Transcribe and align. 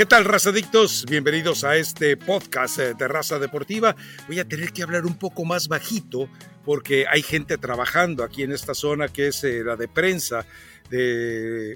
¿Qué 0.00 0.06
tal, 0.06 0.24
razadictos? 0.24 1.04
Bienvenidos 1.04 1.62
a 1.62 1.76
este 1.76 2.16
podcast 2.16 2.78
eh, 2.78 2.94
de 2.94 3.06
Raza 3.06 3.38
Deportiva. 3.38 3.94
Voy 4.28 4.38
a 4.38 4.48
tener 4.48 4.72
que 4.72 4.82
hablar 4.82 5.04
un 5.04 5.18
poco 5.18 5.44
más 5.44 5.68
bajito 5.68 6.30
porque 6.64 7.04
hay 7.06 7.20
gente 7.20 7.58
trabajando 7.58 8.24
aquí 8.24 8.42
en 8.42 8.52
esta 8.52 8.72
zona 8.72 9.08
que 9.08 9.26
es 9.26 9.44
eh, 9.44 9.62
la 9.62 9.76
de 9.76 9.88
prensa 9.88 10.46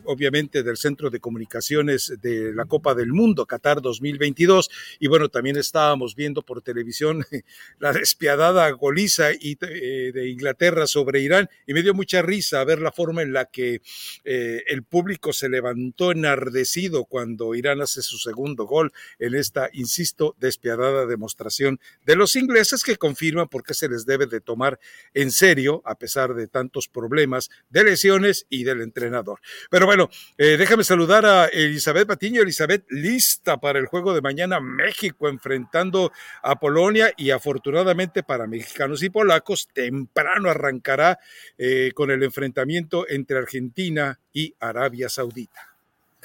obviamente, 0.05 0.63
del 0.63 0.77
Centro 0.77 1.11
de 1.11 1.21
Comunicaciones 1.21 2.15
de 2.21 2.53
la 2.55 2.65
Copa 2.65 2.95
del 2.95 3.13
Mundo, 3.13 3.47
Qatar 3.47 3.81
2022. 3.81 4.71
Y 4.99 5.09
bueno, 5.09 5.29
también 5.29 5.57
estábamos 5.57 6.15
viendo 6.15 6.43
por 6.43 6.63
televisión 6.63 7.25
la 7.79 7.93
despiadada 7.93 8.69
goliza 8.71 9.31
eh, 9.31 10.13
de 10.13 10.29
Inglaterra 10.29 10.87
sobre 10.87 11.21
Irán 11.21 11.49
y 11.67 11.75
me 11.75 11.83
dio 11.83 11.95
mucha 11.95 12.23
risa 12.23 12.65
ver 12.65 12.81
la 12.81 12.93
forma 12.93 13.23
en 13.23 13.33
la 13.33 13.47
que 13.47 13.81
eh, 14.25 14.63
el 14.67 14.83
público 14.83 15.33
se 15.33 15.49
levantó 15.49 16.13
enardecido 16.13 17.05
cuando 17.05 17.55
Irán 17.55 17.81
hace 17.81 18.03
su 18.03 18.19
segundo 18.19 18.65
gol 18.65 18.93
en 19.19 19.35
esta, 19.35 19.71
insisto, 19.73 20.35
despiadada 20.41 21.07
demostración 21.07 21.81
de 22.05 22.17
los 22.17 22.37
ingleses 22.37 22.83
que 22.83 22.97
confirman 22.97 23.49
por 23.49 23.63
qué 23.63 23.75
se 23.75 23.89
les 23.89 24.07
debe 24.07 24.27
de 24.27 24.41
tomar 24.41 24.79
en 25.13 25.31
serio, 25.31 25.83
a 25.85 25.99
pesar 25.99 26.35
de 26.35 26.49
tantos 26.49 26.89
problemas 26.89 27.51
de 27.71 27.85
lesiones 27.85 28.47
y 28.49 28.65
del 28.65 28.81
entrenamiento 28.81 29.04
pero 29.71 29.87
bueno, 29.87 30.09
eh, 30.39 30.57
déjame 30.57 30.85
saludar 30.85 31.27
a 31.27 31.47
Elizabeth 31.47 32.07
Patiño. 32.07 32.43
Elizabeth, 32.43 32.85
lista 32.91 33.59
para 33.59 33.79
el 33.79 33.87
juego 33.87 34.15
de 34.15 34.21
mañana 34.21 34.61
México 34.61 35.29
enfrentando 35.29 36.13
a 36.43 36.59
Polonia 36.59 37.13
y 37.17 37.31
afortunadamente 37.31 38.23
para 38.23 38.47
mexicanos 38.47 39.03
y 39.03 39.11
polacos, 39.11 39.69
temprano 39.73 40.51
arrancará 40.51 41.19
eh, 41.59 41.93
con 41.95 42.11
el 42.11 42.23
enfrentamiento 42.23 43.07
entre 43.09 43.39
Argentina 43.39 44.21
y 44.33 44.55
Arabia 44.61 45.09
Saudita. 45.09 45.74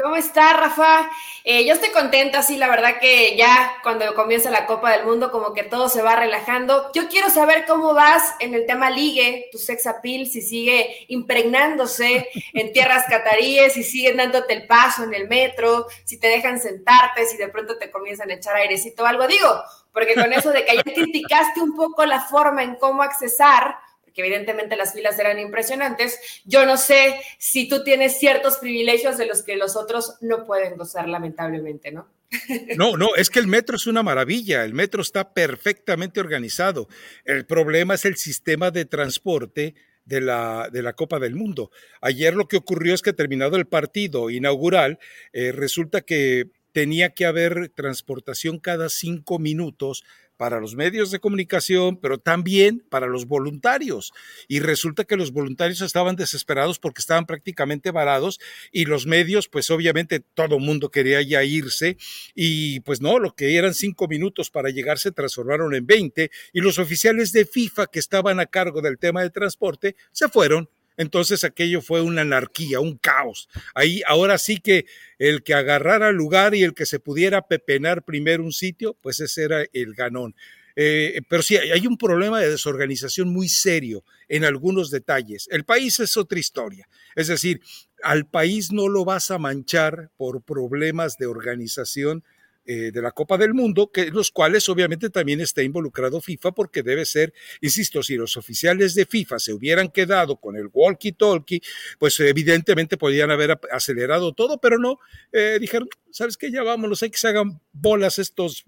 ¿Cómo 0.02 0.16
está, 0.16 0.54
Rafa? 0.54 1.10
Eh, 1.44 1.66
yo 1.66 1.74
estoy 1.74 1.90
contenta, 1.90 2.42
sí, 2.42 2.56
la 2.56 2.70
verdad 2.70 3.00
que 3.02 3.36
ya 3.36 3.74
cuando 3.84 4.16
comienza 4.16 4.50
la 4.50 4.66
Copa 4.66 4.94
del 4.94 5.06
Mundo, 5.06 5.30
como 5.30 5.54
que 5.54 5.64
todo 5.64 5.90
se 5.90 6.02
va 6.02 6.16
relajando. 6.16 6.90
Yo 6.94 7.10
quiero 7.10 7.30
saber 7.30 7.66
cómo 7.68 7.94
vas 7.94 8.34
en 8.40 8.54
el 8.54 8.66
tema 8.66 8.92
ligue, 8.92 9.50
tu 9.52 9.58
sex 9.58 9.86
appeal, 9.88 10.28
si 10.28 10.42
sigue 10.42 11.06
impregnándose 11.10 12.30
en 12.54 12.72
tierras 12.74 13.08
cataríes, 13.10 13.74
si 13.74 13.84
siguen 13.84 14.16
dándote 14.16 14.54
el 14.54 14.68
paso 14.68 15.04
en 15.04 15.14
el 15.14 15.28
metro, 15.28 15.88
si 16.06 16.18
te 16.18 16.28
dejan 16.28 16.62
sentarte, 16.62 17.26
si 17.26 17.36
de 17.36 17.50
pronto 17.50 17.78
te 17.78 17.92
comienzan 17.92 18.30
a 18.30 18.36
echar 18.36 18.56
airecito 18.56 19.04
o 19.04 19.06
algo. 19.06 19.28
Digo, 19.28 19.64
porque 19.92 20.16
con 20.16 20.32
eso 20.32 20.52
de 20.52 20.64
que 20.64 20.72
ayer 20.72 20.94
criticaste 20.94 21.60
un 21.60 21.76
poco 21.76 22.06
la 22.06 22.22
forma 22.22 22.64
en 22.64 22.76
cómo 22.76 23.04
accesar, 23.04 23.76
que 24.14 24.22
evidentemente 24.22 24.76
las 24.76 24.94
filas 24.94 25.18
eran 25.20 25.40
impresionantes. 25.40 26.20
Yo 26.46 26.66
no 26.66 26.78
sé 26.78 27.20
si 27.38 27.68
tú 27.68 27.84
tienes 27.84 28.20
ciertos 28.20 28.58
privilegios 28.58 29.18
de 29.18 29.26
los 29.26 29.44
que 29.44 29.56
los 29.56 29.76
otros 29.76 30.18
no 30.22 30.46
pueden 30.46 30.78
gozar, 30.78 31.08
lamentablemente, 31.08 31.92
¿no? 31.92 32.08
No, 32.78 32.98
no, 32.98 33.16
es 33.16 33.30
que 33.30 33.40
el 33.40 33.48
metro 33.48 33.76
es 33.76 33.88
una 33.88 34.04
maravilla, 34.04 34.64
el 34.64 34.74
metro 34.74 35.02
está 35.02 35.34
perfectamente 35.34 36.20
organizado. 36.20 36.88
El 37.26 37.46
problema 37.46 37.96
es 37.96 38.06
el 38.06 38.18
sistema 38.18 38.72
de 38.72 38.86
transporte 38.86 39.76
de 40.06 40.22
la, 40.22 40.70
de 40.72 40.82
la 40.82 40.94
Copa 40.94 41.20
del 41.20 41.36
Mundo. 41.36 41.72
Ayer 42.02 42.34
lo 42.34 42.48
que 42.48 42.58
ocurrió 42.58 42.94
es 42.94 43.02
que 43.02 43.14
terminado 43.14 43.58
el 43.58 43.68
partido 43.68 44.30
inaugural, 44.30 45.00
eh, 45.34 45.52
resulta 45.52 46.02
que 46.02 46.50
tenía 46.72 47.12
que 47.12 47.26
haber 47.26 47.70
transportación 47.70 48.60
cada 48.60 48.90
cinco 48.90 49.40
minutos 49.40 50.04
para 50.40 50.62
los 50.62 50.74
medios 50.74 51.12
de 51.12 51.20
comunicación, 51.20 51.98
pero 51.98 52.18
también 52.18 52.82
para 52.90 53.08
los 53.08 53.26
voluntarios. 53.26 54.14
Y 54.48 54.62
resulta 54.62 55.04
que 55.04 55.18
los 55.18 55.34
voluntarios 55.34 55.82
estaban 55.82 56.16
desesperados 56.16 56.80
porque 56.80 57.02
estaban 57.02 57.26
prácticamente 57.26 57.92
varados 57.92 58.40
y 58.72 58.86
los 58.86 59.06
medios, 59.06 59.50
pues 59.50 59.70
obviamente 59.70 60.22
todo 60.22 60.58
mundo 60.58 60.92
quería 60.92 61.22
ya 61.22 61.44
irse 61.44 61.98
y 62.34 62.80
pues 62.80 63.02
no, 63.02 63.20
lo 63.20 63.36
que 63.36 63.58
eran 63.58 63.74
cinco 63.74 64.08
minutos 64.08 64.50
para 64.50 64.70
llegar 64.70 64.98
se 64.98 65.12
transformaron 65.12 65.76
en 65.76 65.86
20 65.86 66.32
y 66.54 66.62
los 66.62 66.80
oficiales 66.80 67.34
de 67.34 67.44
FIFA 67.44 67.88
que 67.88 68.00
estaban 68.00 68.40
a 68.40 68.46
cargo 68.46 68.82
del 68.82 68.98
tema 68.98 69.22
de 69.22 69.32
transporte 69.32 69.98
se 70.14 70.30
fueron 70.30 70.70
entonces 71.00 71.46
aquello 71.46 71.82
fue 71.82 72.02
una 72.02 72.24
anarquía, 72.24 72.82
un 72.82 72.98
caos. 72.98 73.48
Ahí 73.74 74.02
ahora 74.06 74.38
sí 74.38 74.58
que 74.58 74.86
el 75.18 75.44
que 75.44 75.54
agarrara 75.54 76.12
lugar 76.12 76.56
y 76.56 76.64
el 76.64 76.74
que 76.74 76.86
se 76.86 77.00
pudiera 77.00 77.48
pepenar 77.48 78.04
primero 78.04 78.44
un 78.44 78.52
sitio, 78.52 78.98
pues 79.02 79.22
ese 79.22 79.44
era 79.44 79.64
el 79.72 79.96
ganón. 79.96 80.36
Eh, 80.76 81.22
pero 81.30 81.42
sí, 81.42 81.56
hay 81.56 81.88
un 81.88 81.98
problema 81.98 82.42
de 82.42 82.50
desorganización 82.50 83.30
muy 83.30 83.48
serio 83.48 84.04
en 84.28 84.44
algunos 84.44 84.92
detalles. 84.92 85.48
El 85.52 85.64
país 85.64 86.02
es 86.02 86.18
otra 86.18 86.38
historia. 86.38 86.90
Es 87.16 87.28
decir, 87.28 87.62
al 88.04 88.28
país 88.28 88.74
no 88.74 88.90
lo 88.90 89.06
vas 89.06 89.32
a 89.32 89.38
manchar 89.38 90.12
por 90.18 90.42
problemas 90.42 91.18
de 91.18 91.28
organización 91.28 92.26
eh, 92.72 92.92
de 92.92 93.02
la 93.02 93.10
Copa 93.10 93.36
del 93.36 93.56
Mundo, 93.56 93.92
que 93.92 94.12
los 94.12 94.30
cuales 94.30 94.70
obviamente 94.70 95.10
también 95.10 95.42
está 95.42 95.64
involucrado 95.64 96.22
FIFA 96.22 96.52
porque 96.52 96.84
debe 96.84 97.04
ser, 97.04 97.34
insisto, 97.62 98.04
si 98.04 98.14
los 98.14 98.38
oficiales 98.38 98.94
de 98.94 99.08
FIFA 99.08 99.40
se 99.40 99.54
hubieran 99.54 99.90
quedado 99.90 100.36
con 100.36 100.56
el 100.56 100.70
walkie-talkie, 100.72 101.64
pues 101.98 102.20
evidentemente 102.20 102.96
podrían 102.96 103.32
haber 103.32 103.60
acelerado 103.72 104.34
todo, 104.34 104.62
pero 104.62 104.78
no, 104.78 105.00
eh, 105.32 105.58
dijeron, 105.60 105.90
¿sabes 106.12 106.38
qué? 106.38 106.52
Ya 106.52 106.62
vámonos, 106.62 107.02
hay 107.02 107.10
que 107.10 107.18
se 107.18 107.30
hagan 107.30 107.60
bolas 107.74 108.20
estos 108.20 108.66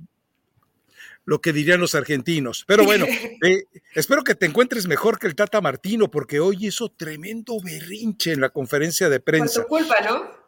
lo 1.23 1.39
que 1.39 1.53
dirían 1.53 1.79
los 1.79 1.94
argentinos. 1.94 2.66
Pero 2.66 2.83
bueno, 2.83 3.06
eh, 3.45 3.66
espero 3.94 4.23
que 4.23 4.33
te 4.33 4.47
encuentres 4.47 4.88
mejor 4.88 5.19
que 5.19 5.28
el 5.28 5.35
Tata 5.35 5.62
Martino, 5.62 6.09
porque 6.09 6.39
hoy 6.39 6.66
hizo 6.66 6.89
tremendo 6.89 7.62
berrinche 7.63 8.31
en 8.31 8.41
la 8.41 8.50
conferencia 8.50 9.09
de 9.09 9.19
prensa. 9.19 9.62
Por 9.62 9.79
tu 9.79 9.85
culpa, 9.85 10.01
¿no? 10.03 10.41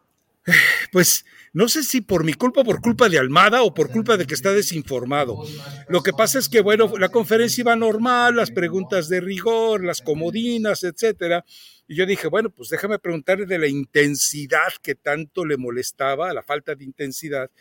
Pues 0.91 1.25
no 1.53 1.69
sé 1.69 1.83
si 1.83 2.01
por 2.01 2.23
mi 2.23 2.33
culpa, 2.33 2.63
por 2.63 2.81
culpa 2.81 3.09
de 3.09 3.19
Almada 3.19 3.63
o 3.63 3.73
por 3.73 3.91
culpa 3.91 4.17
de 4.17 4.25
que 4.25 4.33
está 4.33 4.51
desinformado. 4.51 5.37
Lo 5.87 6.01
que 6.01 6.11
pasa 6.11 6.39
es 6.39 6.49
que, 6.49 6.61
bueno, 6.61 6.91
la 6.97 7.09
conferencia 7.09 7.61
iba 7.61 7.75
normal, 7.75 8.35
las 8.35 8.51
preguntas 8.51 9.07
de 9.07 9.21
rigor, 9.21 9.83
las 9.83 10.01
comodinas, 10.01 10.83
etcétera. 10.83 11.45
Y 11.87 11.95
yo 11.95 12.05
dije, 12.05 12.27
bueno, 12.27 12.49
pues 12.49 12.69
déjame 12.69 12.99
preguntarle 12.99 13.45
de 13.45 13.59
la 13.59 13.67
intensidad 13.67 14.73
que 14.81 14.95
tanto 14.95 15.45
le 15.45 15.57
molestaba, 15.57 16.33
la 16.33 16.43
falta 16.43 16.75
de 16.75 16.85
intensidad. 16.85 17.51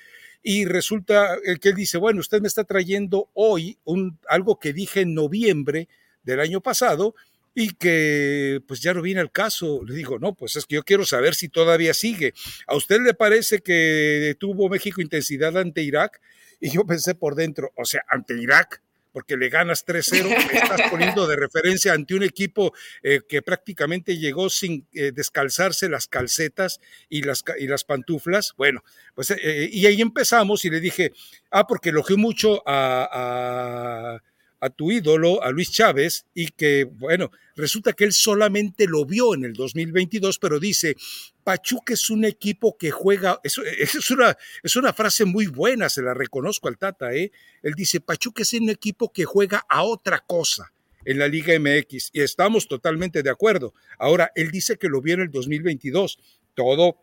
Y 0.42 0.64
resulta 0.64 1.36
que 1.60 1.68
él 1.68 1.76
dice, 1.76 1.98
bueno, 1.98 2.20
usted 2.20 2.40
me 2.40 2.48
está 2.48 2.64
trayendo 2.64 3.30
hoy 3.34 3.78
un, 3.84 4.18
algo 4.28 4.58
que 4.58 4.72
dije 4.72 5.02
en 5.02 5.14
noviembre 5.14 5.88
del 6.22 6.40
año 6.40 6.60
pasado, 6.60 7.14
y 7.54 7.70
que 7.74 8.60
pues 8.66 8.80
ya 8.80 8.94
no 8.94 9.02
viene 9.02 9.20
al 9.20 9.32
caso. 9.32 9.82
Le 9.84 9.94
digo, 9.94 10.18
no, 10.18 10.34
pues 10.34 10.56
es 10.56 10.66
que 10.66 10.76
yo 10.76 10.82
quiero 10.82 11.04
saber 11.04 11.34
si 11.34 11.48
todavía 11.48 11.94
sigue. 11.94 12.34
¿A 12.66 12.74
usted 12.74 13.00
le 13.00 13.14
parece 13.14 13.60
que 13.60 14.36
tuvo 14.38 14.68
México 14.68 15.00
intensidad 15.00 15.56
ante 15.56 15.82
Irak? 15.82 16.20
Y 16.60 16.70
yo 16.70 16.84
pensé 16.86 17.14
por 17.14 17.34
dentro, 17.34 17.72
o 17.76 17.84
sea, 17.84 18.02
ante 18.08 18.40
Irak, 18.40 18.82
porque 19.12 19.36
le 19.36 19.48
ganas 19.48 19.84
3-0, 19.84 20.28
me 20.28 20.34
estás 20.58 20.90
poniendo 20.90 21.26
de 21.26 21.36
referencia 21.36 21.92
ante 21.92 22.14
un 22.14 22.22
equipo 22.22 22.72
eh, 23.02 23.20
que 23.28 23.42
prácticamente 23.42 24.16
llegó 24.16 24.48
sin 24.48 24.86
eh, 24.94 25.12
descalzarse 25.12 25.88
las 25.88 26.06
calcetas 26.06 26.80
y 27.08 27.22
las, 27.22 27.44
y 27.58 27.66
las 27.66 27.84
pantuflas. 27.84 28.54
Bueno, 28.56 28.82
pues 29.14 29.32
eh, 29.32 29.68
y 29.70 29.86
ahí 29.86 30.00
empezamos 30.00 30.64
y 30.64 30.70
le 30.70 30.80
dije, 30.80 31.12
ah, 31.50 31.66
porque 31.66 31.90
elogió 31.90 32.16
mucho 32.16 32.62
a 32.66 33.02
a 33.12 34.22
tu 34.70 34.90
ídolo, 34.90 35.42
a 35.42 35.50
Luis 35.50 35.70
Chávez, 35.70 36.26
y 36.34 36.48
que, 36.48 36.84
bueno, 36.84 37.30
resulta 37.56 37.92
que 37.92 38.04
él 38.04 38.12
solamente 38.12 38.86
lo 38.86 39.04
vio 39.04 39.34
en 39.34 39.44
el 39.44 39.52
2022, 39.52 40.38
pero 40.38 40.60
dice, 40.60 40.96
Pachuca 41.44 41.94
es 41.94 42.10
un 42.10 42.24
equipo 42.24 42.76
que 42.76 42.90
juega, 42.90 43.40
es, 43.42 43.58
es, 43.78 44.10
una, 44.10 44.36
es 44.62 44.76
una 44.76 44.92
frase 44.92 45.24
muy 45.24 45.46
buena, 45.46 45.88
se 45.88 46.02
la 46.02 46.14
reconozco 46.14 46.68
al 46.68 46.78
Tata, 46.78 47.12
¿eh? 47.12 47.32
Él 47.62 47.74
dice, 47.74 48.00
Pachuca 48.00 48.42
es 48.42 48.52
un 48.52 48.70
equipo 48.70 49.12
que 49.12 49.24
juega 49.24 49.64
a 49.68 49.82
otra 49.82 50.20
cosa 50.20 50.72
en 51.04 51.18
la 51.18 51.28
Liga 51.28 51.58
MX, 51.58 52.10
y 52.12 52.20
estamos 52.20 52.68
totalmente 52.68 53.22
de 53.22 53.30
acuerdo. 53.30 53.74
Ahora, 53.98 54.30
él 54.34 54.50
dice 54.50 54.76
que 54.78 54.88
lo 54.88 55.00
vio 55.00 55.14
en 55.14 55.22
el 55.22 55.30
2022, 55.30 56.18
todo 56.54 56.98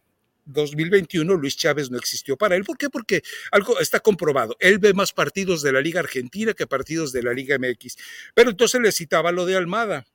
2021 0.52 1.34
Luis 1.36 1.58
Chávez 1.58 1.90
no 1.92 1.98
existió 1.98 2.38
para 2.38 2.56
él. 2.56 2.64
¿Por 2.64 2.78
qué? 2.78 2.90
Porque 2.90 3.22
algo 3.52 3.80
está 3.80 4.00
comprobado. 4.00 4.56
Él 4.60 4.80
ve 4.80 4.94
más 4.94 5.14
partidos 5.14 5.62
de 5.62 5.72
la 5.72 5.82
Liga 5.82 6.00
Argentina 6.00 6.54
que 6.54 6.68
partidos 6.68 7.12
de 7.12 7.24
la 7.24 7.34
Liga 7.34 7.58
MX. 7.58 7.98
Pero 8.34 8.52
entonces 8.52 8.82
le 8.82 8.92
citaba 8.92 9.32
lo 9.32 9.46
de 9.46 9.56
Almada. 9.56 10.06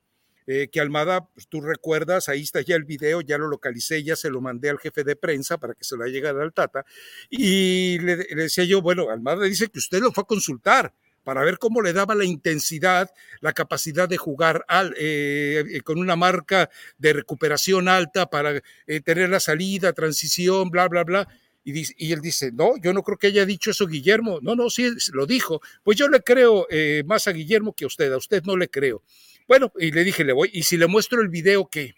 Eh, 0.46 0.68
que 0.70 0.78
Almada, 0.78 1.26
pues, 1.32 1.48
tú 1.48 1.62
recuerdas, 1.62 2.28
ahí 2.28 2.42
está 2.42 2.60
ya 2.60 2.76
el 2.76 2.84
video, 2.84 3.22
ya 3.22 3.38
lo 3.38 3.48
localicé, 3.48 4.02
ya 4.02 4.14
se 4.14 4.28
lo 4.28 4.42
mandé 4.42 4.68
al 4.68 4.78
jefe 4.78 5.02
de 5.02 5.16
prensa 5.16 5.56
para 5.56 5.72
que 5.72 5.84
se 5.84 5.96
lo 5.96 6.04
llegara 6.04 6.42
al 6.42 6.52
Tata, 6.52 6.84
y 7.30 7.98
le, 8.00 8.16
le, 8.16 8.34
decía 8.34 8.64
yo, 8.64 8.82
bueno, 8.82 9.08
Almada 9.08 9.46
dice 9.46 9.68
que 9.68 9.78
usted 9.78 10.00
lo 10.00 10.12
fue 10.12 10.20
a 10.20 10.26
consultar, 10.26 10.92
para 11.24 11.42
ver 11.42 11.58
cómo 11.58 11.82
le 11.82 11.92
daba 11.92 12.14
la 12.14 12.24
intensidad, 12.24 13.10
la 13.40 13.52
capacidad 13.52 14.08
de 14.08 14.18
jugar 14.18 14.64
eh, 14.96 15.64
eh, 15.68 15.80
con 15.80 15.98
una 15.98 16.14
marca 16.14 16.70
de 16.98 17.14
recuperación 17.14 17.88
alta 17.88 18.30
para 18.30 18.62
eh, 18.86 19.00
tener 19.00 19.30
la 19.30 19.40
salida, 19.40 19.92
transición, 19.92 20.70
bla, 20.70 20.86
bla, 20.88 21.02
bla. 21.02 21.28
Y, 21.64 21.82
y, 21.96 22.12
él 22.12 22.20
dice, 22.20 22.52
no, 22.52 22.76
yo 22.76 22.92
no 22.92 23.02
creo 23.02 23.16
que 23.16 23.28
haya 23.28 23.46
dicho 23.46 23.70
eso 23.70 23.86
Guillermo. 23.86 24.38
No, 24.42 24.54
no, 24.54 24.68
sí, 24.68 24.90
lo 25.14 25.26
dijo. 25.26 25.62
Pues 25.82 25.96
yo 25.96 26.08
le 26.08 26.20
creo 26.20 26.68
más 27.06 27.26
a 27.26 27.32
Guillermo 27.32 27.72
que 27.72 27.84
a 27.84 27.86
usted, 27.86 28.12
a 28.12 28.18
usted 28.18 28.42
no 28.44 28.54
le 28.58 28.68
creo. 28.68 29.02
Bueno, 29.48 29.72
y 29.78 29.90
le 29.90 30.04
dije, 30.04 30.24
le 30.24 30.34
voy, 30.34 30.50
y 30.52 30.64
si 30.64 30.76
le 30.76 30.86
muestro 30.86 31.22
el 31.22 31.28
video, 31.28 31.68
¿qué? 31.70 31.94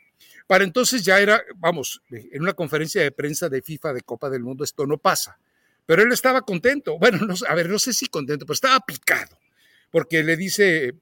Para 0.47 0.63
entonces 0.63 1.05
ya 1.05 1.19
era, 1.19 1.43
vamos, 1.57 2.01
en 2.11 2.43
una 2.43 2.53
conferencia 2.53 3.03
de 3.03 3.11
prensa 3.11 3.49
de 3.49 3.61
FIFA 3.61 3.93
de 3.95 4.03
Copa 4.03 4.31
del 4.31 4.45
Mundo 4.45 4.63
esto 4.63 4.87
no 4.87 4.99
pasa 4.99 5.41
pero 5.87 6.03
él 6.03 6.13
estaba 6.13 6.43
contento. 6.43 6.99
Bueno, 6.99 7.19
no, 7.27 7.35
a 7.49 7.55
ver, 7.55 7.69
no 7.69 7.79
sé 7.79 7.93
si 7.93 8.07
contento, 8.07 8.45
pero 8.45 8.55
estaba 8.55 8.81
picado, 8.81 9.39
porque 9.91 10.23
le 10.23 10.37
dice, 10.37 10.95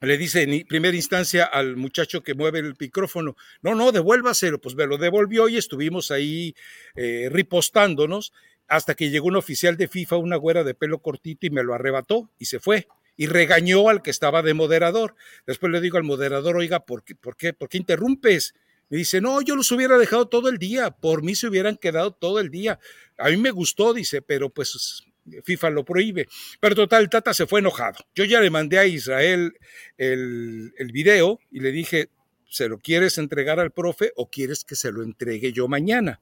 le 0.00 0.18
dice 0.18 0.42
en 0.42 0.66
primera 0.66 0.96
instancia 0.96 1.44
al 1.44 1.76
muchacho 1.76 2.22
que 2.22 2.34
mueve 2.34 2.60
el 2.60 2.74
micrófono, 2.78 3.36
no, 3.62 3.74
no, 3.74 3.92
devuélvaselo, 3.92 4.60
pues 4.60 4.74
me 4.74 4.86
lo 4.86 4.98
devolvió 4.98 5.48
y 5.48 5.56
estuvimos 5.56 6.10
ahí 6.10 6.54
eh, 6.94 7.28
ripostándonos 7.30 8.32
hasta 8.68 8.94
que 8.94 9.10
llegó 9.10 9.26
un 9.26 9.36
oficial 9.36 9.76
de 9.76 9.88
FIFA, 9.88 10.16
una 10.16 10.36
güera 10.36 10.64
de 10.64 10.74
pelo 10.74 11.00
cortito 11.00 11.46
y 11.46 11.50
me 11.50 11.62
lo 11.62 11.74
arrebató 11.74 12.30
y 12.38 12.46
se 12.46 12.60
fue 12.60 12.86
y 13.16 13.26
regañó 13.26 13.88
al 13.88 14.02
que 14.02 14.10
estaba 14.10 14.42
de 14.42 14.54
moderador. 14.54 15.14
Después 15.46 15.70
le 15.70 15.80
digo 15.80 15.98
al 15.98 16.04
moderador, 16.04 16.56
oiga, 16.56 16.80
¿por 16.80 17.04
qué, 17.04 17.14
por 17.14 17.36
qué, 17.36 17.52
por 17.52 17.68
qué 17.68 17.78
interrumpes? 17.78 18.54
Me 18.92 18.98
dice, 18.98 19.22
no, 19.22 19.40
yo 19.40 19.56
los 19.56 19.72
hubiera 19.72 19.96
dejado 19.96 20.28
todo 20.28 20.50
el 20.50 20.58
día, 20.58 20.90
por 20.90 21.22
mí 21.22 21.34
se 21.34 21.46
hubieran 21.46 21.78
quedado 21.78 22.12
todo 22.12 22.40
el 22.40 22.50
día. 22.50 22.78
A 23.16 23.30
mí 23.30 23.38
me 23.38 23.50
gustó, 23.50 23.94
dice, 23.94 24.20
pero 24.20 24.50
pues 24.50 25.02
FIFA 25.44 25.70
lo 25.70 25.82
prohíbe. 25.82 26.28
Pero 26.60 26.74
total, 26.74 27.08
Tata 27.08 27.32
se 27.32 27.46
fue 27.46 27.60
enojado. 27.60 28.04
Yo 28.14 28.26
ya 28.26 28.38
le 28.42 28.50
mandé 28.50 28.78
a 28.78 28.84
Israel 28.84 29.54
el, 29.96 30.74
el 30.76 30.92
video 30.92 31.40
y 31.50 31.60
le 31.60 31.72
dije, 31.72 32.10
¿se 32.50 32.68
lo 32.68 32.80
quieres 32.80 33.16
entregar 33.16 33.58
al 33.60 33.70
profe 33.70 34.12
o 34.14 34.28
quieres 34.28 34.62
que 34.62 34.76
se 34.76 34.92
lo 34.92 35.02
entregue 35.02 35.54
yo 35.54 35.68
mañana? 35.68 36.20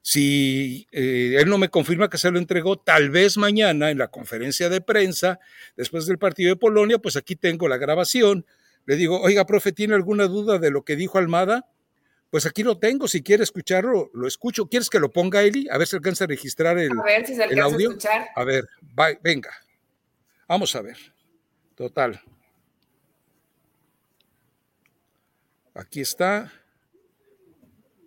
Si 0.00 0.86
eh, 0.92 1.38
él 1.40 1.48
no 1.48 1.58
me 1.58 1.68
confirma 1.68 2.10
que 2.10 2.18
se 2.18 2.30
lo 2.30 2.38
entregó, 2.38 2.78
tal 2.78 3.10
vez 3.10 3.36
mañana 3.38 3.90
en 3.90 3.98
la 3.98 4.06
conferencia 4.06 4.68
de 4.68 4.80
prensa, 4.80 5.40
después 5.76 6.06
del 6.06 6.18
partido 6.18 6.50
de 6.50 6.60
Polonia, 6.60 6.98
pues 6.98 7.16
aquí 7.16 7.34
tengo 7.34 7.66
la 7.66 7.76
grabación. 7.76 8.46
Le 8.86 8.94
digo, 8.94 9.20
oiga, 9.20 9.46
profe, 9.46 9.72
¿tiene 9.72 9.94
alguna 9.96 10.28
duda 10.28 10.60
de 10.60 10.70
lo 10.70 10.84
que 10.84 10.94
dijo 10.94 11.18
Almada? 11.18 11.66
Pues 12.34 12.46
aquí 12.46 12.64
lo 12.64 12.76
tengo, 12.78 13.06
si 13.06 13.22
quiere 13.22 13.44
escucharlo, 13.44 14.10
lo 14.12 14.26
escucho. 14.26 14.66
¿Quieres 14.66 14.90
que 14.90 14.98
lo 14.98 15.12
ponga 15.12 15.42
Eli? 15.42 15.68
A 15.70 15.78
ver 15.78 15.86
si 15.86 15.94
alcanza 15.94 16.24
a 16.24 16.26
registrar 16.26 16.76
el, 16.78 16.90
a 16.90 17.02
ver 17.04 17.24
si 17.24 17.36
se 17.36 17.44
el 17.44 17.60
audio. 17.60 17.90
A, 17.90 17.92
escuchar. 17.92 18.28
a 18.34 18.42
ver, 18.42 18.68
venga. 19.22 19.56
Vamos 20.48 20.74
a 20.74 20.82
ver. 20.82 20.96
Total. 21.76 22.20
Aquí 25.76 26.00
está. 26.00 26.50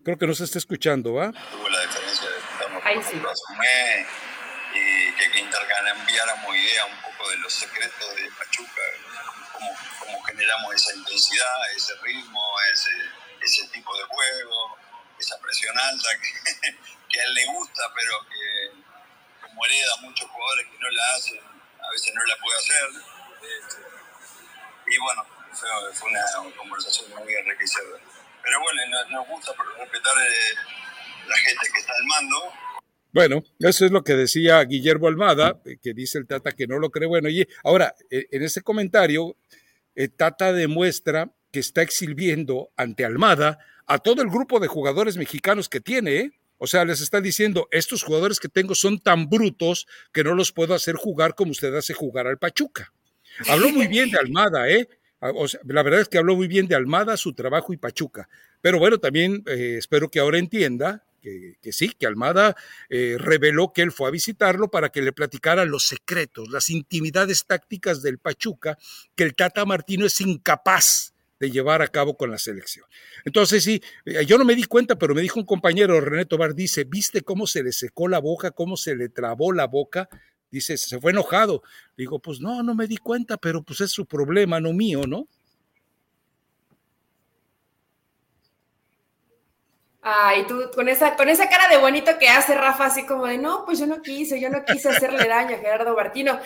Creo 0.03 0.17
que 0.17 0.27
no 0.27 0.35
se 0.35 0.43
está 0.43 0.57
escuchando, 0.57 1.13
¿va? 1.13 1.31
Tuvo 1.31 1.69
la 1.69 1.79
diferencia 1.83 2.29
de 2.29 2.81
Ahí 2.83 3.01
sí. 3.03 3.15
y 3.15 5.13
que, 5.15 5.31
que 5.31 5.39
intercambiáramos 5.39 6.53
ideas 6.53 6.85
un 6.91 7.01
poco 7.13 7.29
de 7.29 7.37
los 7.37 7.53
secretos 7.53 8.15
de 8.17 8.29
Pachuca, 8.37 8.81
cómo, 9.53 9.71
cómo 10.01 10.21
generamos 10.23 10.75
esa 10.75 10.93
intensidad, 10.97 11.71
ese 11.77 11.93
ritmo, 12.03 12.41
ese 12.73 12.91
ese 13.47 13.67
tipo 13.69 13.95
de 13.95 14.03
juego, 14.03 14.77
esa 15.19 15.39
presión 15.39 15.75
alta 15.77 16.09
que, 16.21 16.71
que, 17.09 17.19
a 17.19 17.23
él 17.23 17.33
le 17.33 17.45
gusta, 17.47 17.81
pero 17.95 18.13
que 18.29 19.47
como 19.47 19.65
hereda 19.65 19.95
muchos 20.01 20.29
jugadores 20.29 20.67
que 20.67 20.77
no 20.79 20.89
la 20.89 21.15
hacen, 21.15 21.39
a 21.39 21.91
veces 21.91 22.13
no 22.13 22.23
la 22.25 22.37
puede 22.37 22.57
hacer. 22.57 22.87
Este, 23.41 23.81
y 24.91 24.97
bueno, 24.99 25.25
fue, 25.53 25.69
fue, 25.93 26.09
una 26.09 26.55
conversación 26.55 27.09
muy 27.09 27.33
enriquecedora. 27.33 28.03
Pero 28.43 28.61
bueno, 28.61 28.81
nos, 28.89 29.09
nos 29.11 29.27
gusta 29.27 29.51
respetar 29.79 30.13
eh, 30.17 30.55
la 31.27 31.37
gente 31.37 31.67
que 31.73 31.79
está 31.79 31.93
al 31.93 32.05
mando. 32.05 32.53
Bueno, 33.13 33.43
eso 33.59 33.85
es 33.85 33.91
lo 33.91 34.03
que 34.03 34.13
decía 34.13 34.61
Guillermo 34.63 35.07
Almada, 35.07 35.59
eh, 35.65 35.77
que 35.81 35.93
dice 35.93 36.17
el 36.17 36.27
Tata 36.27 36.51
que 36.51 36.67
no 36.67 36.79
lo 36.79 36.91
cree. 36.91 37.07
Bueno, 37.07 37.29
y 37.29 37.47
ahora, 37.63 37.95
eh, 38.09 38.27
en 38.31 38.43
ese 38.43 38.61
comentario, 38.61 39.35
Tata 40.15 40.53
demuestra 40.53 41.31
que 41.57 41.61
está 41.61 41.81
exhibiendo 41.81 42.69
ante 42.77 43.03
Almada 43.03 43.57
a 43.87 43.97
todo 43.97 44.21
el 44.21 44.29
grupo 44.29 44.59
de 44.59 44.67
jugadores 44.67 45.17
mexicanos 45.17 45.69
que 45.69 45.79
tiene, 45.79 46.15
¿eh? 46.17 46.31
O 46.59 46.67
sea, 46.67 46.85
les 46.85 47.01
está 47.01 47.19
diciendo, 47.19 47.67
estos 47.71 48.03
jugadores 48.03 48.39
que 48.39 48.47
tengo 48.47 48.75
son 48.75 48.99
tan 48.99 49.27
brutos 49.27 49.87
que 50.13 50.23
no 50.23 50.35
los 50.35 50.51
puedo 50.51 50.75
hacer 50.75 50.93
jugar 50.93 51.33
como 51.33 51.49
usted 51.49 51.73
hace 51.73 51.95
jugar 51.95 52.27
al 52.27 52.37
Pachuca. 52.37 52.93
Habló 53.49 53.69
muy 53.71 53.87
bien 53.87 54.11
de 54.11 54.19
Almada, 54.19 54.69
¿eh? 54.69 54.87
Sea, 55.47 55.61
la 55.63 55.81
verdad 55.81 56.01
es 56.01 56.09
que 56.09 56.19
habló 56.19 56.35
muy 56.35 56.47
bien 56.47 56.67
de 56.67 56.75
Almada, 56.75 57.17
su 57.17 57.33
trabajo 57.33 57.73
y 57.73 57.77
Pachuca. 57.77 58.29
Pero 58.61 58.77
bueno, 58.77 58.99
también 58.99 59.43
eh, 59.47 59.77
espero 59.79 60.11
que 60.11 60.19
ahora 60.19 60.37
entienda 60.37 61.07
que, 61.23 61.55
que, 61.59 61.73
sí, 61.73 61.89
que 61.89 62.05
Almada 62.05 62.55
eh, 62.87 63.15
reveló 63.17 63.73
que 63.73 63.81
él 63.81 63.91
fue 63.91 64.09
a 64.09 64.11
visitarlo 64.11 64.69
para 64.69 64.89
que 64.89 65.01
le 65.01 65.11
platicara 65.11 65.65
los 65.65 65.87
secretos, 65.87 66.49
las 66.51 66.69
intimidades 66.69 67.47
tácticas 67.47 68.03
del 68.03 68.19
Pachuca, 68.19 68.77
que 69.15 69.23
el 69.23 69.33
Tata 69.33 69.65
Martino 69.65 70.05
es 70.05 70.21
incapaz 70.21 71.13
de 71.39 71.51
llevar 71.51 71.81
a 71.81 71.87
cabo 71.87 72.17
con 72.17 72.31
la 72.31 72.37
selección. 72.37 72.85
Entonces, 73.25 73.63
sí, 73.63 73.81
eh, 74.05 74.25
yo 74.25 74.37
no 74.37 74.45
me 74.45 74.55
di 74.55 74.63
cuenta, 74.63 74.97
pero 74.97 75.15
me 75.15 75.21
dijo 75.21 75.39
un 75.39 75.45
compañero, 75.45 75.99
René 76.01 76.25
Tobar, 76.25 76.55
dice, 76.55 76.83
¿viste 76.83 77.21
cómo 77.21 77.47
se 77.47 77.63
le 77.63 77.71
secó 77.71 78.07
la 78.07 78.19
boca, 78.19 78.51
cómo 78.51 78.77
se 78.77 78.95
le 78.95 79.09
trabó 79.09 79.53
la 79.53 79.67
boca? 79.67 80.09
Dice, 80.49 80.77
se 80.77 80.99
fue 80.99 81.11
enojado. 81.11 81.61
Digo, 81.97 82.19
pues 82.19 82.39
no, 82.39 82.63
no 82.63 82.73
me 82.73 82.87
di 82.87 82.97
cuenta, 82.97 83.37
pero 83.37 83.63
pues 83.63 83.81
es 83.81 83.91
su 83.91 84.05
problema, 84.05 84.59
no 84.59 84.73
mío, 84.73 85.01
¿no? 85.07 85.27
Ay, 90.09 90.47
tú 90.47 90.71
con 90.73 90.87
esa, 90.87 91.17
con 91.17 91.27
esa 91.27 91.49
cara 91.49 91.67
de 91.67 91.79
bonito 91.79 92.17
que 92.17 92.29
hace 92.29 92.55
Rafa, 92.55 92.85
así 92.85 93.05
como 93.05 93.25
de 93.25 93.37
no, 93.37 93.65
pues 93.65 93.77
yo 93.77 93.85
no 93.87 94.01
quise, 94.01 94.39
yo 94.39 94.49
no 94.49 94.63
quise 94.63 94.87
hacerle 94.87 95.27
daño 95.27 95.55
a 95.55 95.59
Gerardo 95.59 95.93
Martino. 95.97 96.39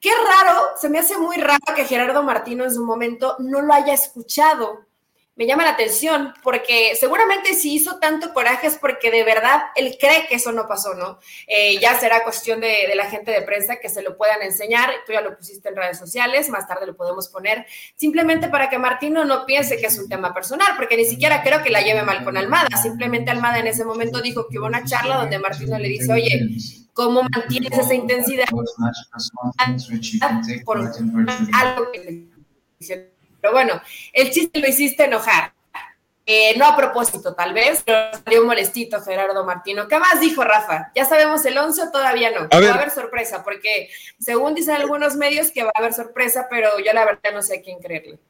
Qué 0.00 0.08
raro, 0.10 0.70
se 0.80 0.88
me 0.88 0.98
hace 0.98 1.18
muy 1.18 1.36
raro 1.36 1.60
que 1.76 1.84
Gerardo 1.84 2.22
Martino 2.22 2.64
en 2.64 2.72
su 2.72 2.82
momento 2.82 3.36
no 3.38 3.60
lo 3.60 3.74
haya 3.74 3.92
escuchado 3.92 4.86
me 5.34 5.46
llama 5.46 5.64
la 5.64 5.70
atención 5.70 6.34
porque 6.42 6.94
seguramente 6.94 7.54
si 7.54 7.74
hizo 7.74 7.98
tanto 7.98 8.34
coraje 8.34 8.66
es 8.66 8.76
porque 8.76 9.10
de 9.10 9.24
verdad 9.24 9.62
él 9.76 9.96
cree 9.98 10.26
que 10.28 10.34
eso 10.34 10.52
no 10.52 10.68
pasó, 10.68 10.94
¿no? 10.94 11.18
Eh, 11.46 11.78
ya 11.80 11.98
será 11.98 12.22
cuestión 12.22 12.60
de, 12.60 12.92
la 12.94 13.08
gente 13.08 13.30
de 13.30 13.40
prensa 13.40 13.76
que 13.76 13.88
se 13.88 14.02
lo 14.02 14.18
puedan 14.18 14.42
enseñar, 14.42 14.90
tú 15.06 15.12
ya 15.12 15.22
lo 15.22 15.36
pusiste 15.36 15.70
en 15.70 15.76
redes 15.76 15.98
sociales, 15.98 16.50
más 16.50 16.68
tarde 16.68 16.86
lo 16.86 16.96
podemos 16.96 17.28
poner, 17.28 17.66
simplemente 17.96 18.48
para 18.48 18.68
que 18.68 18.78
Martino 18.78 19.24
no 19.24 19.46
piense 19.46 19.78
que 19.78 19.86
es 19.86 19.98
un 19.98 20.08
tema 20.08 20.34
personal, 20.34 20.68
porque 20.76 20.98
ni 20.98 21.06
siquiera 21.06 21.42
creo 21.42 21.62
que 21.62 21.70
la 21.70 21.80
lleve 21.80 22.02
mal 22.02 22.22
con 22.24 22.36
Almada, 22.36 22.68
simplemente 22.82 23.30
Almada 23.30 23.58
en 23.58 23.66
ese 23.66 23.84
momento 23.84 24.20
dijo 24.20 24.46
que 24.48 24.58
hubo 24.58 24.66
una 24.66 24.84
charla 24.84 25.16
donde 25.16 25.38
Martino 25.38 25.78
le 25.78 25.88
dice, 25.88 26.12
oye, 26.12 26.48
¿cómo 26.92 27.22
mantienes 27.22 27.78
esa 27.78 27.94
intensidad 27.94 28.44
por 30.64 30.78
algo 31.52 31.92
que 31.92 33.11
pero 33.42 33.52
bueno, 33.52 33.82
el 34.12 34.30
chiste 34.30 34.60
lo 34.60 34.68
hiciste 34.68 35.04
enojar. 35.04 35.52
Eh, 36.24 36.56
no 36.56 36.66
a 36.66 36.76
propósito, 36.76 37.34
tal 37.34 37.52
vez, 37.52 37.82
pero 37.84 38.16
salió 38.24 38.44
molestito 38.44 39.02
Gerardo 39.02 39.44
Martino. 39.44 39.88
¿Qué 39.88 39.98
más 39.98 40.20
dijo 40.20 40.44
Rafa? 40.44 40.92
¿Ya 40.94 41.04
sabemos 41.04 41.44
el 41.44 41.58
11 41.58 41.82
o 41.82 41.90
todavía 41.90 42.30
no? 42.30 42.48
va 42.48 42.70
a 42.70 42.74
haber 42.74 42.90
sorpresa, 42.90 43.42
porque 43.42 43.90
según 44.20 44.54
dicen 44.54 44.76
algunos 44.76 45.16
medios 45.16 45.50
que 45.50 45.64
va 45.64 45.72
a 45.74 45.78
haber 45.80 45.92
sorpresa, 45.92 46.46
pero 46.48 46.78
yo 46.78 46.92
la 46.92 47.04
verdad 47.04 47.32
no 47.34 47.42
sé 47.42 47.56
a 47.58 47.60
quién 47.60 47.80
creerle. 47.80 48.20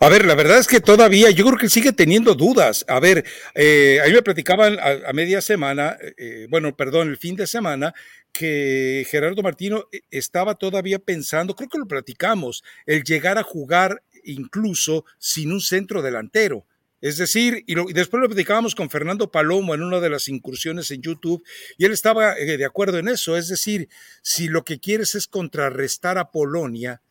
A 0.00 0.08
ver, 0.08 0.24
la 0.24 0.34
verdad 0.34 0.58
es 0.58 0.66
que 0.66 0.80
todavía 0.80 1.30
yo 1.30 1.44
creo 1.46 1.58
que 1.58 1.68
sigue 1.68 1.92
teniendo 1.92 2.34
dudas. 2.34 2.84
A 2.88 3.00
ver, 3.00 3.24
eh, 3.54 4.00
ahí 4.02 4.12
me 4.12 4.22
platicaban 4.22 4.78
a, 4.80 5.12
media 5.12 5.40
semana, 5.40 5.96
eh, 6.16 6.46
bueno, 6.50 6.76
perdón, 6.76 7.08
el 7.08 7.16
fin 7.16 7.36
de 7.36 7.46
semana, 7.46 7.94
que 8.32 9.06
Gerardo 9.08 9.42
Martino 9.42 9.86
eh, 9.92 10.00
estaba 10.10 10.56
todavía 10.56 10.98
pensando, 10.98 11.54
creo 11.54 11.68
que 11.68 11.78
lo 11.78 11.86
platicamos, 11.86 12.62
el 12.86 13.04
llegar 13.04 13.38
a 13.38 13.42
jugar 13.42 14.02
incluso 14.24 15.04
sin 15.18 15.52
un 15.52 15.60
centro 15.60 16.02
delantero. 16.02 16.66
Es 17.00 17.18
decir, 17.18 17.62
y, 17.66 17.74
lo, 17.74 17.88
y, 17.88 17.92
después 17.92 18.22
lo 18.22 18.28
platicábamos 18.28 18.74
con 18.74 18.88
Fernando 18.88 19.30
Palomo 19.30 19.74
en 19.74 19.82
una 19.82 20.00
de 20.00 20.08
las 20.08 20.26
incursiones 20.28 20.90
en 20.90 21.02
YouTube, 21.02 21.44
y 21.76 21.84
él 21.84 21.92
estaba 21.92 22.36
eh, 22.38 22.56
de 22.56 22.64
acuerdo 22.64 22.98
en 22.98 23.08
eso. 23.08 23.36
Es 23.36 23.48
decir, 23.48 23.88
si 24.22 24.48
lo 24.48 24.64
que 24.64 24.80
quieres 24.80 25.14
es 25.14 25.28
contrarrestar 25.28 26.16
a 26.16 26.30
Polonia, 26.30 27.02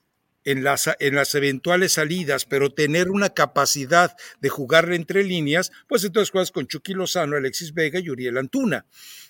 en 0.45 0.63
las, 0.63 0.89
en 0.99 1.15
las 1.15 1.33
eventuales 1.35 1.93
salidas, 1.93 2.45
pero 2.45 2.73
tener 2.73 3.09
una 3.09 3.29
capacidad 3.29 4.15
de 4.41 4.49
jugarle 4.49 4.95
entre 4.95 5.23
líneas, 5.23 5.71
pues 5.87 6.03
entonces 6.03 6.31
juegas 6.31 6.51
con 6.51 6.67
Chucky 6.67 6.93
Lozano, 6.93 7.35
Alexis 7.35 7.73
Vega 7.73 7.99
y 7.99 8.09
Uriel 8.09 8.37
Antuna. 8.37 8.85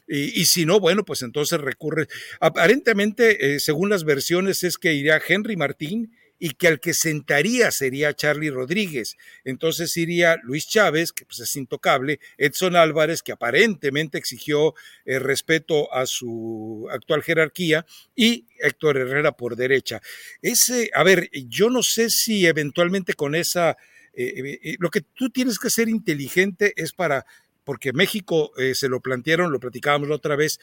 Y, 0.07 0.39
y, 0.41 0.45
si 0.45 0.65
no, 0.65 0.79
bueno, 0.79 1.05
pues 1.05 1.21
entonces 1.21 1.61
recurre. 1.61 2.07
Aparentemente, 2.41 3.55
eh, 3.55 3.59
según 3.59 3.89
las 3.89 4.03
versiones, 4.03 4.63
es 4.63 4.77
que 4.77 4.93
iría 4.93 5.21
Henry 5.25 5.55
Martín 5.55 6.11
y 6.43 6.55
que 6.55 6.67
al 6.67 6.81
que 6.81 6.93
sentaría 6.93 7.71
sería 7.71 8.13
Charlie 8.13 8.49
Rodríguez. 8.49 9.15
Entonces 9.45 9.95
iría 9.95 10.35
Luis 10.43 10.67
Chávez, 10.67 11.13
que 11.13 11.23
pues 11.23 11.39
es 11.39 11.55
intocable, 11.55 12.19
Edson 12.37 12.75
Álvarez, 12.75 13.23
que 13.23 13.31
aparentemente 13.31 14.17
exigió 14.17 14.73
eh, 15.05 15.19
respeto 15.19 15.93
a 15.93 16.05
su 16.05 16.85
actual 16.91 17.23
jerarquía, 17.23 17.85
y 18.13 18.45
Héctor 18.59 18.97
Herrera 18.97 19.31
por 19.31 19.55
derecha. 19.55 20.01
Ese, 20.41 20.89
a 20.93 21.03
ver, 21.03 21.29
yo 21.47 21.69
no 21.69 21.81
sé 21.81 22.09
si 22.09 22.45
eventualmente 22.45 23.13
con 23.13 23.35
esa, 23.35 23.77
eh, 24.13 24.59
eh, 24.61 24.75
lo 24.79 24.89
que 24.89 24.99
tú 24.99 25.29
tienes 25.29 25.57
que 25.57 25.69
ser 25.69 25.87
inteligente 25.87 26.73
es 26.75 26.91
para 26.91 27.25
porque 27.63 27.93
México 27.93 28.51
eh, 28.57 28.75
se 28.75 28.89
lo 28.89 28.99
plantearon, 28.99 29.51
lo 29.51 29.59
platicábamos 29.59 30.09
la 30.09 30.15
otra 30.15 30.35
vez, 30.35 30.59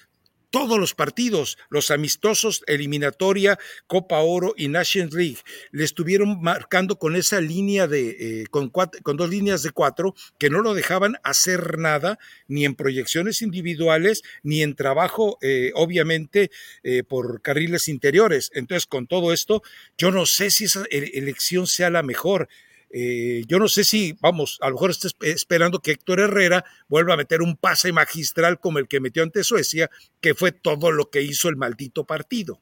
todos 0.50 0.78
los 0.78 0.94
partidos, 0.94 1.58
los 1.68 1.90
amistosos, 1.90 2.62
eliminatoria, 2.66 3.58
Copa 3.86 4.18
Oro 4.20 4.54
y 4.56 4.68
Nations 4.68 5.14
League, 5.14 5.38
le 5.70 5.84
estuvieron 5.84 6.40
marcando 6.42 6.98
con 6.98 7.16
esa 7.16 7.40
línea 7.40 7.86
de, 7.86 8.10
eh, 8.42 8.46
con, 8.50 8.70
con 8.70 9.16
dos 9.16 9.30
líneas 9.30 9.62
de 9.62 9.70
cuatro 9.70 10.14
que 10.38 10.50
no 10.50 10.60
lo 10.60 10.74
dejaban 10.74 11.16
hacer 11.22 11.78
nada, 11.78 12.18
ni 12.48 12.64
en 12.64 12.74
proyecciones 12.74 13.42
individuales, 13.42 14.22
ni 14.42 14.62
en 14.62 14.74
trabajo, 14.74 15.38
eh, 15.40 15.72
obviamente, 15.74 16.50
eh, 16.82 17.02
por 17.04 17.42
carriles 17.42 17.88
interiores. 17.88 18.50
Entonces, 18.54 18.86
con 18.86 19.06
todo 19.06 19.32
esto, 19.32 19.62
yo 19.96 20.10
no 20.10 20.26
sé 20.26 20.50
si 20.50 20.64
esa 20.64 20.84
elección 20.90 21.66
sea 21.66 21.90
la 21.90 22.02
mejor. 22.02 22.48
Eh, 22.92 23.44
yo 23.46 23.58
no 23.58 23.68
sé 23.68 23.84
si, 23.84 24.16
vamos, 24.20 24.58
a 24.60 24.68
lo 24.68 24.74
mejor 24.74 24.90
está 24.90 25.08
esperando 25.20 25.80
que 25.80 25.92
Héctor 25.92 26.20
Herrera 26.20 26.64
vuelva 26.88 27.14
a 27.14 27.16
meter 27.16 27.40
un 27.40 27.56
pase 27.56 27.92
magistral 27.92 28.58
como 28.58 28.78
el 28.78 28.88
que 28.88 29.00
metió 29.00 29.22
ante 29.22 29.44
Suecia, 29.44 29.90
que 30.20 30.34
fue 30.34 30.52
todo 30.52 30.90
lo 30.90 31.08
que 31.10 31.22
hizo 31.22 31.48
el 31.48 31.56
maldito 31.56 32.04
partido. 32.04 32.60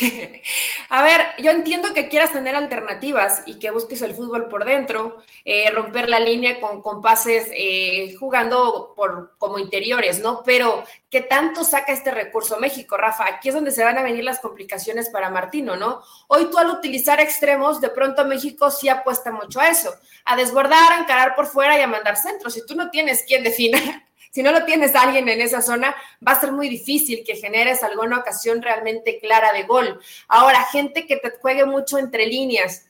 A 0.88 1.02
ver, 1.02 1.20
yo 1.38 1.50
entiendo 1.50 1.92
que 1.94 2.08
quieras 2.08 2.32
tener 2.32 2.54
alternativas 2.54 3.42
y 3.46 3.58
que 3.58 3.70
busques 3.70 4.02
el 4.02 4.14
fútbol 4.14 4.48
por 4.48 4.64
dentro, 4.64 5.18
eh, 5.44 5.70
romper 5.70 6.08
la 6.08 6.20
línea 6.20 6.60
con, 6.60 6.82
con 6.82 7.00
pases 7.00 7.48
eh, 7.52 8.14
jugando 8.18 8.92
por, 8.96 9.36
como 9.38 9.58
interiores, 9.58 10.20
¿no? 10.20 10.42
Pero, 10.44 10.82
¿qué 11.10 11.20
tanto 11.20 11.64
saca 11.64 11.92
este 11.92 12.10
recurso 12.10 12.58
México, 12.58 12.96
Rafa? 12.96 13.26
Aquí 13.26 13.48
es 13.48 13.54
donde 13.54 13.70
se 13.70 13.84
van 13.84 13.98
a 13.98 14.02
venir 14.02 14.24
las 14.24 14.40
complicaciones 14.40 15.08
para 15.08 15.30
Martino, 15.30 15.76
¿no? 15.76 16.02
Hoy 16.28 16.50
tú 16.50 16.58
al 16.58 16.70
utilizar 16.70 17.20
extremos, 17.20 17.80
de 17.80 17.90
pronto 17.90 18.24
México 18.24 18.70
sí 18.70 18.88
apuesta 18.88 19.30
mucho 19.30 19.60
a 19.60 19.68
eso, 19.68 19.94
a 20.24 20.36
desbordar, 20.36 20.92
a 20.92 21.00
encarar 21.00 21.34
por 21.34 21.46
fuera 21.46 21.78
y 21.78 21.82
a 21.82 21.86
mandar 21.86 22.16
centros. 22.16 22.54
Si 22.54 22.66
tú 22.66 22.74
no 22.74 22.90
tienes 22.90 23.24
quien 23.24 23.44
defina 23.44 24.09
si 24.30 24.42
no 24.42 24.52
lo 24.52 24.64
tienes 24.64 24.94
a 24.94 25.02
alguien 25.02 25.28
en 25.28 25.40
esa 25.40 25.60
zona, 25.60 25.94
va 26.26 26.32
a 26.32 26.40
ser 26.40 26.52
muy 26.52 26.68
difícil 26.68 27.24
que 27.26 27.36
generes 27.36 27.82
alguna 27.82 28.18
ocasión 28.18 28.62
realmente 28.62 29.18
clara 29.18 29.52
de 29.52 29.64
gol. 29.64 30.00
Ahora, 30.28 30.64
gente 30.70 31.06
que 31.06 31.16
te 31.16 31.30
juegue 31.40 31.66
mucho 31.66 31.98
entre 31.98 32.26
líneas, 32.26 32.89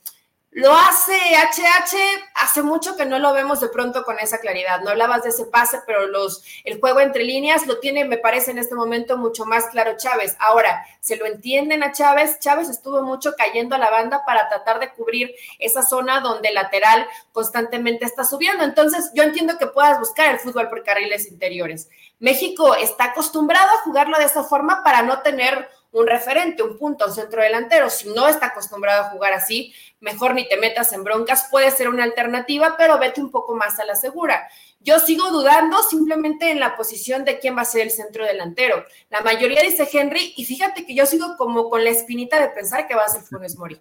lo 0.52 0.74
hace 0.74 1.12
HH, 1.12 1.96
hace 2.34 2.62
mucho 2.62 2.96
que 2.96 3.06
no 3.06 3.20
lo 3.20 3.32
vemos 3.32 3.60
de 3.60 3.68
pronto 3.68 4.02
con 4.02 4.18
esa 4.18 4.38
claridad. 4.38 4.80
No 4.80 4.90
hablabas 4.90 5.22
de 5.22 5.28
ese 5.28 5.44
pase, 5.44 5.78
pero 5.86 6.08
los, 6.08 6.42
el 6.64 6.80
juego 6.80 6.98
entre 6.98 7.22
líneas 7.22 7.68
lo 7.68 7.78
tiene, 7.78 8.04
me 8.04 8.18
parece, 8.18 8.50
en 8.50 8.58
este 8.58 8.74
momento 8.74 9.16
mucho 9.16 9.44
más 9.44 9.66
claro 9.66 9.96
Chávez. 9.96 10.34
Ahora, 10.40 10.84
se 10.98 11.14
lo 11.14 11.26
entienden 11.26 11.84
a 11.84 11.92
Chávez. 11.92 12.40
Chávez 12.40 12.68
estuvo 12.68 13.00
mucho 13.02 13.34
cayendo 13.38 13.76
a 13.76 13.78
la 13.78 13.90
banda 13.90 14.24
para 14.26 14.48
tratar 14.48 14.80
de 14.80 14.92
cubrir 14.92 15.32
esa 15.60 15.84
zona 15.84 16.18
donde 16.18 16.48
el 16.48 16.54
lateral 16.54 17.06
constantemente 17.32 18.04
está 18.04 18.24
subiendo. 18.24 18.64
Entonces, 18.64 19.12
yo 19.14 19.22
entiendo 19.22 19.56
que 19.56 19.68
puedas 19.68 20.00
buscar 20.00 20.32
el 20.32 20.40
fútbol 20.40 20.68
por 20.68 20.82
carriles 20.82 21.30
interiores. 21.30 21.88
México 22.18 22.74
está 22.74 23.04
acostumbrado 23.04 23.68
a 23.70 23.82
jugarlo 23.82 24.18
de 24.18 24.24
esa 24.24 24.42
forma 24.42 24.82
para 24.82 25.02
no 25.02 25.20
tener 25.22 25.68
un 25.92 26.06
referente, 26.06 26.62
un 26.62 26.78
punto, 26.78 27.06
un 27.06 27.12
centro 27.12 27.42
delantero. 27.42 27.90
Si 27.90 28.08
no 28.10 28.28
está 28.28 28.46
acostumbrado 28.46 29.02
a 29.02 29.10
jugar 29.10 29.32
así, 29.32 29.74
mejor 30.00 30.34
ni 30.34 30.48
te 30.48 30.56
metas 30.56 30.92
en 30.92 31.04
broncas. 31.04 31.48
Puede 31.50 31.70
ser 31.70 31.88
una 31.88 32.04
alternativa, 32.04 32.76
pero 32.76 32.98
vete 32.98 33.20
un 33.20 33.30
poco 33.30 33.54
más 33.54 33.78
a 33.78 33.84
la 33.84 33.94
segura. 33.94 34.48
Yo 34.80 34.98
sigo 34.98 35.30
dudando 35.30 35.82
simplemente 35.82 36.50
en 36.50 36.58
la 36.58 36.76
posición 36.76 37.24
de 37.24 37.38
quién 37.38 37.56
va 37.56 37.62
a 37.62 37.66
ser 37.66 37.82
el 37.82 37.90
centro 37.90 38.24
delantero. 38.24 38.84
La 39.10 39.20
mayoría 39.20 39.62
dice 39.62 39.88
Henry, 39.92 40.32
y 40.36 40.44
fíjate 40.44 40.86
que 40.86 40.94
yo 40.94 41.06
sigo 41.06 41.36
como 41.36 41.68
con 41.68 41.84
la 41.84 41.90
espinita 41.90 42.40
de 42.40 42.48
pensar 42.48 42.88
que 42.88 42.94
va 42.94 43.02
a 43.04 43.08
ser 43.08 43.22
Funes 43.22 43.56
Mori. 43.56 43.80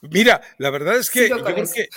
Mira, 0.00 0.40
la 0.58 0.70
verdad 0.70 0.96
es 0.96 1.10
que 1.10 1.28
yo 1.28 1.42
creo 1.42 1.66
que 1.66 1.88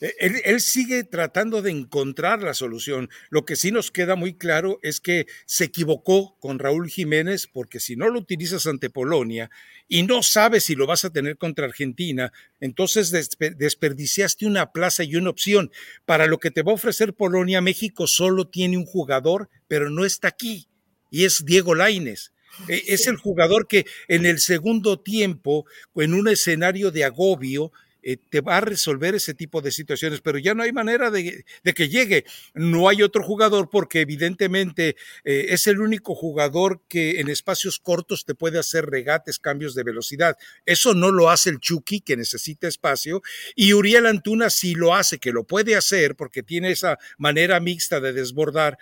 eh, 0.00 0.42
él, 0.44 0.60
sigue 0.60 1.04
tratando 1.04 1.62
de 1.62 1.70
encontrar 1.70 2.42
la 2.42 2.54
solución. 2.54 3.10
Lo 3.28 3.44
que 3.44 3.56
sí 3.56 3.70
nos 3.70 3.90
queda 3.90 4.16
muy 4.16 4.34
claro 4.34 4.78
es 4.82 5.00
que 5.00 5.26
se 5.46 5.64
equivocó 5.64 6.38
con 6.40 6.58
Raúl 6.58 6.88
Jiménez 6.88 7.46
porque 7.46 7.80
si 7.80 7.96
no 7.96 8.08
lo 8.08 8.18
utilizas 8.18 8.66
ante 8.66 8.90
Polonia 8.90 9.50
y 9.88 10.02
no 10.02 10.22
sabes 10.22 10.64
si 10.64 10.74
lo 10.74 10.86
vas 10.86 11.04
a 11.04 11.10
tener 11.10 11.36
contra 11.36 11.66
Argentina, 11.66 12.32
entonces 12.60 13.10
desperdiciaste 13.10 14.46
una 14.46 14.72
plaza 14.72 15.04
y 15.04 15.16
una 15.16 15.30
opción. 15.30 15.70
Para 16.06 16.26
lo 16.26 16.38
que 16.38 16.50
te 16.50 16.62
va 16.62 16.72
a 16.72 16.76
ofrecer 16.76 17.14
Polonia, 17.14 17.60
México 17.60 18.06
solo 18.06 18.48
tiene 18.48 18.78
un 18.78 18.86
jugador, 18.86 19.50
pero 19.68 19.90
no 19.90 20.04
está 20.04 20.28
aquí 20.28 20.68
y 21.10 21.24
es 21.24 21.44
Diego 21.44 21.74
Laines. 21.74 22.32
E, 22.68 22.82
es 22.88 23.06
el 23.06 23.16
jugador 23.16 23.66
que 23.66 23.86
en 24.08 24.26
el 24.26 24.40
segundo 24.40 25.00
tiempo, 25.00 25.66
en 25.94 26.14
un 26.14 26.28
escenario 26.28 26.90
de 26.90 27.04
agobio, 27.04 27.72
eh, 28.02 28.16
te 28.28 28.40
va 28.40 28.58
a 28.58 28.60
resolver 28.60 29.14
ese 29.14 29.34
tipo 29.34 29.60
de 29.60 29.70
situaciones, 29.70 30.20
pero 30.20 30.38
ya 30.38 30.54
no 30.54 30.62
hay 30.62 30.72
manera 30.72 31.10
de, 31.10 31.44
que 31.74 31.88
llegue. 31.88 32.24
No 32.54 32.88
hay 32.88 33.02
otro 33.02 33.22
jugador 33.22 33.68
porque 33.70 34.00
evidentemente 34.00 34.96
eh, 35.24 35.46
es 35.50 35.66
el 35.66 35.80
único 35.80 36.14
jugador 36.14 36.80
que 36.88 37.20
en 37.20 37.28
espacios 37.28 37.78
cortos 37.78 38.24
te 38.24 38.34
puede 38.34 38.58
hacer 38.58 38.86
regates, 38.86 39.38
cambios 39.38 39.74
de 39.74 39.82
velocidad. 39.82 40.36
Eso 40.66 40.94
no 40.94 41.10
lo 41.10 41.30
hace 41.30 41.50
el 41.50 41.60
Chucky, 41.60 42.00
que 42.00 42.16
necesita 42.16 42.68
espacio, 42.68 43.22
y 43.54 43.72
Uriel 43.72 44.06
Antuna 44.06 44.50
sí 44.50 44.74
lo 44.74 44.94
hace, 44.94 45.18
que 45.18 45.32
lo 45.32 45.44
puede 45.44 45.76
hacer 45.76 46.16
porque 46.16 46.42
tiene 46.42 46.70
esa 46.70 46.98
manera 47.18 47.60
mixta 47.60 48.00
de 48.00 48.12
desbordar. 48.12 48.78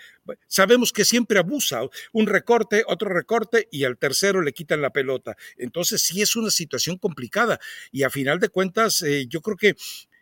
Sabemos 0.47 0.93
que 0.93 1.05
siempre 1.05 1.39
abusa, 1.39 1.81
un 2.13 2.27
recorte, 2.27 2.85
otro 2.87 3.09
recorte 3.09 3.69
y 3.71 3.85
al 3.85 3.99
tercero 3.99 4.43
le 4.43 4.53
quitan 4.53 4.83
la 4.83 4.91
pelota. 4.91 5.37
Entonces 5.57 6.03
sí 6.03 6.23
es 6.23 6.37
una 6.37 6.51
situación 6.51 6.99
complicada 6.99 7.59
y 7.91 8.03
a 8.03 8.11
final 8.11 8.41
de 8.41 8.49
cuentas 8.49 9.03
eh, 9.03 9.27
yo 9.29 9.41
creo 9.41 9.57
que 9.57 9.77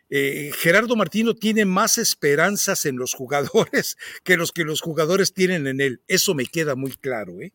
eh, 0.09 0.51
Gerardo 0.57 0.95
Martino 0.95 1.35
tiene 1.35 1.65
más 1.65 1.97
esperanzas 1.97 2.85
en 2.85 2.97
los 2.97 3.13
jugadores 3.13 3.97
que 4.23 4.37
los 4.37 4.51
que 4.51 4.63
los 4.63 4.81
jugadores 4.81 5.33
tienen 5.33 5.67
en 5.67 5.81
él. 5.81 6.01
Eso 6.07 6.33
me 6.33 6.45
queda 6.45 6.75
muy 6.75 6.91
claro, 6.91 7.41
¿eh? 7.41 7.53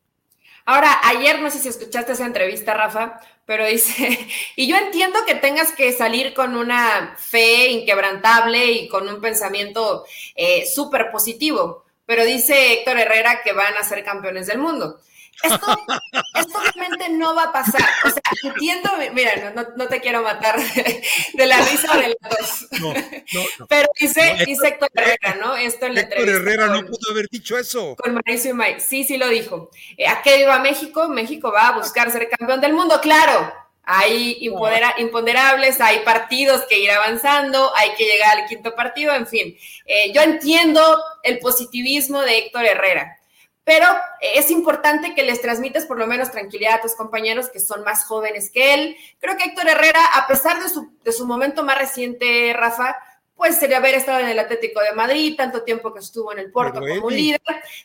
Ahora, 0.65 1.01
ayer 1.03 1.41
no 1.41 1.51
sé 1.51 1.59
si 1.59 1.69
escuchaste 1.69 2.13
esa 2.13 2.25
entrevista, 2.25 2.75
Rafa, 2.75 3.21
pero 3.47 3.67
dice, 3.67 4.17
y 4.57 4.69
yo 4.69 4.77
entiendo 4.77 5.19
que 5.27 5.35
tengas 5.35 5.73
que 5.73 5.93
salir 5.93 6.35
con 6.35 6.57
una 6.57 7.17
fe 7.19 7.71
inquebrantable 7.71 8.71
y 8.71 8.89
con 8.89 9.09
un 9.09 9.21
pensamiento 9.21 10.05
eh, 10.37 10.65
súper 10.67 11.11
positivo, 11.11 11.85
pero 12.13 12.27
dice 12.27 12.75
Héctor 12.75 12.99
Herrera 12.99 13.41
que 13.43 13.55
van 13.55 13.75
a 13.75 13.83
ser 13.83 14.05
campeones 14.05 14.47
del 14.47 14.59
mundo. 14.59 15.01
Esto, 15.43 15.57
esto 16.35 16.59
obviamente 16.59 17.09
no 17.09 17.35
va 17.35 17.45
a 17.45 17.53
pasar. 17.53 17.89
O 18.05 18.11
sea, 18.11 18.21
entiendo, 18.43 18.91
mira, 19.15 19.55
no, 19.55 19.89
te 19.89 19.99
quiero 20.03 20.21
matar 20.23 20.61
de, 20.61 21.47
la 21.47 21.57
risa 21.57 21.97
de 21.97 22.09
la 22.09 22.29
tos. 22.29 22.69
No, 22.83 22.93
no, 22.93 23.67
Pero 23.67 23.89
dice, 23.99 24.37
dice 24.45 24.69
Héctor 24.69 24.91
Herrera, 24.93 25.37
¿no? 25.41 25.57
Esto 25.57 25.87
en 25.87 25.95
la 25.95 26.01
Héctor 26.03 26.29
Herrera 26.29 26.67
no 26.67 26.85
pudo 26.85 27.13
haber 27.13 27.31
dicho 27.31 27.57
eso. 27.57 27.97
Con 27.97 28.13
Mauricio 28.13 28.51
y 28.51 28.55
Mike. 28.55 28.81
Sí, 28.81 29.05
sí 29.05 29.17
lo 29.17 29.31
dijo. 29.31 29.71
Eh, 29.97 30.07
¿A 30.07 30.21
qué 30.21 30.43
iba 30.43 30.59
México? 30.59 31.09
México 31.09 31.51
va 31.51 31.69
a 31.69 31.79
buscar 31.79 32.11
ser 32.11 32.29
campeón 32.29 32.61
del 32.61 32.75
mundo, 32.75 33.01
claro. 33.01 33.55
Hay 33.85 34.39
imponderables, 34.41 35.81
hay 35.81 36.01
partidos 36.01 36.63
que 36.69 36.79
ir 36.79 36.91
avanzando, 36.91 37.75
hay 37.75 37.91
que 37.97 38.05
llegar 38.05 38.39
al 38.39 38.47
quinto 38.47 38.75
partido, 38.75 39.15
en 39.15 39.27
fin. 39.27 39.57
Eh, 39.87 40.13
yo 40.13 40.23
entiendo 40.23 40.83
el 41.23 41.39
positivismo 41.39 42.21
de 42.21 42.39
Héctor 42.39 42.65
Herrera 42.65 43.19
pero 43.65 43.87
es 44.21 44.51
importante 44.51 45.15
que 45.15 45.23
les 45.23 45.41
transmitas 45.41 45.87
por 45.87 45.99
lo 45.99 46.07
menos 46.07 46.33
tranquilidad 46.33 46.75
a 46.75 46.81
tus 46.81 46.97
compañeros 46.97 47.49
que 47.49 47.61
son 47.61 47.85
más 47.85 48.05
jóvenes 48.05 48.51
que 48.51 48.75
él. 48.75 48.97
Creo 49.21 49.37
que 49.37 49.45
Héctor 49.45 49.69
Herrera, 49.69 50.01
a 50.15 50.27
pesar 50.27 50.61
de 50.61 50.69
su, 50.69 50.93
de 51.05 51.13
su 51.13 51.27
momento 51.27 51.63
más 51.63 51.79
reciente, 51.79 52.53
Rafa, 52.55 52.97
pues 53.35 53.59
sería 53.59 53.79
haber 53.79 53.95
estado 53.95 54.21
en 54.21 54.29
el 54.29 54.39
Atlético 54.39 54.81
de 54.81 54.93
Madrid, 54.93 55.35
tanto 55.37 55.63
tiempo 55.63 55.93
que 55.93 56.01
estuvo 56.01 56.33
en 56.33 56.39
el 56.39 56.53
Porto 56.53 56.81
como 56.81 57.11
líder, 57.11 57.41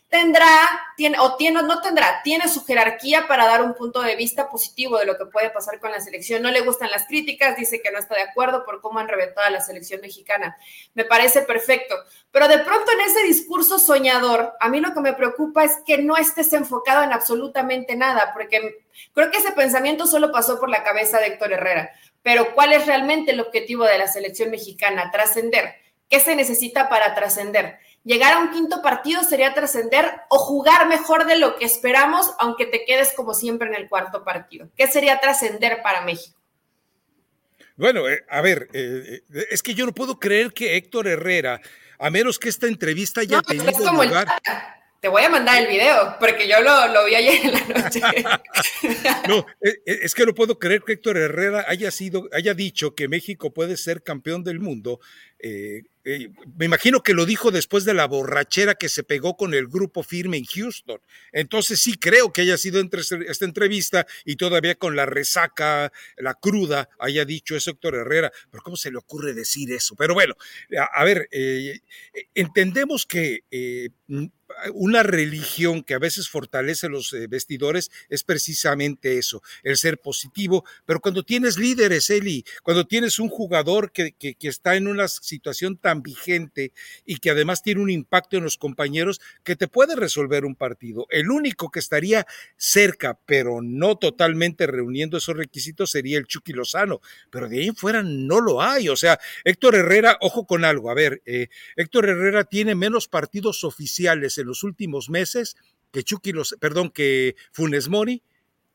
tendrá, 0.10 0.46
tiene, 0.96 1.18
o 1.20 1.36
tiene, 1.36 1.63
no 1.63 1.82
tendrá, 1.82 2.22
tiene 2.24 2.48
su 2.48 2.63
jerarquía 2.66 3.27
para 3.27 3.46
dar 3.46 3.63
un 3.63 3.74
punto 3.74 4.01
de 4.01 4.16
vista 4.16 4.50
positivo 4.50 4.98
de 5.00 5.06
lo 5.06 5.18
que 5.18 5.25
puede 5.25 5.50
pasar 5.50 5.80
con 5.80 5.92
la 5.92 6.01
selección. 6.01 6.42
No 6.42 6.51
le 6.51 6.62
gustan 6.62 6.92
las 6.92 7.08
críticas, 7.08 7.56
dice 7.56 7.82
que 7.82 7.92
no 7.92 7.98
está 7.98 8.16
de 8.16 8.22
acuerdo 8.22 8.66
por 8.66 8.82
cómo 8.82 9.00
han 9.00 9.08
reventado 9.08 9.48
a 9.48 9.50
la 9.51 9.62
selección 9.62 10.01
mexicana. 10.01 10.58
Me 10.94 11.06
parece 11.06 11.42
perfecto. 11.42 11.96
Pero 12.32 12.48
de 12.48 12.60
pronto 12.60 12.92
en 12.92 13.01
ese 13.10 13.24
discurso 13.24 13.80
soñador, 13.80 14.54
a 14.60 14.70
mí 14.70 14.80
lo 14.80 14.94
que 14.94 15.00
me 15.00 15.13
preocupa 15.13 15.63
es 15.63 15.77
que 15.86 15.98
no 15.98 16.18
estés 16.18 16.54
enfocado 16.54 17.04
en 17.04 17.13
absolutamente 17.13 17.96
nada, 17.96 18.32
porque 18.34 18.86
creo 19.13 19.32
que 19.32 19.38
ese 19.38 19.54
pensamiento 19.54 20.06
solo 20.06 20.32
pasó 20.32 20.60
por 20.60 20.70
la 20.70 20.84
cabeza 20.84 21.20
de 21.20 21.27
Héctor 21.27 21.54
Herrera 21.54 21.92
pero 22.27 22.53
¿cuál 22.53 22.74
es 22.74 22.86
realmente 22.86 23.31
el 23.31 23.39
objetivo 23.39 23.86
de 23.86 23.98
la 23.98 24.05
selección 24.05 24.51
mexicana? 24.51 25.12
Trascender. 25.12 25.75
¿Qué 26.10 26.19
se 26.19 26.36
necesita 26.36 26.89
para 26.89 27.15
trascender? 27.15 27.77
Llegar 28.03 28.34
a 28.34 28.39
un 28.39 28.51
quinto 28.51 28.81
partido 28.81 29.24
sería 29.24 29.53
trascender 29.53 30.12
o 30.27 30.38
jugar 30.38 30.89
mejor 30.89 31.25
de 31.25 31.38
lo 31.38 31.55
que 31.55 31.63
esperamos, 31.63 32.29
aunque 32.39 32.65
te 32.65 32.84
quedes 32.84 33.13
como 33.13 33.34
siempre 33.34 33.69
en 33.69 33.75
el 33.75 33.88
cuarto 33.88 34.25
partido. 34.25 34.67
¿Qué 34.75 34.88
sería 34.88 35.22
trascender 35.22 35.81
para 35.81 36.01
México? 36.01 36.38
Bueno, 37.77 38.10
eh, 38.10 38.25
a 38.29 38.41
ver, 38.41 38.67
eh, 38.74 39.22
eh, 39.34 39.46
es 39.50 39.63
que 39.63 39.74
yo 39.74 39.86
no 39.86 39.93
puedo 39.93 40.19
creer 40.19 40.51
que 40.51 40.75
Héctor 40.75 41.07
Herrera, 41.07 41.62
a 41.98 42.10
menos 42.10 42.39
que 42.39 42.50
esta 42.50 42.67
entrevista 42.67 43.22
haya 43.22 43.41
tenido 43.41 43.93
lugar. 43.93 44.27
Te 45.00 45.08
voy 45.08 45.24
a 45.24 45.30
mandar 45.30 45.62
el 45.62 45.68
video, 45.68 46.16
porque 46.20 46.48
yo 46.48 46.60
lo, 46.62 47.06
vi 47.06 47.16
ayer 47.16 47.39
en 47.46 47.51
la 47.51 47.82
noche. 47.82 48.01
no, 49.27 49.46
e, 49.62 49.70
e, 49.86 50.00
es 50.04 50.16
que 50.16 50.25
no 50.25 50.34
puedo 50.34 50.58
creer 50.58 50.82
que 50.82 50.94
Héctor 50.94 51.18
Herrera 51.18 51.66
haya 51.68 51.92
sido, 51.92 52.27
haya 52.34 52.56
dicho 52.56 52.96
que 52.96 53.08
México 53.08 53.54
puede 53.54 53.77
ser 53.77 54.01
campeón 54.01 54.44
del 54.44 54.60
mundo, 54.60 55.00
eh, 55.39 55.84
eh, 56.09 56.29
me 56.57 56.63
imagino 56.63 57.03
que 57.03 57.13
lo 57.13 57.25
dijo 57.25 57.51
después 57.51 57.83
de 57.83 57.93
la 57.93 58.07
borrachera 58.07 58.75
que 58.75 58.87
se 58.87 59.03
pegó 59.03 59.35
con 59.35 59.53
el 59.53 59.67
grupo 59.67 60.03
firme 60.03 60.37
en 60.37 60.45
Houston. 60.45 61.01
Entonces 61.33 61.81
sí 61.81 61.97
creo 61.97 62.31
que 62.31 62.43
haya 62.43 62.57
sido 62.57 62.79
entre 62.79 63.01
esta 63.01 63.43
entrevista 63.43 64.07
y 64.23 64.37
todavía 64.37 64.75
con 64.75 64.95
la 64.95 65.05
resaca, 65.05 65.91
la 66.15 66.33
cruda, 66.35 66.87
haya 66.97 67.25
dicho 67.25 67.57
eso 67.57 67.71
Héctor 67.71 67.95
Herrera. 67.95 68.31
Pero 68.49 68.63
¿cómo 68.63 68.77
se 68.77 68.89
le 68.89 68.97
ocurre 68.97 69.33
decir 69.33 69.69
eso? 69.73 69.97
Pero 69.97 70.13
bueno, 70.13 70.35
a, 70.93 71.03
ver, 71.03 71.27
eh, 71.29 71.81
entendemos 72.33 73.05
que 73.05 73.43
eh, 73.51 73.89
una 74.73 75.03
religión 75.03 75.83
que 75.83 75.93
a 75.93 75.99
veces 75.99 76.29
fortalece 76.29 76.87
los 76.87 77.13
vestidores 77.27 77.91
es 78.07 78.23
precisamente 78.23 79.17
eso, 79.17 79.43
el 79.61 79.75
ser 79.75 79.99
positivo, 79.99 80.63
pero 80.85 81.01
cuando 81.01 81.23
tienes 81.23 81.57
líderes, 81.57 82.09
Eli, 82.09 82.45
cuando 82.63 82.87
tienes 82.87 83.19
un 83.19 83.27
jugador 83.27 83.91
que, 83.91 84.13
que, 84.13 84.35
está 84.39 84.75
en 84.75 84.87
una 84.87 85.07
situación 85.09 85.77
tan 85.77 85.97
vigente 86.01 86.72
y 87.06 87.18
que 87.18 87.30
además 87.30 87.62
tiene 87.62 87.82
un 87.82 87.89
impacto 87.89 88.38
en 88.38 88.44
los 88.44 88.58
compañeros, 88.58 89.22
que 89.44 89.56
te 89.56 89.68
puede 89.68 89.96
resolver 89.96 90.46
un 90.46 90.56
partido. 90.56 91.08
El 91.10 91.32
único 91.32 91.70
que 91.72 91.80
estaría 91.80 92.25
cerca, 92.56 93.20
pero 93.25 93.62
no 93.62 93.98
totalmente 93.98 94.68
reuniendo 94.68 95.18
esos 95.18 95.36
requisitos, 95.36 95.92
sería 95.92 96.18
el 96.18 96.27
Chucky 96.27 96.54
Lozano, 96.54 97.01
pero 97.30 97.50
de 97.50 97.60
ahí 97.60 97.68
en 97.68 97.75
fuera 97.75 98.04
no 98.04 98.42
lo 98.42 98.62
hay. 98.62 98.89
O 98.89 98.96
sea, 98.96 99.20
Héctor 99.44 99.75
Herrera, 99.75 100.18
ojo 100.22 100.46
con 100.46 100.66
algo, 100.66 100.89
a 100.89 100.94
ver, 100.94 101.22
eh, 101.25 101.48
Héctor 101.75 102.10
Herrera 102.10 102.44
tiene 102.44 102.75
menos 102.75 103.08
partidos 103.08 103.63
oficiales 103.63 104.38
en 104.38 104.48
los 104.48 104.63
últimos 104.63 105.10
meses 105.10 105.56
que 105.92 106.04
Chucky, 106.04 106.32
los, 106.32 106.56
perdón, 106.60 106.92
que 106.92 107.36
Funes 107.51 107.88
Mori 107.88 108.24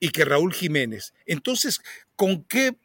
y 0.01 0.11
que 0.11 0.25
Raúl 0.25 0.53
Jiménez. 0.53 1.15
Entonces, 1.27 1.81
¿con 2.17 2.45
qué 2.45 2.77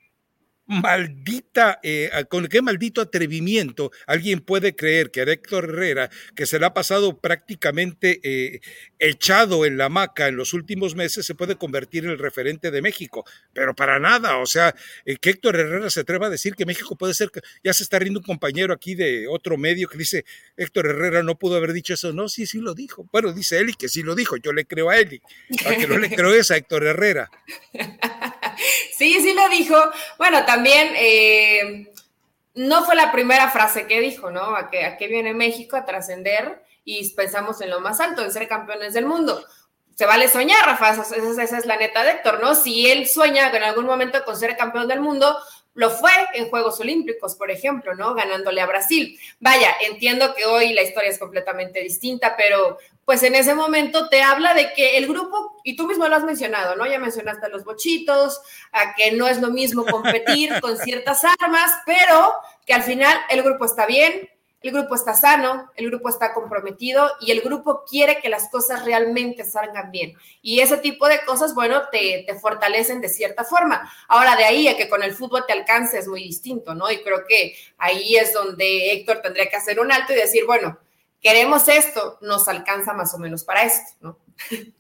maldita, 0.68 1.80
eh, 1.82 2.12
con 2.30 2.48
qué 2.48 2.62
maldito 2.62 3.02
atrevimiento 3.02 3.92
alguien 4.06 4.42
puede 4.42 4.76
creer 4.76 5.12
que 5.12 5.22
Héctor 5.22 5.66
Herrera, 5.70 6.10
que 6.36 6.46
se 6.46 6.60
le 6.60 6.66
ha 6.66 6.74
pasado 6.74 7.20
prácticamente 7.20 8.20
eh, 8.24 8.60
echado 9.00 9.66
en 9.66 9.78
la 9.78 9.86
hamaca 9.86 10.28
en 10.28 10.36
los 10.36 10.54
últimos 10.54 10.96
meses, 10.96 11.26
se 11.26 11.36
puede 11.36 11.56
convertir 11.56 12.06
en 12.06 12.12
el 12.12 12.20
referente 12.20 12.72
de 12.72 12.82
México. 12.82 13.26
Pero 13.54 13.76
para 13.76 14.00
nada, 14.00 14.38
o 14.38 14.46
sea, 14.46 14.76
eh, 15.06 15.18
que 15.18 15.32
Héctor 15.32 15.56
Herrera 15.56 15.90
se 15.90 16.02
atreva 16.02 16.28
a 16.28 16.30
decir 16.30 16.56
que 16.56 16.66
México 16.66 16.96
puede 16.96 17.14
ser, 17.14 17.30
ya 17.64 17.74
se 17.74 17.84
está 17.84 18.00
riendo 18.00 18.20
un 18.20 18.26
compañero 18.26 18.74
aquí 18.74 18.96
de 18.96 19.28
otro 19.28 19.58
medio 19.58 19.88
que 19.88 19.98
dice, 19.98 20.26
Héctor 20.58 20.88
Herrera 20.88 21.24
no 21.24 21.38
pudo 21.38 21.56
haber 21.56 21.74
dicho 21.74 21.94
eso. 21.94 22.12
No, 22.14 22.28
sí, 22.28 22.46
sí 22.46 22.60
lo 22.60 22.74
dijo. 22.74 23.08
Bueno, 23.12 23.32
dice 23.32 23.60
Eli 23.60 23.74
que 23.74 23.88
sí 23.90 24.04
lo 24.04 24.16
dijo, 24.16 24.36
yo 24.38 24.52
le 24.52 24.66
creo 24.66 24.90
a 24.90 24.98
Eli. 24.98 25.22
A 25.66 25.76
que 25.76 25.88
no 25.88 25.98
le 25.98 26.10
creo 26.16 26.34
es 26.34 26.52
a 26.52 26.58
Héctor 26.58 26.86
Herrera. 26.86 27.30
Sí, 28.98 29.22
sí 29.22 29.34
lo 29.34 29.48
dijo. 29.50 29.76
Bueno, 30.18 30.46
también 30.46 30.92
eh, 30.96 31.92
no 32.56 32.84
fue 32.84 32.96
la 32.96 33.12
primera 33.12 33.50
frase 33.50 33.86
que 33.86 34.02
dijo, 34.02 34.32
¿no? 34.32 34.56
¿A 34.56 34.70
qué, 34.70 35.08
viene 35.08 35.34
México? 35.34 35.78
A 35.78 35.86
trascender 35.86 36.64
y 36.84 37.10
pensamos 37.12 37.62
en 37.62 37.70
lo 37.70 37.80
más 37.80 38.00
alto, 38.00 38.24
en 38.24 38.32
ser 38.32 38.48
campeones 38.48 38.94
del 38.94 39.06
mundo. 39.06 39.44
Se 39.96 40.06
vale 40.06 40.28
soñar, 40.28 40.66
Rafa, 40.66 40.92
esa, 40.92 41.44
esa, 41.44 41.58
es 41.58 41.66
la 41.66 41.78
neta 41.78 42.04
de 42.04 42.12
Héctor, 42.12 42.40
¿no? 42.42 42.56
Si 42.56 42.90
él 42.90 43.08
sueña 43.08 43.50
en 43.50 43.64
algún 43.64 43.86
momento 43.86 44.24
con 44.26 44.38
ser 44.38 44.56
campeón 44.58 44.88
del 44.88 45.02
mundo, 45.02 45.38
lo 45.78 45.92
fue 45.92 46.12
en 46.34 46.50
Juegos 46.50 46.80
Olímpicos, 46.80 47.36
por 47.36 47.52
ejemplo, 47.52 47.94
¿no? 47.94 48.16
Ganándole 48.16 48.62
a 48.62 48.66
Brasil. 48.66 49.18
Vaya, 49.40 49.76
entiendo 49.82 50.34
que 50.34 50.46
hoy 50.46 50.74
la 50.74 50.82
historia 50.82 51.12
es 51.12 51.20
completamente 51.20 51.82
distinta, 51.82 52.36
pero 52.36 52.80
pues 53.06 53.22
en 53.22 53.36
ese 53.36 53.54
momento 53.54 54.10
te 54.10 54.24
habla 54.24 54.56
de 54.56 54.74
que 54.74 54.98
el 54.98 55.08
grupo, 55.08 55.62
y 55.64 55.76
tú 55.76 55.88
mismo 55.88 56.08
lo 56.08 56.16
has 56.16 56.24
mencionado, 56.24 56.76
¿no? 56.76 56.88
Ya 56.88 56.98
mencionaste 56.98 57.46
a 57.46 57.50
los 57.50 57.64
bochitos, 57.64 58.42
a 58.72 58.96
que 58.96 59.12
no 59.12 59.28
es 59.28 59.40
lo 59.40 59.52
mismo 59.52 59.86
competir 59.86 60.52
con 60.62 60.78
ciertas 60.78 61.24
armas, 61.40 61.72
pero 61.86 62.34
que 62.66 62.74
al 62.74 62.82
final 62.82 63.16
el 63.30 63.44
grupo 63.44 63.66
está 63.66 63.86
bien, 63.86 64.28
el 64.62 64.72
grupo 64.72 64.96
está 64.96 65.14
sano, 65.14 65.72
el 65.76 65.88
grupo 65.88 66.10
está 66.10 66.34
comprometido 66.34 67.12
y 67.22 67.32
el 67.32 67.42
grupo 67.42 67.84
quiere 67.88 68.20
que 68.20 68.30
las 68.30 68.50
cosas 68.50 68.84
realmente 68.86 69.46
salgan 69.46 69.92
bien. 69.92 70.16
Y 70.42 70.62
ese 70.62 70.78
tipo 70.78 71.08
de 71.08 71.24
cosas, 71.26 71.54
bueno, 71.54 71.84
te, 71.92 72.26
fortalecen 72.42 73.00
de 73.00 73.10
cierta 73.10 73.44
forma. 73.44 73.92
Ahora, 74.08 74.36
de 74.36 74.46
ahí 74.46 74.68
a 74.68 74.76
que 74.76 74.90
con 74.90 75.04
el 75.04 75.14
fútbol 75.14 75.46
te 75.46 75.54
alcance 75.54 76.00
es 76.00 76.08
muy 76.08 76.24
distinto, 76.24 76.74
¿no? 76.74 76.92
Y 76.92 77.04
creo 77.04 77.26
que 77.28 77.56
ahí 77.78 78.16
es 78.16 78.34
donde 78.34 78.94
Héctor 78.94 79.22
tendría 79.22 79.50
que 79.50 79.58
hacer 79.58 79.80
un 79.80 79.92
alto 79.92 80.14
y 80.14 80.18
decir, 80.18 80.46
bueno, 80.46 80.80
queremos 81.22 81.68
esto, 81.68 82.18
nos 82.22 82.48
alcanza 82.48 82.94
más 82.94 83.14
o 83.14 83.20
menos 83.20 83.44
para 83.44 83.64
esto, 83.64 83.96
¿no? 84.02 84.20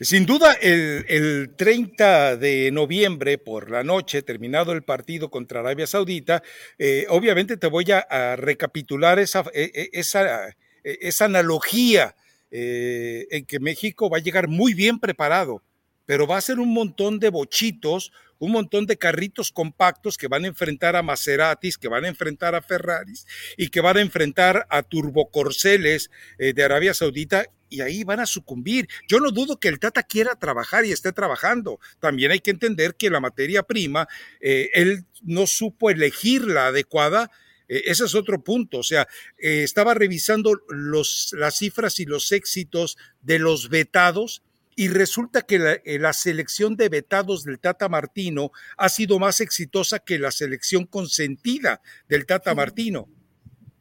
Sin 0.00 0.26
duda, 0.26 0.54
el, 0.54 1.54
30 1.56 2.36
de 2.36 2.70
noviembre 2.72 3.38
por 3.38 3.70
la 3.70 3.84
noche, 3.84 4.22
terminado 4.22 4.72
el 4.72 4.82
partido 4.82 5.30
contra 5.30 5.60
Arabia 5.60 5.86
Saudita, 5.86 6.42
eh, 6.78 7.06
obviamente 7.08 7.56
te 7.56 7.68
voy 7.68 7.86
a, 7.92 8.34
recapitular 8.34 9.20
esa, 9.20 9.44
e, 9.54 9.70
e, 9.72 9.90
esa, 9.92 10.48
e, 10.48 10.98
esa 11.00 11.26
analogía 11.26 12.16
eh, 12.50 13.28
en 13.30 13.46
que 13.46 13.60
México 13.60 14.10
va 14.10 14.18
a 14.18 14.22
llegar 14.22 14.48
muy 14.48 14.74
bien 14.74 14.98
preparado, 14.98 15.62
pero 16.06 16.26
va 16.26 16.38
a 16.38 16.40
ser 16.40 16.58
un 16.58 16.74
montón 16.74 17.20
de 17.20 17.28
bochitos, 17.30 18.10
un 18.38 18.50
montón 18.50 18.86
de 18.86 18.96
carritos 18.96 19.52
compactos 19.52 20.18
que 20.18 20.26
van 20.26 20.44
a 20.44 20.48
enfrentar 20.48 20.96
a 20.96 21.02
Maseratis, 21.02 21.78
que 21.78 21.88
van 21.88 22.04
a 22.04 22.08
enfrentar 22.08 22.56
a 22.56 22.62
Ferraris 22.62 23.26
y 23.56 23.68
que 23.68 23.80
van 23.80 23.96
a 23.96 24.00
enfrentar 24.00 24.66
a 24.70 24.82
turbocorceles 24.82 26.10
eh, 26.38 26.52
de 26.52 26.64
Arabia 26.64 26.94
Saudita 26.94 27.46
y 27.74 27.80
ahí 27.80 28.04
van 28.04 28.20
a 28.20 28.26
sucumbir. 28.26 28.88
Yo 29.08 29.20
no 29.20 29.30
dudo 29.30 29.58
que 29.58 29.68
el 29.68 29.78
Tata 29.78 30.02
quiera 30.02 30.36
trabajar 30.36 30.84
y 30.84 30.92
esté 30.92 31.12
trabajando. 31.12 31.80
También 32.00 32.30
hay 32.30 32.40
que 32.40 32.50
entender 32.50 32.94
que 32.96 33.10
la 33.10 33.20
materia 33.20 33.62
prima, 33.62 34.08
eh, 34.40 34.70
él 34.74 35.04
no 35.22 35.46
supo 35.46 35.90
elegir 35.90 36.44
la 36.44 36.68
adecuada. 36.68 37.30
Eh, 37.68 37.82
ese 37.86 38.04
es 38.04 38.14
otro 38.14 38.42
punto. 38.42 38.78
O 38.78 38.82
sea, 38.82 39.08
estaba 39.38 39.94
revisando 39.94 40.60
los, 40.68 41.34
las 41.38 41.58
cifras 41.58 42.00
y 42.00 42.04
los 42.04 42.32
éxitos 42.32 42.96
de 43.22 43.38
los 43.38 43.68
vetados 43.68 44.42
y 44.76 44.88
resulta 44.88 45.42
que 45.42 45.80
eh, 45.84 45.98
la, 45.98 46.12
selección 46.12 46.76
de 46.76 46.88
vetados 46.88 47.44
del 47.44 47.58
Tata 47.58 47.88
Martino 47.88 48.50
ha 48.76 48.88
sido 48.88 49.18
más 49.18 49.40
exitosa 49.40 50.00
que 50.00 50.18
la 50.18 50.30
selección 50.30 50.86
consentida 50.86 51.80
del 52.08 52.26
Tata 52.26 52.54
Martino. 52.54 53.08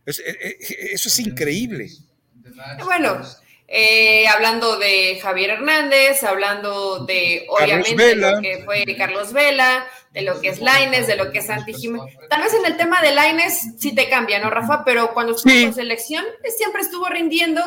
Eh, 0.05 0.13
eh, 0.27 0.57
eso 0.91 1.09
es 1.09 1.19
increíble. 1.19 1.89
Bueno, 2.83 3.21
hablando 4.29 4.77
de 4.77 5.19
Javier 5.21 5.51
Hernández, 5.51 6.23
hablando 6.23 7.05
de, 7.05 7.45
obviamente, 7.49 8.15
lo 8.15 8.41
que 8.41 8.61
fue 8.63 8.85
Carlos 8.97 9.33
Vela, 9.33 9.85
de 10.11 10.21
lo 10.21 10.39
que 10.39 10.49
es 10.49 10.59
Laines, 10.59 11.07
de 11.07 11.15
lo 11.15 11.31
que 11.31 11.39
es 11.39 11.47
Santi 11.47 11.73
Jiménez. 11.73 12.15
Tal 12.29 12.43
vez 12.43 12.53
en 12.53 12.65
el 12.65 12.77
tema 12.77 13.01
de 13.01 13.15
Laines 13.15 13.79
sí 13.79 13.95
te 13.95 14.09
cambia, 14.09 14.39
¿no, 14.39 14.49
Rafa? 14.51 14.83
Pero 14.85 15.13
cuando 15.13 15.35
estuvo 15.35 15.51
en 15.51 15.73
selección, 15.73 16.23
siempre 16.55 16.83
estuvo 16.83 17.07
rindiendo 17.07 17.61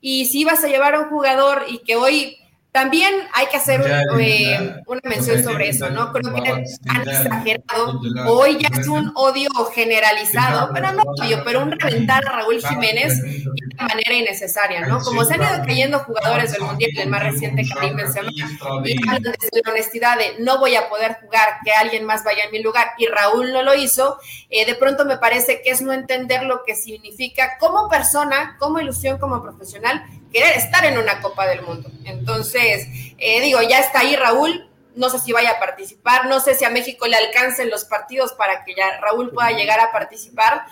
y 0.00 0.26
si 0.26 0.40
ibas 0.40 0.64
a 0.64 0.68
llevar 0.68 0.94
a 0.94 1.00
un 1.00 1.08
jugador 1.08 1.64
y 1.68 1.78
que 1.78 1.94
hoy 1.94 2.41
también 2.72 3.14
hay 3.34 3.46
que 3.48 3.58
hacer 3.58 3.82
eh, 4.18 4.76
una 4.86 5.00
mención 5.04 5.44
sobre 5.44 5.68
eso, 5.68 5.90
¿no? 5.90 6.10
Creo 6.10 6.32
que 6.32 6.50
han 6.88 7.06
exagerado. 7.06 8.00
Hoy 8.26 8.58
ya 8.58 8.68
es 8.80 8.88
un 8.88 9.12
odio 9.14 9.50
generalizado, 9.74 10.70
pero 10.72 10.90
no 10.92 11.02
odio, 11.02 11.42
pero 11.44 11.60
un 11.60 11.72
reventar 11.72 12.26
a 12.26 12.32
Raúl 12.32 12.62
Jiménez 12.62 13.22
de 13.22 13.76
manera 13.76 14.14
innecesaria, 14.14 14.86
¿no? 14.86 15.00
Como 15.00 15.22
se 15.26 15.34
han 15.34 15.42
ido 15.42 15.66
cayendo 15.66 15.98
jugadores 15.98 16.52
del 16.52 16.62
Mundial, 16.62 16.90
el 16.96 17.10
más 17.10 17.22
reciente 17.22 17.62
Karim 17.68 17.94
Benzema, 17.94 18.30
y 18.32 18.94
desde 19.20 19.62
la 19.64 19.70
honestidad 19.70 20.16
de 20.16 20.42
no 20.42 20.58
voy 20.58 20.74
a 20.74 20.88
poder 20.88 21.18
jugar, 21.20 21.58
que 21.62 21.72
alguien 21.72 22.06
más 22.06 22.24
vaya 22.24 22.44
en 22.44 22.52
mi 22.52 22.62
lugar, 22.62 22.92
y 22.96 23.06
Raúl 23.06 23.52
no 23.52 23.62
lo 23.62 23.74
hizo, 23.74 24.16
eh, 24.48 24.64
de 24.64 24.74
pronto 24.76 25.04
me 25.04 25.18
parece 25.18 25.60
que 25.62 25.70
es 25.70 25.82
no 25.82 25.92
entender 25.92 26.44
lo 26.44 26.62
que 26.64 26.74
significa 26.74 27.58
como 27.60 27.90
persona, 27.90 28.56
como 28.58 28.80
ilusión, 28.80 29.18
como 29.18 29.42
profesional, 29.42 30.02
querer 30.32 30.56
estar 30.56 30.84
en 30.84 30.98
una 30.98 31.20
Copa 31.20 31.46
del 31.46 31.62
Mundo. 31.62 31.90
Entonces, 32.04 32.88
eh, 33.18 33.40
digo, 33.40 33.60
ya 33.62 33.78
está 33.80 34.00
ahí 34.00 34.16
Raúl, 34.16 34.68
no 34.94 35.08
sé 35.10 35.18
si 35.18 35.32
vaya 35.32 35.52
a 35.52 35.58
participar, 35.58 36.26
no 36.26 36.40
sé 36.40 36.54
si 36.54 36.64
a 36.64 36.70
México 36.70 37.06
le 37.06 37.16
alcancen 37.16 37.70
los 37.70 37.84
partidos 37.84 38.32
para 38.32 38.64
que 38.64 38.74
ya 38.74 39.00
Raúl 39.00 39.30
pueda 39.30 39.50
llegar 39.52 39.80
a 39.80 39.92
participar, 39.92 40.64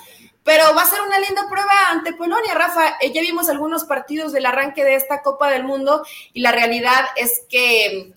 pero 0.43 0.75
va 0.75 0.83
a 0.83 0.87
ser 0.87 1.01
una 1.03 1.19
linda 1.19 1.43
prueba 1.49 1.91
ante 1.91 2.15
Polonia, 2.15 2.55
Rafa. 2.55 2.97
Eh, 3.01 3.13
ya 3.13 3.21
vimos 3.21 3.49
algunos 3.49 3.85
partidos 3.85 4.33
del 4.33 4.47
arranque 4.47 4.85
de 4.85 4.95
esta 4.95 5.23
Copa 5.23 5.51
del 5.51 5.65
Mundo 5.65 6.05
y 6.33 6.41
la 6.41 6.53
realidad 6.53 7.05
es 7.17 7.43
que 7.49 8.13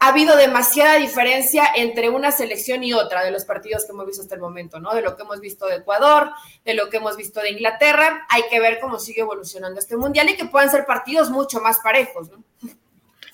ha 0.00 0.08
habido 0.08 0.36
demasiada 0.36 0.94
diferencia 0.94 1.64
entre 1.74 2.08
una 2.08 2.30
selección 2.30 2.84
y 2.84 2.92
otra 2.92 3.24
de 3.24 3.32
los 3.32 3.44
partidos 3.44 3.84
que 3.84 3.92
hemos 3.92 4.06
visto 4.06 4.22
hasta 4.22 4.36
el 4.36 4.40
momento, 4.40 4.78
¿no? 4.78 4.94
De 4.94 5.02
lo 5.02 5.16
que 5.16 5.22
hemos 5.22 5.40
visto 5.40 5.66
de 5.66 5.76
Ecuador, 5.76 6.30
de 6.64 6.74
lo 6.74 6.88
que 6.88 6.98
hemos 6.98 7.16
visto 7.16 7.40
de 7.40 7.50
Inglaterra. 7.50 8.26
Hay 8.28 8.42
que 8.48 8.60
ver 8.60 8.78
cómo 8.80 9.00
sigue 9.00 9.22
evolucionando 9.22 9.80
este 9.80 9.96
mundial 9.96 10.28
y 10.28 10.36
que 10.36 10.44
puedan 10.44 10.70
ser 10.70 10.86
partidos 10.86 11.30
mucho 11.30 11.60
más 11.60 11.80
parejos, 11.80 12.30
¿no? 12.30 12.44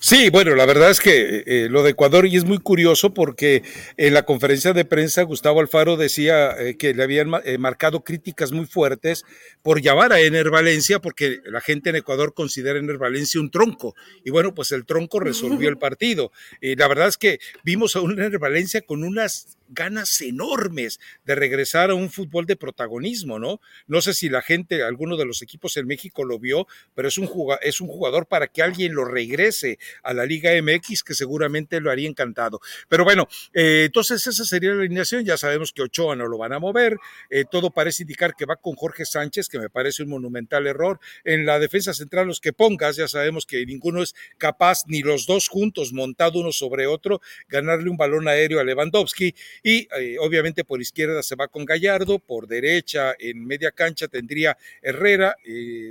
Sí, 0.05 0.29
bueno, 0.29 0.53
la 0.53 0.67
verdad 0.67 0.91
es 0.91 0.99
que 0.99 1.43
eh, 1.47 1.67
lo 1.67 1.81
de 1.81 1.89
Ecuador 1.89 2.27
y 2.27 2.37
es 2.37 2.45
muy 2.45 2.59
curioso 2.59 3.15
porque 3.15 3.63
en 3.97 4.13
la 4.13 4.21
conferencia 4.21 4.71
de 4.71 4.85
prensa 4.85 5.23
Gustavo 5.23 5.61
Alfaro 5.61 5.97
decía 5.97 6.51
eh, 6.59 6.77
que 6.77 6.93
le 6.93 7.01
habían 7.01 7.31
eh, 7.43 7.57
marcado 7.57 8.03
críticas 8.03 8.51
muy 8.51 8.67
fuertes 8.67 9.25
por 9.63 9.81
llamar 9.81 10.13
a 10.13 10.19
Ener 10.19 10.51
Valencia 10.51 10.99
porque 10.99 11.39
la 11.45 11.59
gente 11.59 11.89
en 11.89 11.95
Ecuador 11.95 12.35
considera 12.35 12.77
a 12.77 12.83
Ener 12.83 12.99
Valencia 12.99 13.41
un 13.41 13.49
tronco 13.49 13.95
y 14.23 14.29
bueno, 14.29 14.53
pues 14.53 14.71
el 14.73 14.85
tronco 14.85 15.19
resolvió 15.19 15.69
el 15.69 15.77
partido. 15.79 16.31
Y 16.61 16.75
la 16.75 16.87
verdad 16.87 17.07
es 17.07 17.17
que 17.17 17.39
vimos 17.63 17.95
a 17.95 18.01
un 18.01 18.11
Ener 18.11 18.37
Valencia 18.37 18.81
con 18.81 19.03
unas 19.03 19.57
ganas 19.69 20.21
enormes 20.21 20.99
de 21.25 21.35
regresar 21.35 21.89
a 21.89 21.95
un 21.95 22.09
fútbol 22.09 22.45
de 22.45 22.55
protagonismo, 22.55 23.39
¿no? 23.39 23.61
No 23.87 24.01
sé 24.01 24.13
si 24.13 24.29
la 24.29 24.41
gente, 24.41 24.83
alguno 24.83 25.17
de 25.17 25.25
los 25.25 25.41
equipos 25.41 25.77
en 25.77 25.87
México 25.87 26.23
lo 26.23 26.39
vio, 26.39 26.67
pero 26.93 27.07
es 27.07 27.17
un 27.17 27.27
jugador, 27.27 27.63
es 27.63 27.81
un 27.81 27.87
jugador 27.87 28.27
para 28.27 28.47
que 28.47 28.61
alguien 28.61 28.93
lo 28.93 29.05
regrese 29.05 29.79
a 30.03 30.13
la 30.13 30.25
Liga 30.25 30.51
MX, 30.61 31.03
que 31.03 31.13
seguramente 31.13 31.79
lo 31.79 31.91
haría 31.91 32.07
encantado. 32.07 32.59
Pero 32.89 33.03
bueno, 33.03 33.27
eh, 33.53 33.83
entonces 33.85 34.25
esa 34.27 34.45
sería 34.45 34.73
la 34.73 34.81
alineación. 34.81 35.25
Ya 35.25 35.37
sabemos 35.37 35.71
que 35.71 35.81
Ochoa 35.81 36.15
no 36.15 36.27
lo 36.27 36.37
van 36.37 36.53
a 36.53 36.59
mover. 36.59 36.97
Eh, 37.29 37.45
todo 37.49 37.71
parece 37.71 38.03
indicar 38.03 38.35
que 38.35 38.45
va 38.45 38.55
con 38.55 38.75
Jorge 38.75 39.05
Sánchez, 39.05 39.49
que 39.49 39.59
me 39.59 39.69
parece 39.69 40.03
un 40.03 40.09
monumental 40.09 40.67
error. 40.67 40.99
En 41.23 41.45
la 41.45 41.59
defensa 41.59 41.93
central, 41.93 42.27
los 42.27 42.39
que 42.39 42.53
pongas, 42.53 42.95
ya 42.95 43.07
sabemos 43.07 43.45
que 43.45 43.65
ninguno 43.65 44.03
es 44.03 44.15
capaz, 44.37 44.83
ni 44.87 45.01
los 45.01 45.25
dos 45.25 45.47
juntos, 45.47 45.93
montado 45.93 46.39
uno 46.39 46.51
sobre 46.51 46.87
otro, 46.87 47.21
ganarle 47.47 47.89
un 47.89 47.97
balón 47.97 48.27
aéreo 48.27 48.59
a 48.59 48.63
Lewandowski. 48.63 49.35
Y 49.63 49.87
eh, 49.99 50.17
obviamente 50.19 50.63
por 50.63 50.81
izquierda 50.81 51.23
se 51.23 51.35
va 51.35 51.47
con 51.47 51.65
Gallardo, 51.65 52.19
por 52.19 52.47
derecha 52.47 53.15
en 53.19 53.45
media 53.45 53.71
cancha 53.71 54.07
tendría 54.07 54.57
Herrera, 54.81 55.35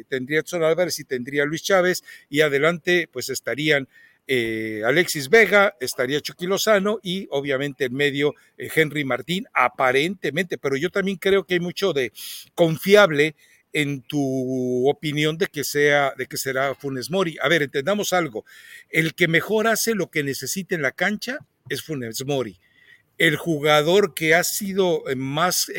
tendría 0.09 0.41
Edson 0.41 0.63
Álvarez 0.63 0.99
y 0.99 1.05
tendría 1.05 1.45
Luis 1.45 1.63
Chávez. 1.63 2.05
Y 2.29 2.41
adelante, 2.41 3.09
pues 3.13 3.29
estarían 3.29 3.89
eh, 4.27 4.83
Alexis 4.87 5.29
Vega, 5.29 5.77
estaría 5.81 6.21
Chucky 6.21 6.47
Lozano 6.47 6.99
y 7.03 7.29
obviamente 7.31 7.85
en 7.85 7.95
medio 7.95 8.35
eh, 8.57 8.71
Henry 8.75 9.05
Martín, 9.05 9.47
aparentemente, 9.53 10.57
pero 10.57 10.77
yo 10.77 10.89
también 10.91 11.19
creo 11.19 11.45
que 11.45 11.55
hay 11.55 11.61
mucho 11.61 11.93
de 11.93 12.11
confiable 12.55 13.37
en 13.75 14.03
tu 14.03 14.89
opinión 14.89 15.37
de 15.37 15.49
que 15.49 15.63
sea, 15.63 16.15
de 16.17 16.27
que 16.27 16.39
será 16.39 16.75
Funes 16.75 17.11
Mori. 17.11 17.37
A 17.43 17.49
ver, 17.49 17.63
entendamos 17.63 18.13
algo. 18.13 18.47
El 18.89 19.15
que 19.15 19.29
mejor 19.29 19.67
hace 19.67 19.95
lo 19.95 20.11
que 20.11 20.23
necesita 20.23 20.75
en 20.75 20.83
la 20.83 20.93
cancha 20.93 21.39
es 21.69 21.83
Funes 21.83 22.25
Mori. 22.25 22.59
El 23.19 23.37
jugador 23.37 24.15
que 24.15 24.35
ha 24.35 24.45
sido 24.45 25.09
eh, 25.09 25.17
más 25.17 25.71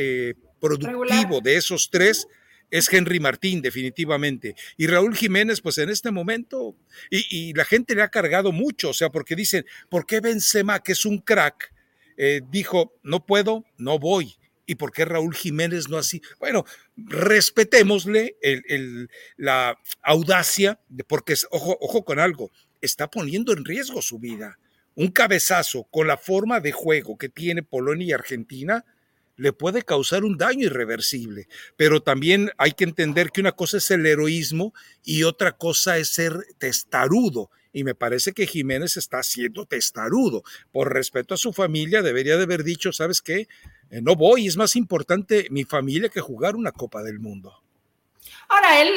productivo 0.59 1.41
de 1.41 1.57
esos 1.57 1.89
tres 1.89 2.27
es 2.71 2.91
Henry 2.91 3.19
Martín, 3.19 3.61
definitivamente. 3.61 4.55
Y 4.77 4.87
Raúl 4.87 5.15
Jiménez, 5.15 5.61
pues 5.61 5.77
en 5.77 5.89
este 5.89 6.11
momento, 6.11 6.75
y, 7.09 7.53
la 7.53 7.65
gente 7.65 7.95
le 7.95 8.01
ha 8.01 8.09
cargado 8.09 8.51
mucho, 8.51 8.89
o 8.89 8.93
sea, 8.93 9.09
porque 9.09 9.35
dicen, 9.35 9.65
¿por 9.89 10.05
qué 10.05 10.19
Benzema, 10.19 10.81
que 10.81 10.93
es 10.93 11.05
un 11.05 11.19
crack, 11.19 11.73
eh, 12.17 12.41
dijo, 12.49 12.97
no 13.03 13.25
puedo, 13.25 13.65
no 13.77 13.99
voy? 13.99 14.35
¿Y 14.65 14.75
por 14.75 14.91
qué 14.91 15.05
Raúl 15.05 15.35
Jiménez 15.35 15.89
no 15.89 15.97
así? 15.97 16.21
Bueno, 16.39 16.65
respetémosle 16.97 18.35
la 19.37 19.79
audacia, 20.01 20.79
porque, 21.07 21.35
ojo, 21.51 21.77
ojo 21.79 22.03
con 22.03 22.19
algo, 22.19 22.51
está 22.81 23.09
poniendo 23.09 23.53
en 23.53 23.63
riesgo 23.63 24.01
su 24.01 24.17
vida. 24.17 24.57
Un 24.95 25.09
cabezazo 25.09 25.83
con 25.91 26.07
la 26.07 26.17
forma 26.17 26.59
de 26.59 26.71
juego 26.71 27.17
que 27.17 27.29
tiene 27.29 27.63
Polonia 27.63 28.07
y 28.07 28.11
Argentina, 28.13 28.85
le 29.37 29.53
puede 29.53 29.83
causar 29.83 30.23
un 30.23 30.37
daño 30.37 30.65
irreversible. 30.65 31.47
Pero 31.75 32.01
también 32.01 32.51
hay 32.57 32.71
que 32.71 32.85
entender 32.85 33.31
que 33.31 33.41
una 33.41 33.51
cosa 33.51 33.77
es 33.77 33.91
el 33.91 34.05
heroísmo 34.05 34.73
y 35.03 35.23
otra 35.23 35.53
cosa 35.53 35.97
es 35.97 36.09
ser 36.09 36.45
testarudo. 36.57 37.49
Y 37.73 37.83
me 37.83 37.95
parece 37.95 38.31
que 38.31 38.47
Jiménez 38.47 38.95
está 38.95 39.21
siendo 39.23 39.65
testarudo. 39.65 40.43
Por 40.71 40.93
respeto 40.93 41.33
a 41.33 41.37
su 41.37 41.51
familia, 41.51 42.01
debería 42.01 42.37
de 42.37 42.43
haber 42.43 42.63
dicho, 42.63 42.93
¿sabes 42.93 43.21
qué? 43.21 43.47
Eh, 43.89 44.01
no 44.01 44.15
voy, 44.15 44.47
es 44.47 44.55
más 44.55 44.75
importante 44.75 45.47
mi 45.51 45.65
familia 45.65 46.09
que 46.09 46.21
jugar 46.21 46.55
una 46.55 46.71
Copa 46.71 47.03
del 47.03 47.19
Mundo. 47.19 47.61
Ahora, 48.47 48.81
él, 48.81 48.89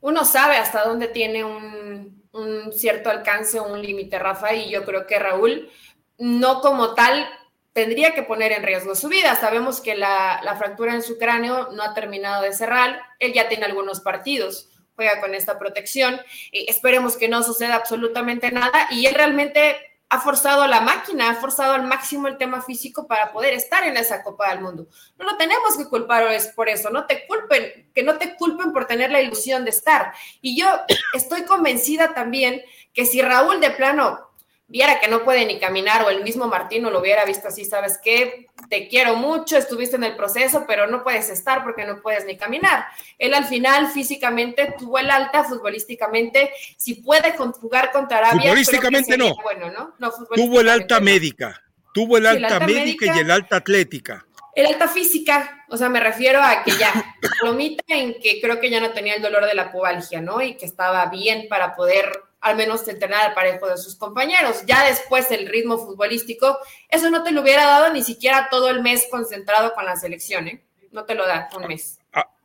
uno 0.00 0.24
sabe 0.24 0.56
hasta 0.56 0.84
dónde 0.84 1.08
tiene 1.08 1.44
un, 1.44 2.21
un 2.32 2.72
cierto 2.72 3.10
alcance, 3.10 3.60
un 3.60 3.80
límite, 3.80 4.18
Rafa, 4.18 4.54
y 4.54 4.70
yo 4.70 4.84
creo 4.84 5.06
que 5.06 5.18
Raúl, 5.18 5.70
no 6.18 6.60
como 6.60 6.94
tal, 6.94 7.28
tendría 7.72 8.14
que 8.14 8.22
poner 8.22 8.52
en 8.52 8.62
riesgo 8.62 8.94
su 8.94 9.08
vida. 9.08 9.34
Sabemos 9.36 9.80
que 9.80 9.94
la, 9.94 10.54
fractura 10.58 10.94
en 10.94 11.02
su 11.02 11.18
cráneo 11.18 11.70
no 11.72 11.82
ha 11.82 11.94
terminado 11.94 12.42
de 12.42 12.52
cerrar, 12.52 13.00
él 13.18 13.32
ya 13.32 13.48
tiene 13.48 13.64
algunos 13.64 14.00
partidos, 14.00 14.70
juega 14.94 15.20
con 15.20 15.34
esta 15.34 15.58
protección, 15.58 16.20
esperemos 16.52 17.16
que 17.16 17.28
no 17.28 17.42
suceda 17.42 17.76
absolutamente 17.76 18.52
nada 18.52 18.88
y 18.90 19.06
él 19.06 19.14
realmente 19.14 19.76
ha 20.12 20.20
forzado 20.20 20.60
a 20.60 20.68
la 20.68 20.82
máquina, 20.82 21.30
ha 21.30 21.34
forzado 21.36 21.72
al 21.72 21.84
máximo 21.84 22.28
el 22.28 22.36
tema 22.36 22.60
físico 22.60 23.06
para 23.06 23.32
poder 23.32 23.54
estar 23.54 23.82
en 23.84 23.96
esa 23.96 24.22
Copa 24.22 24.50
del 24.50 24.60
Mundo. 24.60 24.86
No 25.18 25.24
lo 25.24 25.38
tenemos 25.38 25.74
que 25.78 25.88
culpar 25.88 26.24
por 26.54 26.68
eso, 26.68 26.90
no 26.90 27.06
te 27.06 27.26
culpen, 27.26 27.90
que 27.94 28.02
no 28.02 28.18
te 28.18 28.36
culpen 28.36 28.74
por 28.74 28.84
tener 28.84 29.10
la 29.10 29.22
ilusión 29.22 29.64
de 29.64 29.70
estar. 29.70 30.12
Y 30.42 30.60
yo 30.60 30.66
estoy 31.14 31.44
convencida 31.44 32.12
también 32.12 32.60
que 32.92 33.06
si 33.06 33.22
Raúl 33.22 33.58
de 33.60 33.70
plano 33.70 34.31
viera 34.72 34.98
que 34.98 35.06
no 35.06 35.22
puede 35.22 35.44
ni 35.44 35.60
caminar 35.60 36.02
o 36.02 36.08
el 36.08 36.24
mismo 36.24 36.48
Martino 36.48 36.90
lo 36.90 37.00
hubiera 37.00 37.26
visto 37.26 37.48
así, 37.48 37.66
sabes 37.66 37.98
qué, 38.02 38.48
te 38.70 38.88
quiero 38.88 39.16
mucho, 39.16 39.58
estuviste 39.58 39.96
en 39.96 40.04
el 40.04 40.16
proceso, 40.16 40.64
pero 40.66 40.86
no 40.86 41.04
puedes 41.04 41.28
estar 41.28 41.62
porque 41.62 41.84
no 41.84 42.00
puedes 42.00 42.24
ni 42.24 42.38
caminar. 42.38 42.86
Él 43.18 43.34
al 43.34 43.44
final 43.44 43.88
físicamente 43.88 44.74
tuvo 44.78 44.98
el 44.98 45.10
alta, 45.10 45.44
futbolísticamente, 45.44 46.52
si 46.78 46.94
puede 46.94 47.36
jugar 47.36 47.92
contra 47.92 48.18
Arabia. 48.18 48.44
Futbolísticamente 48.44 49.18
no. 49.18 49.36
Bueno, 49.42 49.70
¿no? 49.70 50.10
tuvo 50.34 50.62
el 50.62 50.70
alta 50.70 51.00
médica, 51.00 51.62
tuvo 51.92 52.16
el 52.16 52.26
alta, 52.26 52.58
médica, 52.60 53.14
y 53.14 53.18
el 53.18 53.30
alta 53.30 53.56
atlética. 53.56 54.24
El 54.54 54.66
alta 54.66 54.88
física, 54.88 55.66
o 55.68 55.76
sea, 55.76 55.90
me 55.90 56.00
refiero 56.00 56.42
a 56.42 56.62
que 56.62 56.70
ya, 56.72 56.92
palomita 57.40 57.84
en 57.88 58.18
que 58.20 58.40
creo 58.40 58.58
que 58.58 58.70
ya 58.70 58.80
no 58.80 58.92
tenía 58.92 59.16
el 59.16 59.22
dolor 59.22 59.44
de 59.44 59.54
la 59.54 59.70
pubalgia, 59.70 60.22
¿no? 60.22 60.40
Y 60.40 60.56
que 60.56 60.64
estaba 60.64 61.04
bien 61.06 61.46
para 61.50 61.76
poder 61.76 62.10
al 62.42 62.56
menos 62.56 62.86
entrenar 62.88 63.28
al 63.28 63.34
parejo 63.34 63.68
de 63.68 63.78
sus 63.78 63.96
compañeros. 63.96 64.64
Ya 64.66 64.84
después 64.86 65.30
el 65.30 65.46
ritmo 65.46 65.78
futbolístico, 65.78 66.58
eso 66.88 67.08
no 67.08 67.22
te 67.22 67.30
lo 67.30 67.40
hubiera 67.40 67.64
dado 67.64 67.92
ni 67.92 68.02
siquiera 68.02 68.48
todo 68.50 68.68
el 68.68 68.82
mes 68.82 69.06
concentrado 69.10 69.72
con 69.74 69.84
la 69.86 69.96
selección, 69.96 70.48
¿eh? 70.48 70.62
No 70.90 71.04
te 71.04 71.14
lo 71.14 71.26
da 71.26 71.48
un 71.56 71.66
mes. 71.68 71.98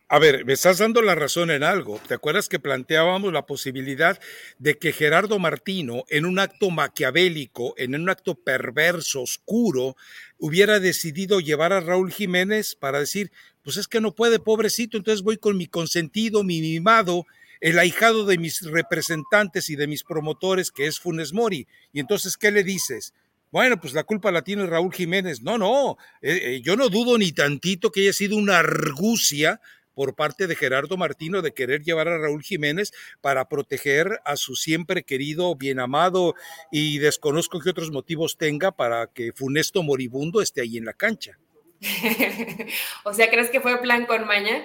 A, 0.10 0.20
ver, 0.20 0.46
me 0.46 0.54
estás 0.54 0.78
dando 0.78 1.02
la 1.02 1.16
razón 1.16 1.52
en 1.52 1.64
algo. 1.64 2.00
¿Te 2.08 2.14
acuerdas 2.14 2.48
que 2.48 2.60
planteábamos 2.60 3.34
la 3.34 3.46
posibilidad 3.46 4.18
de 4.58 4.78
que 4.78 4.94
Gerardo 4.94 5.38
Martino, 5.38 6.06
en 6.08 6.26
un 6.26 6.40
acto 6.40 6.70
maquiavélico, 6.70 7.74
en 7.76 7.94
un 7.94 8.10
acto 8.10 8.36
perverso, 8.36 9.24
oscuro, 9.24 9.98
hubiera 10.38 10.80
decidido 10.80 11.42
llevar 11.42 11.74
a 11.74 11.82
Raúl 11.82 12.14
Jiménez 12.14 12.74
para 12.76 13.02
decir, 13.02 13.34
pues 13.64 13.76
es 13.76 13.90
que 13.90 14.00
no 14.00 14.16
puede, 14.16 14.40
pobrecito, 14.40 14.96
entonces 14.96 15.24
voy 15.24 15.36
con 15.36 15.58
mi 15.58 15.68
consentido, 15.68 16.42
mi 16.42 16.62
mimado, 16.62 17.26
el 17.62 17.80
ahijado 17.80 18.26
de 18.26 18.38
mis 18.38 18.62
representantes 18.62 19.70
y 19.70 19.76
de 19.76 19.88
mis 19.88 20.04
promotores, 20.04 20.72
que 20.72 20.88
es 20.88 21.00
Funes 21.00 21.34
Mori. 21.34 21.67
Y 21.93 22.00
entonces, 22.00 22.38
¿qué 22.38 22.52
le 22.52 22.63
dices? 22.63 23.13
Bueno, 23.52 23.80
pues 23.80 23.93
la 23.93 24.04
culpa 24.04 24.32
la 24.32 24.41
tiene 24.41 24.65
Raúl 24.65 24.93
Jiménez. 24.93 25.41
No, 25.41 25.58
no, 25.58 25.98
eh, 26.22 26.39
eh, 26.43 26.62
yo 26.62 26.76
no 26.76 26.89
dudo 26.89 27.17
ni 27.17 27.32
tantito 27.32 27.91
que 27.91 28.02
haya 28.02 28.13
sido 28.13 28.36
una 28.36 28.60
argucia 28.60 29.62
por 29.98 30.13
parte 30.13 30.46
de 30.46 30.56
Gerardo 30.56 30.96
Martino 30.96 31.41
de 31.41 31.56
querer 31.56 31.82
llevar 31.82 32.08
a 32.08 32.20
Raúl 32.20 32.43
Jiménez 32.43 32.91
para 33.20 33.50
proteger 33.50 34.20
a 34.26 34.36
su 34.36 34.56
siempre 34.56 35.02
querido, 35.02 35.56
bien 35.56 35.80
amado 35.80 36.36
y 36.72 37.00
desconozco 37.00 37.60
qué 37.60 37.72
otros 37.72 37.89
motivos 37.89 38.38
tenga 38.38 38.72
para 38.72 39.08
que 39.08 39.32
Funesto 39.34 39.82
Moribundo 39.82 40.43
esté 40.43 40.62
ahí 40.62 40.78
en 40.78 40.86
la 40.86 40.93
cancha. 40.93 41.39
o 43.06 43.13
sea, 43.13 43.32
¿crees 43.32 43.50
que 43.50 43.60
fue 43.60 43.82
plan 43.82 44.06
con 44.06 44.28
maña? 44.28 44.62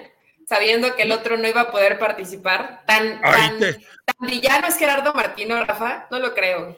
Sabiendo 0.47 0.95
que 0.95 1.03
el 1.03 1.11
otro 1.11 1.37
no 1.37 1.47
iba 1.47 1.61
a 1.61 1.71
poder 1.71 1.99
participar. 1.99 2.83
Tan, 2.85 3.21
tan, 3.21 3.59
villano 4.19 4.67
es 4.67 4.77
Gerardo 4.77 5.13
Martino, 5.13 5.63
Rafa, 5.65 6.07
no 6.11 6.19
lo 6.19 6.33
creo. 6.33 6.77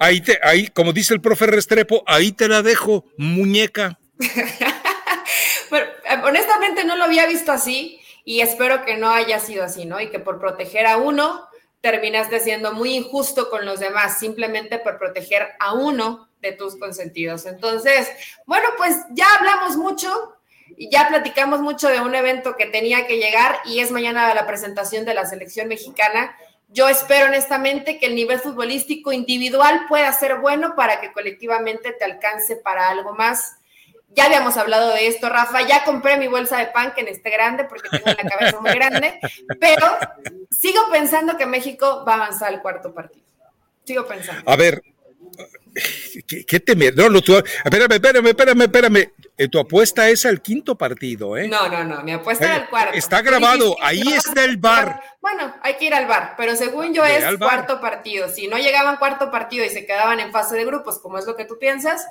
Ahí, 0.00 0.20
te, 0.20 0.38
ahí, 0.42 0.68
como 0.68 0.92
dice 0.92 1.14
el 1.14 1.20
profe 1.20 1.46
Restrepo, 1.46 2.02
ahí 2.06 2.32
te 2.32 2.48
la 2.48 2.62
dejo, 2.62 3.04
muñeca. 3.16 3.98
Pero, 5.70 5.86
eh, 5.86 6.20
honestamente 6.24 6.84
no 6.84 6.96
lo 6.96 7.04
había 7.04 7.26
visto 7.26 7.52
así 7.52 8.00
y 8.24 8.40
espero 8.40 8.84
que 8.84 8.96
no 8.96 9.10
haya 9.10 9.38
sido 9.38 9.64
así, 9.64 9.84
¿no? 9.84 10.00
Y 10.00 10.10
que 10.10 10.18
por 10.18 10.40
proteger 10.40 10.86
a 10.86 10.96
uno 10.96 11.48
terminaste 11.80 12.40
siendo 12.40 12.72
muy 12.72 12.94
injusto 12.94 13.50
con 13.50 13.66
los 13.66 13.78
demás, 13.78 14.18
simplemente 14.18 14.78
por 14.78 14.98
proteger 14.98 15.52
a 15.60 15.74
uno 15.74 16.30
de 16.40 16.52
tus 16.52 16.76
consentidos. 16.78 17.44
Entonces, 17.44 18.08
bueno, 18.46 18.68
pues 18.78 18.96
ya 19.10 19.26
hablamos 19.34 19.76
mucho, 19.76 20.34
ya 20.78 21.08
platicamos 21.08 21.60
mucho 21.60 21.88
de 21.88 22.00
un 22.00 22.14
evento 22.14 22.56
que 22.56 22.66
tenía 22.66 23.06
que 23.06 23.18
llegar 23.18 23.58
y 23.64 23.80
es 23.80 23.90
mañana 23.90 24.34
la 24.34 24.46
presentación 24.46 25.04
de 25.04 25.14
la 25.14 25.26
selección 25.26 25.68
mexicana. 25.68 26.36
Yo 26.68 26.88
espero 26.88 27.26
honestamente 27.26 27.98
que 27.98 28.06
el 28.06 28.14
nivel 28.14 28.40
futbolístico 28.40 29.12
individual 29.12 29.86
pueda 29.88 30.12
ser 30.12 30.40
bueno 30.40 30.74
para 30.74 31.00
que 31.00 31.12
colectivamente 31.12 31.92
te 31.92 32.04
alcance 32.04 32.56
para 32.56 32.88
algo 32.88 33.14
más. 33.14 33.56
Ya 34.16 34.26
habíamos 34.26 34.56
hablado 34.56 34.92
de 34.92 35.06
esto, 35.08 35.28
Rafa. 35.28 35.62
Ya 35.62 35.84
compré 35.84 36.16
mi 36.16 36.28
bolsa 36.28 36.58
de 36.58 36.66
pan 36.66 36.92
que 36.94 37.02
en 37.02 37.08
este 37.08 37.30
grande 37.30 37.64
porque 37.64 37.88
tengo 37.88 38.04
una 38.06 38.30
cabeza 38.30 38.60
muy 38.60 38.72
grande, 38.72 39.18
pero 39.60 39.86
sigo 40.50 40.80
pensando 40.90 41.36
que 41.36 41.46
México 41.46 42.04
va 42.06 42.12
a 42.12 42.16
avanzar 42.16 42.48
al 42.48 42.62
cuarto 42.62 42.94
partido. 42.94 43.24
Sigo 43.84 44.06
pensando. 44.06 44.50
A 44.50 44.56
ver, 44.56 44.82
¿Qué, 46.26 46.44
qué 46.44 46.60
temer? 46.60 46.96
No, 46.96 47.08
no, 47.08 47.18
espérame, 47.18 47.92
espérame, 47.92 48.26
espérame, 48.28 48.62
espérame. 48.62 49.12
Eh, 49.36 49.48
tu 49.48 49.58
apuesta 49.58 50.08
es 50.08 50.24
al 50.26 50.40
quinto 50.40 50.76
partido, 50.76 51.36
¿eh? 51.36 51.48
No, 51.48 51.68
no, 51.68 51.82
no, 51.84 52.02
mi 52.02 52.12
apuesta 52.12 52.44
es 52.44 52.60
al 52.62 52.68
cuarto. 52.68 52.96
Está 52.96 53.20
grabado, 53.22 53.76
ahí 53.82 54.02
está 54.02 54.44
el 54.44 54.56
bar. 54.56 55.00
Bueno, 55.20 55.54
hay 55.62 55.74
que 55.74 55.86
ir 55.86 55.94
al 55.94 56.06
bar, 56.06 56.34
pero 56.36 56.54
según 56.54 56.94
yo 56.94 57.04
es 57.04 57.24
cuarto 57.38 57.80
partido. 57.80 58.28
Si 58.28 58.46
no 58.46 58.58
llegaban 58.58 58.96
cuarto 58.96 59.30
partido 59.30 59.64
y 59.64 59.70
se 59.70 59.86
quedaban 59.86 60.20
en 60.20 60.30
fase 60.30 60.56
de 60.56 60.64
grupos, 60.64 61.00
como 61.00 61.18
es 61.18 61.26
lo 61.26 61.34
que 61.34 61.44
tú 61.44 61.58
piensas, 61.58 62.06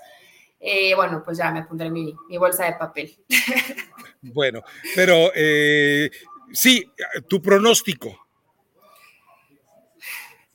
eh, 0.60 0.94
bueno, 0.96 1.22
pues 1.24 1.38
ya 1.38 1.52
me 1.52 1.64
pondré 1.64 1.90
mi, 1.90 2.16
bolsa 2.38 2.66
de 2.66 2.74
papel. 2.74 3.16
Bueno, 4.26 4.64
pero 4.96 5.34
eh, 5.36 6.10
sí, 6.54 6.90
tu 7.28 7.42
pronóstico. 7.42 8.26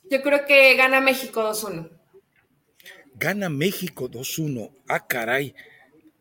Yo 0.09 0.23
creo 0.23 0.43
que 0.47 0.73
gana 0.73 1.01
México 1.01 1.47
2-1. 1.47 1.98
Gana 3.19 3.49
México 3.49 4.09
2-1. 4.09 4.71
Ah, 4.87 5.05
caray. 5.05 5.53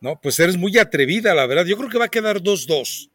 No, 0.01 0.21
pues 0.21 0.39
eres 0.41 0.57
muy 0.57 0.77
atrevida, 0.79 1.35
la 1.35 1.47
verdad. 1.47 1.65
Yo 1.65 1.77
creo 1.77 1.89
que 1.89 1.99
va 1.99 2.07
a 2.07 2.11
quedar 2.11 2.41
2-2. 2.41 3.11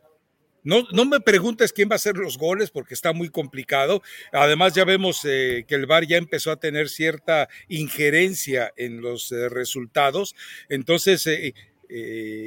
No, 0.63 0.87
no 0.93 1.03
me 1.03 1.19
preguntes 1.19 1.73
quién 1.73 1.89
va 1.89 1.93
a 1.93 1.97
hacer 1.97 2.15
los 2.15 2.37
goles 2.37 2.71
porque 2.71 2.93
está 2.93 3.11
muy 3.11 3.27
complicado. 3.27 4.01
Además, 4.31 4.73
ya 4.73 4.85
vemos 4.85 5.21
eh, 5.25 5.65
que 5.67 5.75
el 5.75 5.85
VAR 5.85 6.07
ya 6.07 6.15
empezó 6.17 6.51
a 6.51 6.59
tener 6.59 6.87
cierta 6.87 7.49
injerencia 7.67 8.73
en 8.77 9.01
los 9.01 9.31
eh, 9.33 9.49
resultados. 9.49 10.35
Entonces, 10.69 11.27
eh, 11.27 11.53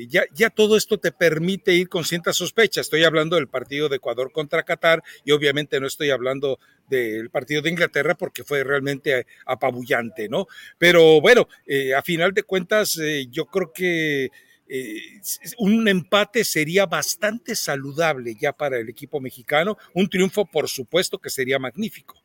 ya, 0.08 0.24
ya, 0.34 0.50
todo 0.50 0.76
esto 0.76 0.98
te 0.98 1.12
permite 1.12 1.72
ir 1.72 1.88
con 1.88 2.04
cierta 2.04 2.32
sospecha. 2.32 2.80
Estoy 2.80 3.04
hablando 3.04 3.36
del 3.36 3.48
partido 3.48 3.88
de 3.88 3.96
Ecuador 3.96 4.32
contra 4.32 4.64
Qatar 4.64 5.02
y 5.24 5.32
obviamente 5.32 5.78
no 5.78 5.86
estoy 5.86 6.10
hablando 6.10 6.58
del 6.88 7.30
partido 7.30 7.62
de 7.62 7.70
Inglaterra 7.70 8.16
porque 8.16 8.44
fue 8.44 8.64
realmente 8.64 9.26
apabullante, 9.44 10.28
¿no? 10.28 10.46
Pero 10.78 11.20
bueno, 11.20 11.48
a 11.96 12.02
final 12.02 12.32
de 12.32 12.42
cuentas, 12.42 13.00
yo 13.30 13.46
creo 13.46 13.72
que 13.72 14.30
eh, 14.68 15.20
un 15.58 15.86
empate 15.86 16.44
sería 16.44 16.86
bastante 16.86 17.54
saludable 17.54 18.34
ya 18.34 18.52
para 18.52 18.78
el 18.78 18.88
equipo 18.88 19.20
mexicano. 19.20 19.76
Un 19.94 20.08
triunfo, 20.08 20.44
por 20.44 20.68
supuesto, 20.68 21.18
que 21.18 21.30
sería 21.30 21.58
magnífico. 21.58 22.20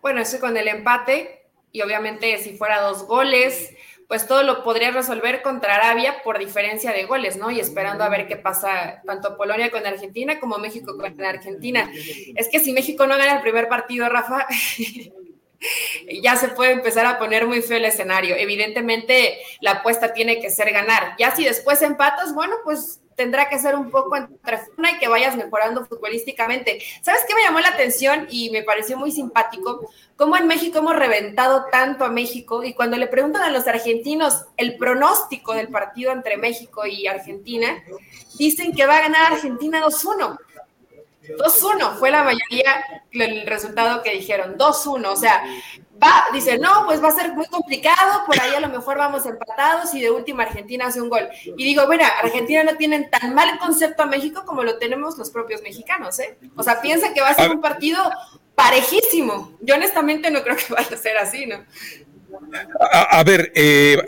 Bueno, 0.00 0.20
eso 0.20 0.38
con 0.38 0.56
el 0.56 0.68
empate, 0.68 1.46
y 1.72 1.80
obviamente 1.82 2.38
si 2.38 2.56
fuera 2.56 2.80
dos 2.80 3.06
goles, 3.06 3.70
pues 4.08 4.26
todo 4.26 4.42
lo 4.42 4.62
podría 4.62 4.90
resolver 4.90 5.42
contra 5.42 5.76
Arabia 5.76 6.22
por 6.22 6.38
diferencia 6.38 6.92
de 6.92 7.04
goles, 7.04 7.36
¿no? 7.36 7.50
Y 7.50 7.60
esperando 7.60 8.04
a 8.04 8.08
ver 8.08 8.26
qué 8.26 8.36
pasa 8.36 9.02
tanto 9.06 9.36
Polonia 9.36 9.70
con 9.70 9.86
Argentina 9.86 10.38
como 10.40 10.58
México 10.58 10.96
con 10.96 11.24
Argentina. 11.24 11.90
Es 12.34 12.48
que 12.48 12.60
si 12.60 12.72
México 12.72 13.06
no 13.06 13.16
gana 13.16 13.36
el 13.36 13.42
primer 13.42 13.68
partido, 13.68 14.08
Rafa, 14.08 14.46
ya 16.22 16.36
se 16.36 16.48
puede 16.48 16.72
empezar 16.72 17.06
a 17.06 17.18
poner 17.18 17.46
muy 17.46 17.62
feo 17.62 17.76
el 17.76 17.84
escenario. 17.84 18.36
Evidentemente, 18.36 19.38
la 19.60 19.72
apuesta 19.72 20.12
tiene 20.12 20.40
que 20.40 20.50
ser 20.50 20.72
ganar. 20.72 21.14
Ya 21.18 21.34
si 21.34 21.44
después 21.44 21.82
empatas, 21.82 22.34
bueno, 22.34 22.56
pues 22.64 23.00
tendrá 23.16 23.48
que 23.48 23.58
ser 23.58 23.74
un 23.74 23.90
poco 23.90 24.16
entre 24.16 24.60
una 24.76 24.92
y 24.92 24.98
que 24.98 25.08
vayas 25.08 25.36
mejorando 25.36 25.86
futbolísticamente. 25.86 26.80
¿Sabes 27.02 27.22
qué 27.26 27.34
me 27.34 27.42
llamó 27.42 27.60
la 27.60 27.68
atención 27.68 28.26
y 28.30 28.50
me 28.50 28.62
pareció 28.62 28.96
muy 28.96 29.12
simpático? 29.12 29.88
Cómo 30.16 30.36
en 30.36 30.46
México 30.46 30.78
hemos 30.78 30.96
reventado 30.96 31.66
tanto 31.70 32.04
a 32.04 32.10
México 32.10 32.64
y 32.64 32.74
cuando 32.74 32.96
le 32.96 33.06
preguntan 33.06 33.42
a 33.42 33.50
los 33.50 33.66
argentinos 33.66 34.46
el 34.56 34.76
pronóstico 34.76 35.54
del 35.54 35.68
partido 35.68 36.12
entre 36.12 36.36
México 36.36 36.86
y 36.86 37.06
Argentina, 37.06 37.82
dicen 38.36 38.74
que 38.74 38.86
va 38.86 38.96
a 38.96 39.02
ganar 39.02 39.32
Argentina 39.32 39.80
2-1. 39.80 40.38
2-1 41.38 41.96
fue 41.98 42.10
la 42.10 42.22
mayoría 42.22 42.84
el 43.12 43.46
resultado 43.46 44.02
que 44.02 44.12
dijeron, 44.12 44.56
2-1, 44.56 45.06
o 45.06 45.16
sea, 45.16 45.42
va, 46.02 46.24
dice, 46.32 46.58
no, 46.58 46.84
pues 46.86 47.02
va 47.02 47.08
a 47.08 47.12
ser 47.12 47.32
muy 47.32 47.46
complicado, 47.46 48.24
por 48.26 48.40
ahí 48.40 48.54
a 48.54 48.60
lo 48.60 48.68
mejor 48.68 48.98
vamos 48.98 49.26
empatados 49.26 49.94
y 49.94 50.00
de 50.00 50.10
última 50.10 50.42
Argentina 50.42 50.86
hace 50.86 51.00
un 51.00 51.08
gol. 51.08 51.28
Y 51.44 51.64
digo, 51.64 51.86
bueno, 51.86 52.04
Argentina 52.22 52.64
no 52.64 52.76
tienen 52.76 53.10
tan 53.10 53.34
mal 53.34 53.58
concepto 53.58 54.02
a 54.02 54.06
México 54.06 54.42
como 54.44 54.64
lo 54.64 54.78
tenemos 54.78 55.16
los 55.18 55.30
propios 55.30 55.62
mexicanos, 55.62 56.18
¿eh? 56.18 56.38
O 56.56 56.62
sea, 56.62 56.80
piensa 56.80 57.12
que 57.14 57.20
va 57.20 57.30
a 57.30 57.34
ser 57.34 57.50
un 57.50 57.60
partido 57.60 57.98
parejísimo. 58.54 59.52
Yo 59.60 59.74
honestamente 59.74 60.30
no 60.30 60.42
creo 60.42 60.56
que 60.56 60.72
vaya 60.72 60.94
a 60.94 60.98
ser 60.98 61.16
así, 61.18 61.46
¿no? 61.46 61.64
A, 62.90 63.22
ver, 63.24 63.52
eh, 63.54 63.98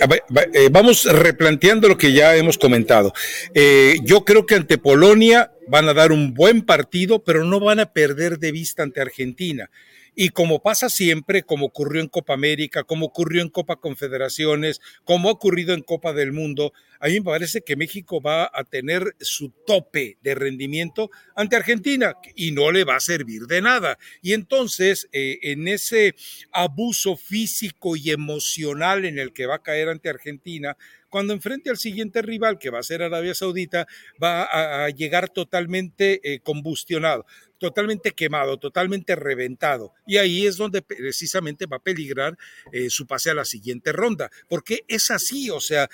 eh, 0.52 0.68
vamos 0.70 1.04
replanteando 1.04 1.88
lo 1.88 1.98
que 1.98 2.12
ya 2.12 2.36
hemos 2.36 2.58
comentado. 2.58 3.12
Eh, 3.54 3.96
yo 4.04 4.24
creo 4.24 4.46
que 4.46 4.54
ante 4.54 4.78
Polonia 4.78 5.52
van 5.68 5.88
a 5.88 5.94
dar 5.94 6.12
un 6.12 6.34
buen 6.34 6.62
partido, 6.62 7.22
pero 7.24 7.44
no 7.44 7.60
van 7.60 7.80
a 7.80 7.92
perder 7.92 8.38
de 8.38 8.52
vista 8.52 8.82
ante 8.82 9.00
Argentina. 9.00 9.70
Y 10.18 10.30
como 10.30 10.62
pasa 10.62 10.88
siempre, 10.88 11.42
como 11.42 11.66
ocurrió 11.66 12.00
en 12.00 12.08
Copa 12.08 12.32
América, 12.32 12.84
como 12.84 13.06
ocurrió 13.06 13.42
en 13.42 13.50
Copa 13.50 13.76
Confederaciones, 13.76 14.80
como 15.04 15.28
ha 15.28 15.32
ocurrido 15.32 15.74
en 15.74 15.82
Copa 15.82 16.14
del 16.14 16.32
Mundo, 16.32 16.72
a 17.06 17.08
mí 17.08 17.20
me 17.20 17.26
parece 17.26 17.60
que 17.60 17.76
México 17.76 18.20
va 18.20 18.50
a 18.52 18.64
tener 18.64 19.14
su 19.20 19.50
tope 19.64 20.18
de 20.22 20.34
rendimiento 20.34 21.08
ante 21.36 21.54
Argentina 21.54 22.16
y 22.34 22.50
no 22.50 22.72
le 22.72 22.82
va 22.82 22.96
a 22.96 23.00
servir 23.00 23.42
de 23.42 23.62
nada. 23.62 23.96
Y 24.22 24.32
entonces, 24.32 25.08
eh, 25.12 25.38
en 25.42 25.68
ese 25.68 26.16
abuso 26.50 27.16
físico 27.16 27.94
y 27.94 28.10
emocional 28.10 29.04
en 29.04 29.20
el 29.20 29.32
que 29.32 29.46
va 29.46 29.54
a 29.54 29.62
caer 29.62 29.88
ante 29.88 30.08
Argentina, 30.08 30.76
cuando 31.08 31.32
enfrente 31.32 31.70
al 31.70 31.76
siguiente 31.76 32.20
rival, 32.20 32.58
que 32.58 32.70
va 32.70 32.80
a 32.80 32.82
ser 32.82 33.02
Arabia 33.02 33.34
Saudita, 33.34 33.86
va 34.20 34.42
a, 34.84 34.90
llegar 34.90 35.28
totalmente 35.28 36.20
eh, 36.24 36.40
combustionado, 36.40 37.24
totalmente 37.58 38.10
quemado, 38.10 38.58
totalmente 38.58 39.14
reventado. 39.14 39.94
Y 40.06 40.16
ahí 40.16 40.46
es 40.46 40.56
donde 40.56 40.82
precisamente 40.82 41.66
va 41.66 41.76
a 41.76 41.82
peligrar 41.82 42.36
eh, 42.72 42.90
su 42.90 43.06
pase 43.06 43.30
a 43.30 43.34
la 43.34 43.44
siguiente 43.44 43.92
ronda, 43.92 44.30
porque 44.48 44.84
es 44.88 45.10
así, 45.12 45.48
o 45.48 45.60
sea, 45.60 45.88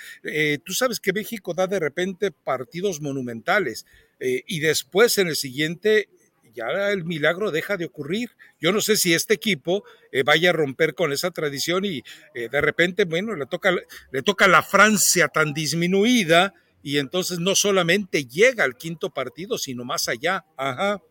tú 0.65 0.73
sabes 0.73 0.99
que 1.03 1.13
México 1.13 1.53
da 1.53 1.67
de 1.67 1.79
repente 1.79 2.31
partidos 2.31 3.01
monumentales 3.01 3.85
y 4.19 4.61
después 4.61 5.17
en 5.17 5.27
el 5.27 5.35
siguiente 5.35 6.07
ya 6.53 6.91
el 6.91 7.03
milagro 7.03 7.51
deja 7.51 7.77
de 7.77 7.85
ocurrir. 7.85 8.31
Yo 8.59 8.71
no 8.71 8.81
sé 8.81 8.95
si 8.95 9.13
este 9.13 9.33
equipo 9.33 9.83
eh, 10.11 10.23
vaya 10.23 10.51
a 10.51 10.53
romper 10.53 10.95
con 10.95 11.11
esa 11.11 11.31
tradición 11.31 11.85
y 11.85 12.03
eh, 12.33 12.49
de 12.49 12.61
repente, 12.61 13.05
bueno, 13.05 13.35
le 13.35 13.45
toca, 13.45 13.75
le 14.11 14.21
toca 14.21 14.47
la 14.47 14.63
Francia 14.63 15.27
tan 15.27 15.53
disminuida 15.53 16.53
y 16.81 16.97
entonces 16.97 17.39
no 17.39 17.55
solamente 17.55 18.25
llega 18.25 18.63
al 18.63 18.77
quinto 18.77 19.09
partido, 19.09 19.57
sino 19.57 19.83
más 19.85 20.07
allá. 20.07 20.45
Ajá. 20.57 21.01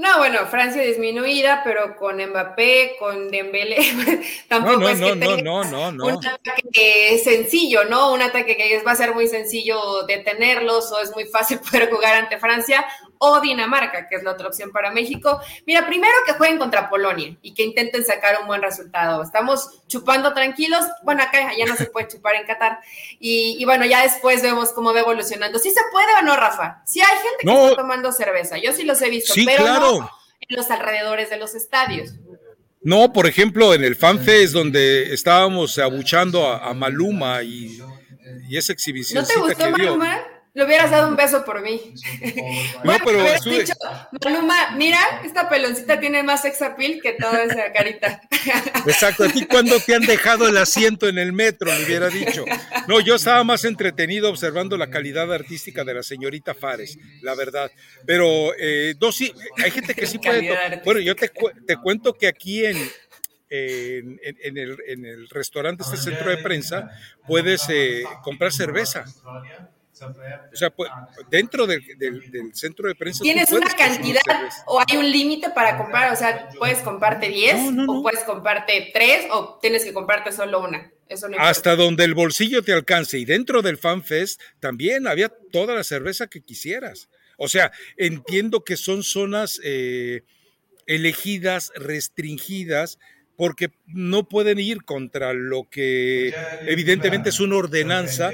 No, 0.00 0.16
bueno, 0.16 0.46
Francia 0.46 0.80
disminuida, 0.80 1.60
pero 1.62 1.94
con 1.94 2.16
Mbappé, 2.16 2.96
con 2.98 3.30
Dembélé, 3.30 3.76
tampoco 4.48 4.88
es 4.88 4.98
que 4.98 5.14
no, 5.14 5.36
no, 5.36 5.64
no, 5.64 5.92
no, 5.92 6.06
un 6.06 6.26
ataque 6.26 7.20
sencillo, 7.22 7.84
¿no? 7.84 8.14
Un 8.14 8.22
ataque 8.22 8.56
que 8.56 8.82
va 8.82 8.92
a 8.92 8.96
ser 8.96 9.12
muy 9.12 9.28
sencillo 9.28 10.04
detenerlos 10.04 10.90
o 10.92 11.02
es 11.02 11.14
muy 11.14 11.26
fácil 11.26 11.58
poder 11.70 11.90
jugar 11.90 12.14
ante 12.14 12.38
Francia 12.38 12.86
o 13.22 13.38
Dinamarca, 13.40 14.08
que 14.08 14.16
es 14.16 14.22
la 14.22 14.32
otra 14.32 14.48
opción 14.48 14.72
para 14.72 14.90
México. 14.90 15.40
Mira, 15.66 15.86
primero 15.86 16.14
que 16.26 16.32
jueguen 16.32 16.56
contra 16.56 16.88
Polonia 16.88 17.36
y 17.42 17.52
que 17.52 17.62
intenten 17.62 18.02
sacar 18.02 18.40
un 18.40 18.46
buen 18.46 18.62
resultado. 18.62 19.22
Estamos 19.22 19.82
chupando 19.88 20.32
tranquilos. 20.32 20.86
Bueno, 21.02 21.22
acá 21.22 21.52
ya 21.56 21.66
no 21.66 21.76
se 21.76 21.84
puede 21.84 22.08
chupar 22.08 22.36
en 22.36 22.46
Qatar. 22.46 22.80
Y, 23.18 23.62
bueno, 23.66 23.84
ya 23.84 24.02
después 24.02 24.40
vemos 24.40 24.72
cómo 24.72 24.94
va 24.94 25.00
evolucionando. 25.00 25.58
¿Sí 25.58 25.70
se 25.70 25.82
puede 25.92 26.06
o 26.18 26.22
no, 26.22 26.34
Rafa? 26.34 26.82
Sí 26.86 27.00
hay 27.00 27.16
gente 27.18 27.44
que 27.44 27.64
está 27.64 27.76
tomando 27.76 28.10
cerveza. 28.10 28.56
Yo 28.56 28.72
sí 28.72 28.84
los 28.84 29.02
he 29.02 29.10
visto, 29.10 29.34
pero 29.44 29.64
no 29.64 30.10
en 30.48 30.56
los 30.56 30.70
alrededores 30.70 31.28
de 31.28 31.36
los 31.36 31.54
estadios. 31.54 32.14
No, 32.82 33.12
por 33.12 33.26
ejemplo, 33.26 33.74
en 33.74 33.84
el 33.84 33.96
FanFest 33.96 34.54
donde 34.54 35.12
estábamos 35.12 35.78
abuchando 35.78 36.46
a, 36.46 36.72
Maluma 36.72 37.42
y, 37.42 37.78
y, 38.48 38.56
esa 38.56 38.72
exhibición. 38.72 39.22
¿No 39.22 39.28
te 39.28 39.38
gustó 39.38 39.70
Maluma? 39.70 40.39
Le 40.52 40.64
hubieras 40.64 40.90
dado 40.90 41.08
un 41.08 41.16
beso 41.16 41.44
por 41.44 41.62
mí. 41.62 41.80
No, 42.84 42.96
pero 43.04 43.22
dicho, 43.44 43.74
Maluma, 44.24 44.70
mira, 44.76 44.98
esta 45.24 45.48
peloncita 45.48 46.00
tiene 46.00 46.22
más 46.22 46.42
sex 46.42 46.62
appeal 46.62 47.00
que 47.02 47.12
toda 47.12 47.44
esa 47.44 47.72
carita. 47.72 48.20
Exacto, 48.86 49.24
a 49.24 49.28
ti 49.28 49.44
cuando 49.46 49.78
te 49.80 49.94
han 49.94 50.02
dejado 50.02 50.48
el 50.48 50.56
asiento 50.56 51.08
en 51.08 51.18
el 51.18 51.32
metro, 51.32 51.72
le 51.72 51.84
hubiera 51.84 52.08
dicho. 52.08 52.44
No, 52.88 53.00
yo 53.00 53.16
estaba 53.16 53.44
más 53.44 53.64
entretenido 53.64 54.30
observando 54.30 54.76
la 54.76 54.88
calidad 54.90 55.32
artística 55.32 55.84
de 55.84 55.94
la 55.94 56.02
señorita 56.02 56.54
Fares, 56.54 56.98
la 57.22 57.34
verdad. 57.34 57.70
Pero 58.06 58.52
eh, 58.58 58.94
dos 58.98 59.16
sí, 59.16 59.32
hay 59.62 59.70
gente 59.70 59.94
que 59.94 60.06
sí 60.06 60.18
puede. 60.18 60.80
Bueno, 60.84 61.00
yo 61.00 61.14
te, 61.14 61.30
te 61.66 61.76
cuento 61.76 62.14
que 62.14 62.26
aquí 62.26 62.64
en, 62.64 62.76
en, 63.50 64.18
el, 64.56 64.78
en, 64.86 65.04
el, 65.04 65.28
restaurante, 65.28 65.82
este 65.82 65.96
centro 65.96 66.30
de 66.30 66.38
prensa, 66.38 66.88
puedes 67.26 67.68
eh, 67.68 68.04
comprar 68.22 68.52
cerveza. 68.52 69.04
O 70.02 70.56
sea, 70.56 70.70
pues, 70.70 70.90
dentro 71.30 71.66
del, 71.66 71.82
centro 72.54 72.88
de 72.88 72.94
prensa. 72.94 73.22
¿Tienes 73.22 73.50
una 73.52 73.68
cantidad 73.70 74.20
o 74.66 74.80
hay 74.80 74.96
un 74.96 75.10
límite 75.10 75.50
para 75.50 75.76
comprar? 75.76 76.12
O 76.12 76.16
sea, 76.16 76.48
puedes 76.58 76.78
comprarte 76.78 77.28
10 77.28 77.56
o 77.88 78.02
puedes 78.02 78.24
comprarte 78.24 78.90
3 78.92 79.26
o 79.30 79.58
tienes 79.60 79.84
que 79.84 79.92
comprarte 79.92 80.32
solo 80.32 80.60
una. 80.60 80.90
Eso 81.08 81.26
Hasta 81.38 81.74
donde 81.74 82.04
el 82.04 82.14
bolsillo 82.14 82.62
te 82.62 82.72
alcance. 82.72 83.18
Y 83.18 83.24
dentro 83.24 83.62
del 83.62 83.78
FanFest 83.78 84.40
también 84.60 85.08
había 85.08 85.28
toda 85.28 85.74
la 85.74 85.82
cerveza 85.82 86.28
que 86.28 86.40
quisieras. 86.40 87.08
O 87.36 87.48
sea, 87.48 87.72
entiendo 87.96 88.64
que 88.64 88.76
son 88.76 89.02
zonas 89.02 89.60
eh, 89.64 90.22
elegidas, 90.86 91.72
restringidas 91.74 92.98
porque 93.40 93.70
no 93.86 94.28
pueden 94.28 94.58
ir 94.58 94.84
contra 94.84 95.32
lo 95.32 95.66
que 95.70 96.30
evidentemente 96.66 97.30
es 97.30 97.40
una 97.40 97.56
ordenanza 97.56 98.32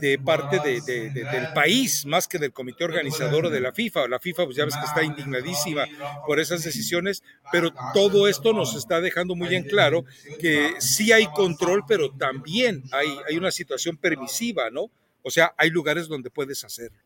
de 0.00 0.18
parte 0.18 0.58
del 0.58 1.52
país, 1.54 2.04
más 2.06 2.26
que 2.26 2.40
del 2.40 2.52
comité 2.52 2.82
organizador 2.82 3.50
de 3.50 3.60
la 3.60 3.70
FIFA. 3.72 4.08
La 4.08 4.18
FIFA, 4.18 4.46
pues 4.46 4.56
ya 4.56 4.64
ves 4.64 4.74
que 4.74 4.84
está 4.84 5.04
indignadísima 5.04 5.86
por 6.26 6.40
esas 6.40 6.64
decisiones, 6.64 7.22
pero 7.52 7.72
todo 7.94 8.26
esto 8.26 8.52
nos 8.52 8.74
está 8.74 9.00
dejando 9.00 9.36
muy 9.36 9.54
en 9.54 9.62
claro 9.62 10.04
que 10.40 10.72
sí 10.80 11.12
hay 11.12 11.26
control, 11.26 11.84
pero 11.86 12.10
también 12.10 12.82
hay, 12.90 13.10
hay 13.28 13.36
una 13.36 13.52
situación 13.52 13.96
permisiva, 13.96 14.70
¿no? 14.70 14.90
O 15.22 15.30
sea, 15.30 15.54
hay 15.56 15.70
lugares 15.70 16.08
donde 16.08 16.30
puedes 16.30 16.64
hacerlo. 16.64 16.98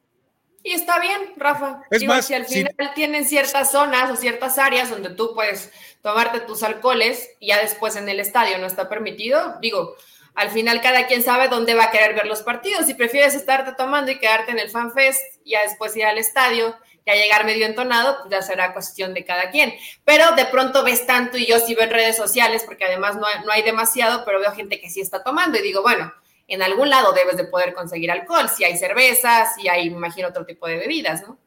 Y 0.63 0.73
está 0.73 1.01
bien, 1.01 1.33
Rafa. 1.37 1.83
Es 1.91 2.05
más, 2.05 2.27
si 2.27 2.35
al 2.35 2.47
final 2.47 2.75
tienen 2.95 3.25
ciertas 3.25 3.73
zonas 3.73 4.11
o 4.11 4.17
ciertas 4.17 4.59
áreas 4.59 4.91
donde 4.91 5.11
tú 5.11 5.33
puedes 5.35 5.73
tomarte 6.03 6.41
tus 6.41 6.63
alcoholes 6.63 7.31
y 7.41 7.49
ya 7.49 7.61
después 7.61 7.97
en 7.97 8.09
el 8.09 8.21
estadio 8.21 8.59
no 8.59 8.67
está 8.67 8.89
permitido, 8.89 9.57
digo, 9.61 9.97
al 10.35 10.51
final 10.51 10.81
cada 10.81 11.07
quien 11.07 11.23
sabe 11.23 11.49
dónde 11.49 11.75
va 11.75 11.85
a 11.85 11.91
querer 11.91 12.15
ver 12.15 12.27
los 12.27 12.43
partidos. 12.43 12.87
Si 12.87 12.95
prefieres 12.95 13.35
estarte 13.35 13.73
tomando 13.73 14.11
y 14.11 14.19
quedarte 14.19 14.53
en 14.53 14.59
el 14.59 14.71
FanFest 14.71 15.21
y 15.45 15.51
ya 15.51 15.63
después 15.63 15.97
ir 15.97 16.05
al 16.05 16.19
estadio, 16.19 16.77
ya 17.05 17.15
llegar 17.15 17.45
medio 17.45 17.67
entonado, 17.67 18.19
pues 18.21 18.31
ya 18.31 18.43
será 18.43 18.73
cuestión 18.73 19.13
de 19.15 19.25
cada 19.25 19.51
quien. 19.51 19.75
Pero 20.05 20.33
de 20.33 20.45
pronto 20.47 20.85
ves 20.85 21.07
tanto 21.07 21.37
y 21.37 21.47
yo 21.47 21.59
sí 21.59 21.75
veo 21.75 21.85
en 21.85 21.91
redes 21.91 22.17
sociales, 22.17 22.63
porque 22.65 22.85
además 22.85 23.17
no 23.17 23.27
hay, 23.27 23.45
no 23.45 23.53
hay 23.53 23.63
demasiado, 23.63 24.25
pero 24.25 24.39
veo 24.39 24.53
gente 24.53 24.81
que 24.81 24.91
sí 24.91 25.01
está 25.01 25.23
tomando 25.23 25.59
y 25.59 25.63
digo, 25.63 25.83
bueno, 25.83 26.13
en 26.53 26.63
algún 26.63 26.91
lado 26.91 27.13
debes 27.13 27.37
de 27.37 27.45
poder 27.45 27.73
conseguir 27.73 28.11
alcohol, 28.11 28.49
si 28.55 28.65
hay 28.65 28.77
cervezas, 28.77 29.55
si 29.57 29.69
hay, 29.69 29.89
me 29.89 29.97
imagino, 29.97 30.29
otro 30.29 30.45
tipo 30.45 30.67
de 30.67 30.77
bebidas, 30.77 31.23
¿no? 31.23 31.39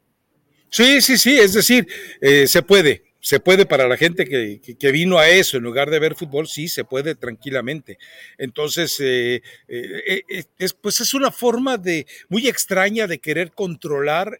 Sí, 0.69 0.99
sí, 0.99 1.17
sí, 1.17 1.37
es 1.37 1.53
decir, 1.53 1.87
eh, 2.19 2.47
se 2.47 2.63
puede, 2.63 3.03
se 3.19 3.39
puede 3.39 3.67
para 3.67 3.87
la 3.87 3.97
gente 3.97 4.25
que, 4.25 4.59
que, 4.59 4.91
vino 4.91 5.19
a 5.19 5.29
eso 5.29 5.57
en 5.57 5.63
lugar 5.63 5.91
de 5.91 5.99
ver 5.99 6.15
fútbol, 6.15 6.47
sí, 6.47 6.67
se 6.67 6.83
puede 6.83 7.13
tranquilamente. 7.13 7.99
Entonces, 8.39 8.97
eh, 8.99 9.41
eh, 9.67 10.45
es, 10.57 10.73
pues 10.73 10.99
es 11.01 11.13
una 11.13 11.31
forma 11.31 11.77
de 11.77 12.07
muy 12.27 12.47
extraña 12.47 13.05
de 13.05 13.19
querer 13.19 13.51
controlar 13.51 14.39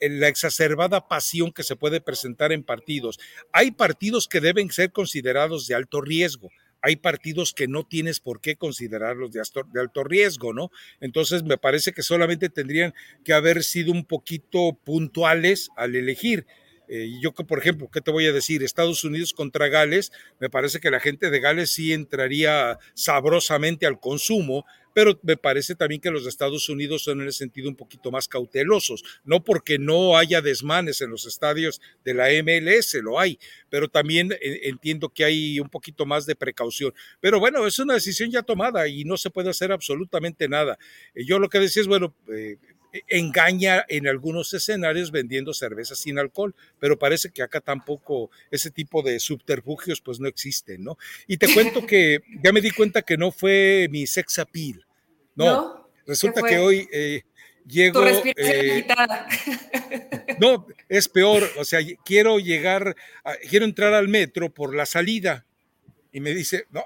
la 0.00 0.28
exacerbada 0.28 1.08
pasión 1.08 1.50
que 1.50 1.64
se 1.64 1.74
puede 1.74 2.00
presentar 2.00 2.52
en 2.52 2.62
partidos. 2.62 3.18
Hay 3.52 3.72
partidos 3.72 4.28
que 4.28 4.40
deben 4.40 4.70
ser 4.70 4.92
considerados 4.92 5.66
de 5.66 5.74
alto 5.74 6.00
riesgo 6.00 6.50
hay 6.84 6.96
partidos 6.96 7.54
que 7.54 7.66
no 7.66 7.86
tienes 7.86 8.20
por 8.20 8.42
qué 8.42 8.56
considerarlos 8.56 9.30
de, 9.32 9.40
alto 9.80 10.04
riesgo, 10.04 10.52
¿no? 10.52 10.70
Entonces 11.00 11.42
me 11.42 11.56
parece 11.56 11.92
que 11.92 12.02
solamente 12.02 12.50
tendrían 12.50 12.92
que 13.24 13.32
haber 13.32 13.64
sido 13.64 13.90
un 13.90 14.04
poquito 14.04 14.78
puntuales 14.84 15.70
al 15.76 15.96
elegir. 15.96 16.46
Eh, 16.86 17.08
yo, 17.22 17.32
por 17.32 17.58
ejemplo, 17.58 17.88
¿qué 17.90 18.02
te 18.02 18.10
voy 18.10 18.26
a 18.26 18.32
decir? 18.32 18.62
Estados 18.62 19.02
Unidos 19.02 19.32
contra 19.32 19.68
Gales, 19.68 20.12
me 20.40 20.50
parece 20.50 20.78
que 20.78 20.90
la 20.90 21.00
gente 21.00 21.30
de 21.30 21.40
Gales 21.40 21.70
sí 21.70 21.94
entraría 21.94 22.78
sabrosamente 22.92 23.86
al 23.86 23.98
consumo, 23.98 24.66
pero 24.94 25.18
me 25.22 25.36
parece 25.36 25.74
también 25.74 26.00
que 26.00 26.10
los 26.10 26.26
Estados 26.26 26.68
Unidos 26.70 27.02
son 27.02 27.20
en 27.20 27.28
ese 27.28 27.38
sentido 27.38 27.68
un 27.68 27.76
poquito 27.76 28.10
más 28.10 28.26
cautelosos, 28.26 29.04
no 29.24 29.44
porque 29.44 29.78
no 29.78 30.16
haya 30.16 30.40
desmanes 30.40 31.02
en 31.02 31.10
los 31.10 31.26
estadios 31.26 31.82
de 32.04 32.14
la 32.14 32.28
MLS, 32.42 32.94
lo 33.02 33.20
hay, 33.20 33.38
pero 33.68 33.88
también 33.88 34.32
eh, 34.32 34.60
entiendo 34.62 35.10
que 35.10 35.24
hay 35.24 35.60
un 35.60 35.68
poquito 35.68 36.06
más 36.06 36.24
de 36.24 36.36
precaución. 36.36 36.94
Pero 37.20 37.40
bueno, 37.40 37.66
es 37.66 37.78
una 37.78 37.94
decisión 37.94 38.30
ya 38.30 38.42
tomada 38.42 38.88
y 38.88 39.04
no 39.04 39.16
se 39.16 39.30
puede 39.30 39.50
hacer 39.50 39.72
absolutamente 39.72 40.48
nada. 40.48 40.78
Eh, 41.14 41.24
yo 41.26 41.38
lo 41.38 41.48
que 41.48 41.58
decía 41.58 41.82
es, 41.82 41.88
bueno, 41.88 42.14
eh, 42.28 42.56
engaña 43.08 43.84
en 43.88 44.06
algunos 44.06 44.52
escenarios 44.54 45.10
vendiendo 45.10 45.52
cerveza 45.52 45.94
sin 45.94 46.18
alcohol, 46.18 46.54
pero 46.78 46.98
parece 46.98 47.30
que 47.30 47.42
acá 47.42 47.60
tampoco 47.60 48.30
ese 48.50 48.70
tipo 48.70 49.02
de 49.02 49.18
subterfugios 49.20 50.00
pues 50.00 50.20
no 50.20 50.28
existen, 50.28 50.84
¿no? 50.84 50.96
Y 51.26 51.36
te 51.36 51.52
cuento 51.52 51.86
que 51.86 52.20
ya 52.42 52.52
me 52.52 52.60
di 52.60 52.70
cuenta 52.70 53.02
que 53.02 53.16
no 53.16 53.32
fue 53.32 53.88
mi 53.90 54.06
sex 54.06 54.38
appeal, 54.38 54.86
no, 55.34 55.88
resulta 56.06 56.42
que 56.42 56.58
hoy 56.58 56.88
eh, 56.92 57.22
llego... 57.66 58.06
Eh, 58.06 58.86
no, 60.40 60.66
es 60.88 61.08
peor, 61.08 61.48
o 61.56 61.64
sea, 61.64 61.80
quiero 62.04 62.38
llegar, 62.38 62.94
quiero 63.48 63.64
entrar 63.64 63.94
al 63.94 64.08
metro 64.08 64.52
por 64.52 64.74
la 64.74 64.86
salida. 64.86 65.44
Y 66.12 66.20
me 66.20 66.32
dice, 66.32 66.66
no, 66.70 66.84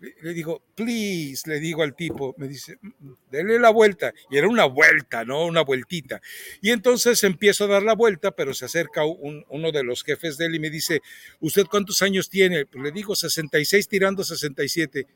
le 0.00 0.32
digo, 0.32 0.62
please, 0.74 1.48
le 1.48 1.60
digo 1.60 1.82
al 1.82 1.94
tipo, 1.94 2.34
me 2.38 2.48
dice, 2.48 2.78
mm, 2.80 2.88
mm, 2.88 3.16
dele 3.30 3.58
la 3.58 3.70
vuelta. 3.70 4.12
Y 4.30 4.38
era 4.38 4.48
una 4.48 4.64
vuelta, 4.64 5.24
¿no? 5.24 5.44
Una 5.44 5.62
vueltita. 5.62 6.20
Y 6.62 6.70
entonces 6.70 7.22
empiezo 7.22 7.64
a 7.64 7.68
dar 7.68 7.82
la 7.82 7.94
vuelta, 7.94 8.30
pero 8.30 8.54
se 8.54 8.64
acerca 8.64 9.02
uno 9.04 9.72
de 9.72 9.82
los 9.84 10.02
jefes 10.02 10.38
de 10.38 10.46
él 10.46 10.54
y 10.54 10.60
me 10.60 10.70
dice, 10.70 11.02
¿usted 11.40 11.66
cuántos 11.66 12.00
años 12.02 12.30
tiene? 12.30 12.66
Pues 12.66 12.82
le 12.82 12.92
digo, 12.92 13.14
66 13.14 13.88
tirando 13.88 14.24
67. 14.24 15.06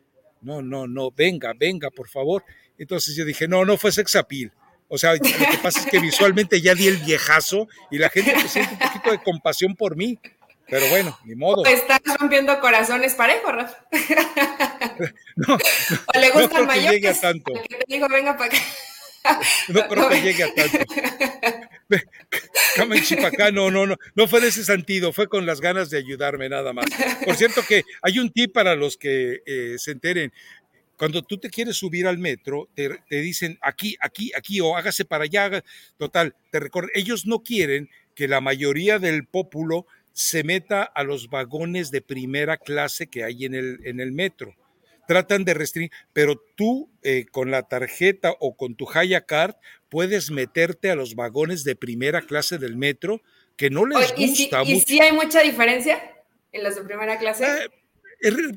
No, 0.42 0.60
no, 0.60 0.86
no, 0.86 1.10
venga, 1.10 1.54
venga, 1.58 1.90
por 1.90 2.08
favor. 2.08 2.44
Entonces 2.76 3.16
yo 3.16 3.24
dije, 3.24 3.48
no, 3.48 3.64
no 3.64 3.78
fue 3.78 3.92
sexapil. 3.92 4.52
O 4.88 4.98
sea, 4.98 5.14
lo 5.14 5.20
que 5.20 5.58
pasa 5.62 5.80
es 5.80 5.86
que 5.86 5.98
visualmente 5.98 6.60
ya 6.60 6.74
di 6.74 6.86
el 6.86 6.98
viejazo 6.98 7.68
y 7.90 7.98
la 7.98 8.10
gente 8.10 8.48
siente 8.48 8.74
un 8.74 8.78
poquito 8.78 9.10
de 9.10 9.22
compasión 9.22 9.74
por 9.74 9.96
mí. 9.96 10.18
Pero 10.68 10.88
bueno, 10.88 11.18
ni 11.24 11.34
modo. 11.34 11.64
Estás 11.66 12.00
rompiendo 12.18 12.58
corazones 12.60 13.14
parejos, 13.14 13.54
Rafa. 13.54 13.86
No, 15.36 15.54
o 15.56 16.20
le 16.20 16.30
gusta 16.30 16.60
no 16.60 16.68
creo 16.68 16.68
que 16.68 16.92
llegue 16.92 17.08
a 17.08 17.20
tanto. 17.20 17.52
Que 17.68 17.76
te 17.76 17.84
digo, 17.88 18.06
venga 18.08 18.36
para 18.36 18.54
acá. 18.54 18.58
No 19.68 19.88
creo 19.88 20.08
que 20.08 20.22
llegue 20.22 20.44
a 20.44 20.54
tanto. 20.54 20.78
Chipacá, 23.02 23.50
no, 23.50 23.70
no, 23.70 23.86
no, 23.86 23.96
no 24.14 24.28
fue 24.28 24.40
de 24.40 24.48
ese 24.48 24.64
sentido, 24.64 25.12
fue 25.12 25.28
con 25.28 25.46
las 25.46 25.60
ganas 25.60 25.90
de 25.90 25.98
ayudarme 25.98 26.48
nada 26.48 26.72
más. 26.72 26.86
Por 27.24 27.34
cierto 27.36 27.62
que 27.66 27.82
hay 28.02 28.18
un 28.18 28.30
tip 28.30 28.52
para 28.52 28.76
los 28.76 28.96
que 28.96 29.42
eh, 29.46 29.74
se 29.78 29.90
enteren. 29.92 30.32
Cuando 30.96 31.22
tú 31.22 31.38
te 31.38 31.50
quieres 31.50 31.76
subir 31.76 32.06
al 32.06 32.18
metro, 32.18 32.68
te, 32.74 33.00
te, 33.08 33.20
dicen 33.20 33.58
aquí, 33.60 33.96
aquí, 34.00 34.30
aquí, 34.36 34.60
o 34.60 34.76
hágase 34.76 35.04
para 35.04 35.24
allá, 35.24 35.64
total, 35.98 36.36
te 36.50 36.60
recorren. 36.60 36.90
Ellos 36.94 37.26
no 37.26 37.40
quieren 37.40 37.90
que 38.14 38.28
la 38.28 38.40
mayoría 38.40 39.00
del 39.00 39.26
pópulo 39.26 39.86
se 40.14 40.44
meta 40.44 40.84
a 40.84 41.02
los 41.02 41.28
vagones 41.28 41.90
de 41.90 42.00
primera 42.00 42.56
clase 42.56 43.08
que 43.08 43.24
hay 43.24 43.44
en 43.44 43.54
el, 43.54 43.80
en 43.84 44.00
el 44.00 44.12
metro. 44.12 44.54
Tratan 45.06 45.44
de 45.44 45.52
restringir, 45.52 45.90
pero 46.14 46.40
tú 46.56 46.88
eh, 47.02 47.26
con 47.30 47.50
la 47.50 47.64
tarjeta 47.64 48.34
o 48.40 48.56
con 48.56 48.74
tu 48.74 48.88
Haya 48.90 49.26
Card 49.26 49.56
puedes 49.90 50.30
meterte 50.30 50.90
a 50.90 50.94
los 50.94 51.14
vagones 51.14 51.62
de 51.64 51.76
primera 51.76 52.22
clase 52.22 52.56
del 52.56 52.76
metro 52.76 53.20
que 53.56 53.68
no 53.68 53.84
les 53.84 54.14
gusta. 54.14 54.62
¿Y 54.62 54.80
si, 54.80 55.00
hay 55.00 55.12
mucha 55.12 55.42
diferencia 55.42 56.00
en 56.52 56.62
los 56.62 56.76
de 56.76 56.84
primera 56.84 57.18
clase? 57.18 57.44
Eh, 57.44 57.68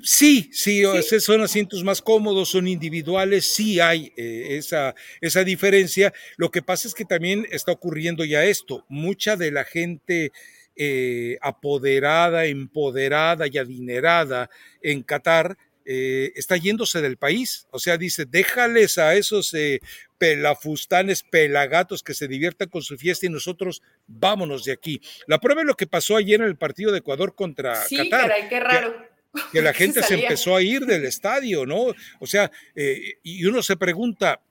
Sí, 0.02 0.50
sí, 0.54 0.84
son 1.20 1.42
asientos 1.42 1.84
más 1.84 2.02
cómodos, 2.02 2.50
son 2.50 2.70
individuales, 2.70 3.54
sí 3.54 3.82
hay 3.82 4.14
eh, 4.16 4.56
esa, 4.58 4.96
esa 5.20 5.44
diferencia. 5.44 6.14
Lo 6.38 6.52
que 6.52 6.62
pasa 6.62 6.88
es 6.88 6.94
que 6.94 7.04
también 7.04 7.46
está 7.52 7.74
ocurriendo 7.74 8.24
ya 8.24 8.46
esto. 8.46 8.86
Mucha 8.88 9.36
de 9.36 9.52
la 9.52 9.66
gente 9.66 10.32
eh, 10.80 11.40
apoderada, 11.42 12.46
empoderada 12.46 13.48
y 13.48 13.58
adinerada 13.58 14.50
en 14.82 15.02
Qatar, 15.02 15.58
eh, 15.86 16.32
está 16.36 16.56
yéndose 16.56 17.02
del 17.02 17.18
país. 17.18 17.68
O 17.72 17.80
sea, 17.80 17.98
dice, 17.98 18.26
déjales 18.26 18.98
a 18.98 19.16
esos 19.16 19.54
eh, 19.56 19.80
pelafustanes, 20.18 21.24
pelagatos 21.24 22.04
que 22.04 22.14
se 22.14 22.28
diviertan 22.28 22.70
con 22.70 22.84
su 22.84 22.98
fiesta 22.98 23.26
y 23.26 23.30
nosotros 23.30 23.82
vámonos 24.06 24.66
de 24.66 24.74
aquí. 24.74 25.02
La 25.26 25.40
prueba 25.40 25.62
es 25.62 25.68
lo 25.68 25.76
que 25.76 25.88
pasó 25.88 26.16
ayer 26.16 26.42
en 26.42 26.48
el 26.48 26.58
partido 26.58 26.92
de 26.92 27.00
Ecuador 27.00 27.34
contra 27.34 27.76
sí, 27.84 27.98
Qatar. 27.98 28.30
Caray, 28.30 28.50
qué 28.50 28.60
raro. 28.60 29.08
Que, 29.52 29.62
la 29.62 29.74
gente 29.74 30.02
se 30.02 30.16
empezó 30.16 30.56
a 30.56 30.64
ir 30.64 30.86
del 30.86 31.06
estadio, 31.06 31.66
¿no? 31.66 31.94
O 32.20 32.26
sea, 32.26 32.50
y 33.22 33.46
uno 33.46 33.62
se 33.62 33.78
pregunta, 33.78 34.42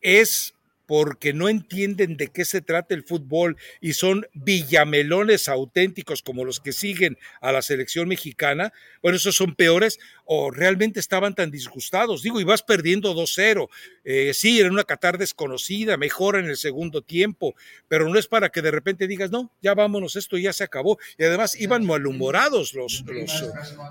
¿es 0.00 0.54
porque 0.92 1.32
no 1.32 1.48
entienden 1.48 2.18
de 2.18 2.28
qué 2.28 2.44
se 2.44 2.60
trata 2.60 2.94
el 2.94 3.02
fútbol 3.02 3.56
y 3.80 3.94
son 3.94 4.26
villamelones 4.34 5.48
auténticos 5.48 6.20
como 6.20 6.44
los 6.44 6.60
que 6.60 6.74
siguen 6.74 7.16
a 7.40 7.50
la 7.50 7.62
selección 7.62 8.08
mexicana, 8.08 8.74
bueno, 9.00 9.16
esos 9.16 9.34
son 9.34 9.54
peores 9.54 9.98
o 10.34 10.50
realmente 10.50 10.98
estaban 10.98 11.34
tan 11.34 11.50
disgustados. 11.50 12.22
Digo, 12.22 12.40
y 12.40 12.44
vas 12.44 12.62
perdiendo 12.62 13.14
2-0. 13.14 13.68
Eh, 14.02 14.32
sí, 14.32 14.58
era 14.58 14.70
una 14.70 14.84
Qatar 14.84 15.18
desconocida, 15.18 15.98
mejor 15.98 16.36
en 16.36 16.46
el 16.46 16.56
segundo 16.56 17.02
tiempo, 17.02 17.54
pero 17.86 18.08
no 18.08 18.18
es 18.18 18.28
para 18.28 18.48
que 18.48 18.62
de 18.62 18.70
repente 18.70 19.06
digas, 19.06 19.30
no, 19.30 19.52
ya 19.60 19.74
vámonos, 19.74 20.16
esto 20.16 20.38
ya 20.38 20.54
se 20.54 20.64
acabó. 20.64 20.98
Y 21.18 21.24
además 21.24 21.60
iban 21.60 21.84
malhumorados 21.84 22.72
los, 22.72 23.04
los, 23.06 23.44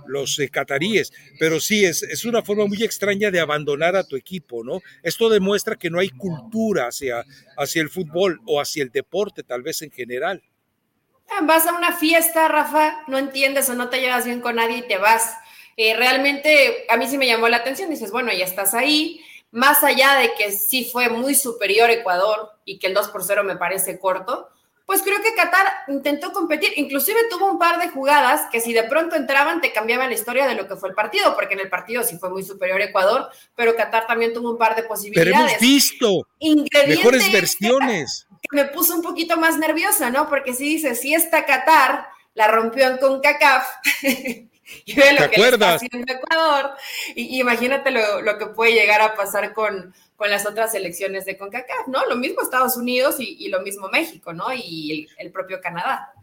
los 0.08 0.40
eh, 0.40 0.50
cataríes, 0.50 1.14
pero 1.40 1.60
sí, 1.60 1.86
es, 1.86 2.02
es 2.02 2.26
una 2.26 2.42
forma 2.42 2.66
muy 2.66 2.84
extraña 2.84 3.30
de 3.30 3.40
abandonar 3.40 3.96
a 3.96 4.04
tu 4.04 4.16
equipo, 4.16 4.64
¿no? 4.64 4.82
Esto 5.04 5.30
demuestra 5.30 5.76
que 5.76 5.92
no 5.92 6.00
hay 6.00 6.10
cultura 6.10 6.88
hacia, 6.88 7.24
hacia 7.56 7.84
el 7.84 7.90
fútbol 7.90 8.42
o 8.48 8.60
hacia 8.60 8.82
el 8.82 8.90
deporte, 8.90 9.44
tal 9.44 9.62
vez 9.62 9.84
en 9.84 9.92
general. 9.92 10.42
Vas 11.44 11.66
a 11.66 11.74
una 11.74 11.94
fiesta, 11.94 12.48
Rafa, 12.48 13.04
no 13.08 13.18
entiendes 13.18 13.70
o 13.70 13.74
no 13.74 13.90
te 13.90 14.00
llevas 14.00 14.26
bien 14.26 14.42
con 14.42 14.56
nadie 14.56 14.78
y 14.78 14.88
te 14.88 14.98
vas. 14.98 15.38
Eh, 15.78 15.96
realmente 15.96 16.86
a 16.89 16.98
mí 16.98 17.08
sí 17.08 17.18
me 17.18 17.28
llamó 17.28 17.48
la 17.48 17.58
atención, 17.58 17.89
dices, 17.89 18.12
bueno, 18.12 18.32
ya 18.32 18.45
estás 18.45 18.74
ahí, 18.74 19.22
más 19.52 19.84
allá 19.84 20.16
de 20.16 20.34
que 20.34 20.52
sí 20.52 20.86
fue 20.86 21.10
muy 21.10 21.36
superior 21.36 21.89
Ecuador 21.89 22.52
y 22.66 22.80
que 22.80 22.88
el 22.88 22.93
2 22.93 23.10
por 23.10 23.24
0 23.24 23.43
me 23.43 23.58
parece 23.58 24.00
corto, 24.00 24.50
pues 24.86 25.04
creo 25.04 25.22
que 25.22 25.34
Qatar 25.34 25.68
intentó 25.88 26.34
competir, 26.34 26.74
inclusive 26.76 27.18
tuvo 27.30 27.50
un 27.50 27.58
par 27.58 27.80
de 27.80 27.89
jugadas 27.89 28.50
que 28.52 28.60
si 28.60 28.74
de 28.74 28.84
pronto 28.84 29.16
entraban 29.16 29.62
te 29.62 29.72
cambiaban 29.72 30.10
la 30.10 30.16
historia 30.16 30.48
de 30.48 30.56
lo 30.56 30.68
que 30.68 30.76
fue 30.76 30.89
el 30.89 30.95
partido, 30.95 31.34
porque 31.34 31.54
en 31.54 31.62
el 31.62 31.70
partido 31.70 32.04
sí 32.04 32.18
fue 32.18 32.30
muy 32.30 32.43
superior 32.43 32.82
Ecuador, 32.82 33.30
pero 33.56 33.76
Qatar 33.76 34.06
también 34.06 34.34
tuvo 34.34 34.52
un 34.52 34.58
par 34.58 34.76
de 34.76 34.84
posibilidades. 34.84 35.32
Pero 35.32 35.48
hemos 35.48 35.60
visto 35.60 36.28
mejores 36.88 37.32
versiones. 37.32 38.28
Que 38.41 38.56
me 38.56 38.66
puso 38.66 38.95
un 38.95 39.02
poquito 39.02 39.38
más 39.38 39.58
nerviosa, 39.58 40.10
¿no? 40.10 40.28
Porque 40.28 40.54
si 40.54 40.66
dice, 40.66 40.95
si 40.95 41.14
está 41.14 41.45
Qatar 41.45 42.08
la 42.34 42.48
rompió 42.48 42.88
en 42.88 42.98
CONCACAF, 42.98 43.66
y 44.86 44.95
ve 44.95 45.13
lo 45.13 45.30
que 45.30 45.41
está 45.41 45.76
haciendo 45.76 46.13
Ecuador, 46.13 46.72
y, 47.15 47.39
imagínate 47.39 47.91
lo, 47.91 48.38
que 48.38 48.47
puede 48.47 48.74
llegar 48.74 49.01
a 49.01 49.15
pasar 49.15 49.53
con, 49.53 49.93
con 50.15 50.30
las 50.30 50.45
otras 50.45 50.74
elecciones 50.76 51.26
de 51.26 51.38
CONCACAF, 51.38 51.88
¿no? 51.88 52.05
Lo 52.07 52.15
mismo 52.15 52.41
Estados 52.41 52.78
Unidos 52.78 53.15
y, 53.19 53.47
lo 53.49 53.61
mismo 53.61 53.89
México, 53.89 54.34
¿no? 54.34 54.53
Y 54.53 55.07
el, 55.17 55.32
propio 55.32 55.59
Canadá. 55.61 56.13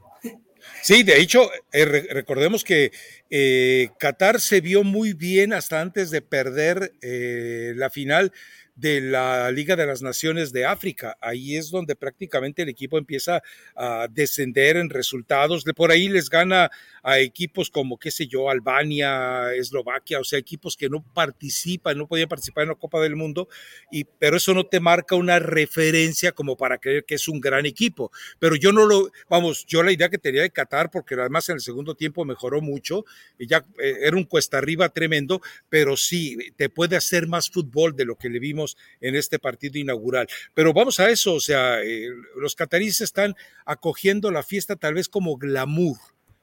Sí, 0.82 1.02
de 1.02 1.20
hecho, 1.20 1.50
eh, 1.72 1.84
recordemos 1.84 2.64
que 2.64 2.92
eh, 3.30 3.90
Qatar 3.98 4.40
se 4.40 4.60
vio 4.60 4.84
muy 4.84 5.12
bien 5.12 5.52
hasta 5.52 5.80
antes 5.80 6.10
de 6.10 6.22
perder 6.22 6.92
eh, 7.00 7.72
la 7.76 7.90
final 7.90 8.32
de 8.78 9.00
la 9.00 9.50
Liga 9.50 9.74
de 9.74 9.86
las 9.86 10.02
Naciones 10.02 10.52
de 10.52 10.64
África. 10.64 11.16
Ahí 11.20 11.56
es 11.56 11.70
donde 11.70 11.96
prácticamente 11.96 12.62
el 12.62 12.68
equipo 12.68 12.96
empieza 12.96 13.42
a 13.74 14.06
descender 14.08 14.76
en 14.76 14.88
resultados. 14.88 15.64
De 15.64 15.74
por 15.74 15.90
ahí 15.90 16.08
les 16.08 16.30
gana 16.30 16.70
a 17.02 17.18
equipos 17.18 17.70
como, 17.70 17.98
qué 17.98 18.10
sé 18.10 18.28
yo, 18.28 18.50
Albania, 18.50 19.52
Eslovaquia, 19.54 20.20
o 20.20 20.24
sea, 20.24 20.38
equipos 20.38 20.76
que 20.76 20.88
no 20.88 21.02
participan, 21.12 21.98
no 21.98 22.06
podían 22.06 22.28
participar 22.28 22.62
en 22.62 22.68
la 22.70 22.74
Copa 22.76 23.00
del 23.00 23.16
Mundo, 23.16 23.48
y, 23.90 24.04
pero 24.04 24.36
eso 24.36 24.54
no 24.54 24.66
te 24.66 24.78
marca 24.78 25.16
una 25.16 25.38
referencia 25.40 26.32
como 26.32 26.56
para 26.56 26.78
creer 26.78 27.04
que 27.04 27.16
es 27.16 27.26
un 27.26 27.40
gran 27.40 27.66
equipo. 27.66 28.12
Pero 28.38 28.54
yo 28.54 28.72
no 28.72 28.86
lo, 28.86 29.10
vamos, 29.28 29.66
yo 29.66 29.82
la 29.82 29.90
idea 29.90 30.08
que 30.08 30.18
tenía 30.18 30.42
de 30.42 30.50
Qatar, 30.50 30.90
porque 30.90 31.14
además 31.14 31.48
en 31.48 31.56
el 31.56 31.60
segundo 31.60 31.96
tiempo 31.96 32.24
mejoró 32.24 32.60
mucho, 32.60 33.04
y 33.38 33.48
ya 33.48 33.66
eh, 33.82 33.96
era 34.02 34.16
un 34.16 34.24
cuesta 34.24 34.58
arriba 34.58 34.88
tremendo, 34.90 35.40
pero 35.68 35.96
sí, 35.96 36.36
te 36.56 36.68
puede 36.68 36.96
hacer 36.96 37.26
más 37.26 37.50
fútbol 37.50 37.96
de 37.96 38.04
lo 38.04 38.16
que 38.16 38.28
le 38.28 38.38
vimos 38.38 38.67
en 39.00 39.14
este 39.14 39.38
partido 39.38 39.78
inaugural. 39.78 40.28
Pero 40.54 40.72
vamos 40.72 41.00
a 41.00 41.08
eso, 41.10 41.34
o 41.34 41.40
sea, 41.40 41.82
eh, 41.82 42.08
los 42.36 42.54
cataríes 42.54 43.00
están 43.00 43.34
acogiendo 43.64 44.30
la 44.30 44.42
fiesta 44.42 44.76
tal 44.76 44.94
vez 44.94 45.08
como 45.08 45.36
glamour. 45.36 45.96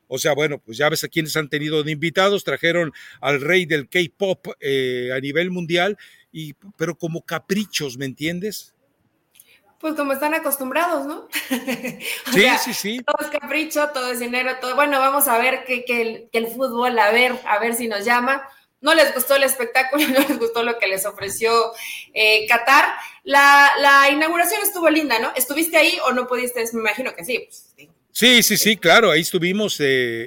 O 0.07 0.17
sea, 0.17 0.33
bueno, 0.33 0.59
pues 0.59 0.77
ya 0.77 0.89
ves 0.89 1.03
a 1.03 1.07
quienes 1.07 1.35
han 1.35 1.49
tenido 1.49 1.83
de 1.83 1.91
invitados, 1.91 2.43
trajeron 2.43 2.91
al 3.21 3.41
rey 3.41 3.65
del 3.65 3.89
K-pop 3.89 4.47
eh, 4.59 5.09
a 5.15 5.19
nivel 5.19 5.51
mundial, 5.51 5.97
y, 6.31 6.53
pero 6.77 6.95
como 6.95 7.21
caprichos, 7.21 7.97
¿me 7.97 8.05
entiendes? 8.05 8.75
Pues 9.79 9.93
como 9.95 10.13
están 10.13 10.33
acostumbrados, 10.33 11.05
¿no? 11.05 11.27
sí, 12.33 12.45
sí, 12.63 12.73
sí. 12.73 13.01
Todo 13.05 13.27
es 13.27 13.39
capricho, 13.39 13.89
todo 13.93 14.11
es 14.11 14.19
dinero, 14.19 14.51
todo. 14.61 14.75
Bueno, 14.75 14.99
vamos 14.99 15.27
a 15.27 15.37
ver 15.37 15.63
que, 15.65 15.83
el, 15.87 16.29
que 16.31 16.37
el 16.37 16.47
fútbol, 16.47 16.97
a 16.97 17.11
ver, 17.11 17.33
a 17.45 17.59
ver 17.59 17.75
si 17.75 17.87
nos 17.87 18.05
llama 18.05 18.47
no 18.85 18.93
les 18.93 19.13
gustó 19.15 19.35
el 19.35 19.43
espectáculo, 19.43 20.07
no 20.07 20.19
les 20.19 20.37
gustó 20.37 20.63
lo 20.63 20.77
que 20.77 20.87
les 20.87 21.05
ofreció 21.05 21.73
eh, 22.13 22.45
Qatar. 22.47 22.85
La, 23.23 24.07
inauguración 24.11 24.61
estuvo 24.61 24.89
linda, 24.89 25.17
¿no? 25.19 25.33
¿Estuviste 25.35 25.75
ahí 25.75 25.97
o 26.07 26.13
no 26.13 26.27
pudiste? 26.27 26.63
Me 26.73 26.81
imagino 26.81 27.15
que 27.15 27.25
sí. 27.25 27.39
Pues, 27.39 27.73
sí. 27.75 27.89
Sí, 28.17 28.43
sí, 28.43 28.77
claro, 28.77 29.11
ahí 29.11 29.19
estuvimos 29.19 29.77
eh, 29.81 29.83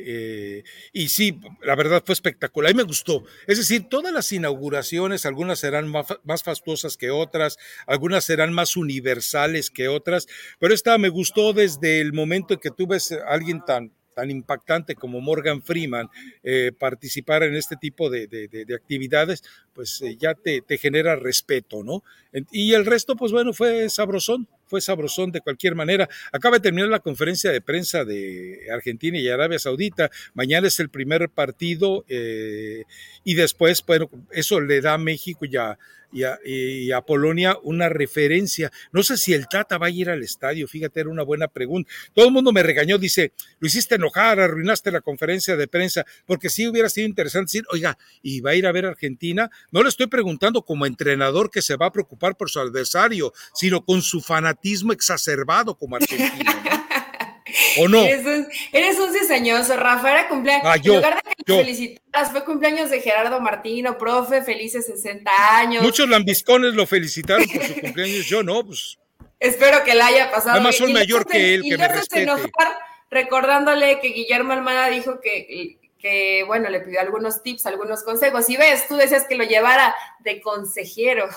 eh, 0.06 0.64
y 0.92 1.09
sí, 1.09 1.40
la 1.62 1.74
verdad 1.74 2.02
fue 2.04 2.12
espectacular, 2.12 2.74
mí 2.74 2.76
me 2.76 2.82
gustó. 2.82 3.24
Es 3.46 3.56
decir, 3.56 3.88
todas 3.88 4.12
las 4.12 4.30
inauguraciones, 4.30 5.24
algunas 5.24 5.61
serán 5.61 5.88
más, 5.88 6.06
más 6.22 6.42
fastuosas 6.42 6.98
que 6.98 7.11
otras, 7.11 7.56
algunas 7.86 8.26
serán 8.26 8.52
más 8.52 8.76
universales 8.76 9.70
que 9.70 9.88
otras, 9.88 10.26
pero 10.59 10.74
esta 10.74 10.98
me 10.98 11.09
gustó 11.09 11.54
desde 11.54 12.02
el 12.02 12.12
momento 12.12 12.52
en 12.52 12.61
que 12.61 12.70
tú 12.70 12.86
ves 12.86 13.12
a 13.12 13.26
alguien 13.26 13.64
tan, 13.64 13.94
tan 14.18 14.32
impactante 14.32 14.96
como 14.96 15.20
Morgan 15.20 15.62
Freeman 15.62 16.08
eh, 16.42 16.72
participar 16.76 17.44
en 17.44 17.54
este 17.54 17.76
tipo 17.76 18.10
de, 18.10 18.26
actividades, 18.74 19.44
pues 19.72 20.02
eh, 20.02 20.16
ya 20.18 20.34
te, 20.34 20.60
te, 20.60 20.76
genera 20.76 21.14
respeto, 21.14 21.84
¿no? 21.84 22.02
Y 22.50 22.72
el 22.72 22.84
resto, 22.84 23.14
pues 23.14 23.30
bueno, 23.30 23.52
fue 23.52 23.88
sabrosón, 23.88 24.48
fue 24.68 24.80
sabrosón 24.80 25.32
de 25.32 25.40
cualquier 25.40 25.74
manera. 25.74 26.08
Acaba 26.32 26.56
de 26.56 26.62
terminar 26.62 26.88
la 26.88 27.00
conferencia 27.00 27.50
de 27.50 27.60
prensa 27.60 28.04
de 28.04 28.68
Argentina 28.72 29.18
y 29.18 29.28
Arabia 29.28 29.58
Saudita. 29.58 30.10
Mañana 30.34 30.68
es 30.68 30.78
el 30.80 30.90
primer 30.90 31.28
partido 31.30 32.04
eh, 32.08 32.84
y 33.24 33.34
después, 33.34 33.84
bueno, 33.86 34.10
eso 34.30 34.60
le 34.60 34.80
da 34.80 34.94
a 34.94 34.98
México 34.98 35.44
ya 35.44 35.78
y 36.12 36.90
a, 36.92 37.00
Polonia 37.02 37.56
una 37.62 37.88
referencia. 37.88 38.70
No 38.92 39.02
sé 39.02 39.16
si 39.16 39.32
el 39.32 39.46
Tata 39.48 39.78
va 39.78 39.86
a 39.86 39.90
ir 39.90 40.10
al 40.10 40.22
estadio, 40.22 40.66
fíjate, 40.66 41.00
era 41.00 41.10
una 41.10 41.22
buena 41.22 41.48
pregunta. 41.48 41.90
Todo 42.14 42.26
el 42.26 42.32
mundo 42.32 42.52
me 42.52 42.62
regañó, 42.62 42.98
dice, 42.98 43.32
lo 43.60 43.66
hiciste 43.66 43.94
enojar, 43.94 44.40
arruinaste 44.40 44.90
la 44.90 45.00
conferencia 45.00 45.56
de 45.56 45.68
prensa, 45.68 46.04
porque 46.26 46.50
sí 46.50 46.66
hubiera 46.66 46.88
sido 46.88 47.06
interesante 47.06 47.48
decir, 47.48 47.64
oiga, 47.70 47.98
¿y 48.22 48.40
va 48.40 48.50
a 48.50 48.54
ir 48.54 48.66
a 48.66 48.72
ver 48.72 48.86
a 48.86 48.90
Argentina? 48.90 49.50
No 49.70 49.82
le 49.82 49.88
estoy 49.88 50.06
preguntando 50.06 50.62
como 50.62 50.86
entrenador 50.86 51.50
que 51.50 51.62
se 51.62 51.76
va 51.76 51.86
a 51.86 51.92
preocupar 51.92 52.36
por 52.36 52.50
su 52.50 52.60
adversario, 52.60 53.32
sino 53.54 53.84
con 53.84 54.02
su 54.02 54.20
fanatismo 54.20 54.57
exacerbado 54.92 55.76
como 55.76 55.96
argentino. 55.96 56.52
¿O 57.78 57.88
no? 57.88 57.98
Eres 58.00 58.26
un, 58.26 58.46
eres 58.72 58.98
un 58.98 59.12
cizañoso, 59.12 59.76
Rafa. 59.76 60.11
Era 60.11 60.28
cumpleaños. 60.28 60.66
Ah, 60.66 60.76
en 60.76 60.86
lugar 60.86 61.14
de 61.14 61.44
que 61.44 61.54
felicitaras, 61.54 62.30
fue 62.30 62.44
cumpleaños 62.44 62.90
de 62.90 63.00
Gerardo 63.00 63.40
Martino, 63.40 63.96
profe, 63.96 64.42
felices 64.42 64.86
60 64.86 65.30
años. 65.59 65.82
Muchos 65.82 66.09
lambiscones 66.09 66.74
lo 66.74 66.86
felicitaron 66.86 67.46
por 67.48 67.64
su 67.64 67.80
cumpleaños, 67.80 68.26
yo 68.26 68.42
no, 68.42 68.64
pues. 68.64 68.98
Espero 69.40 69.84
que 69.84 69.94
la 69.94 70.06
haya 70.06 70.30
pasado. 70.30 70.56
Además 70.56 70.76
son 70.76 70.92
mayor 70.92 71.26
que 71.26 71.54
él, 71.54 71.62
que 71.62 71.78
me 71.78 71.88
respete. 71.88 72.22
Enojar 72.24 72.78
recordándole 73.11 74.00
que 74.00 74.09
Guillermo 74.09 74.52
Almada 74.52 74.88
dijo 74.88 75.20
que 75.20 75.78
que, 75.99 76.44
bueno, 76.46 76.68
le 76.70 76.80
pidió 76.80 77.01
algunos 77.01 77.42
tips, 77.42 77.66
algunos 77.66 78.03
consejos. 78.03 78.49
Y 78.49 78.57
ves, 78.57 78.86
tú 78.86 78.96
decías 78.96 79.26
que 79.28 79.36
lo 79.36 79.44
llevara 79.44 79.94
de 80.20 80.40
consejero. 80.40 81.28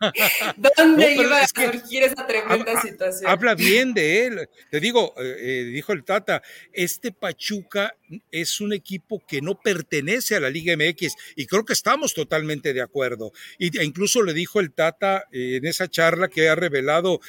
¿Dónde 0.76 1.12
iba 1.12 1.42
a 1.42 1.46
surgir 1.46 2.02
esa 2.02 2.26
tremenda 2.26 2.80
situación? 2.80 3.30
Habla 3.30 3.54
bien 3.54 3.92
de 3.92 4.26
él. 4.26 4.50
Te 4.70 4.80
digo, 4.80 5.12
eh, 5.18 5.36
eh, 5.38 5.64
dijo 5.64 5.92
el 5.92 6.04
Tata, 6.04 6.42
este 6.72 7.12
Pachuca 7.12 7.94
es 8.30 8.60
un 8.60 8.72
equipo 8.72 9.24
que 9.26 9.40
no 9.40 9.60
pertenece 9.60 10.36
a 10.36 10.40
la 10.40 10.50
Liga 10.50 10.76
MX 10.76 11.14
y 11.36 11.46
creo 11.46 11.64
que 11.64 11.72
estamos 11.72 12.14
totalmente 12.14 12.72
de 12.72 12.82
acuerdo. 12.82 13.32
Y, 13.58 13.76
e 13.78 13.84
incluso 13.84 14.22
le 14.22 14.32
dijo 14.32 14.60
el 14.60 14.72
Tata 14.72 15.24
eh, 15.32 15.56
en 15.56 15.66
esa 15.66 15.88
charla 15.88 16.28
que 16.28 16.48
ha 16.48 16.54
revelado 16.54 17.20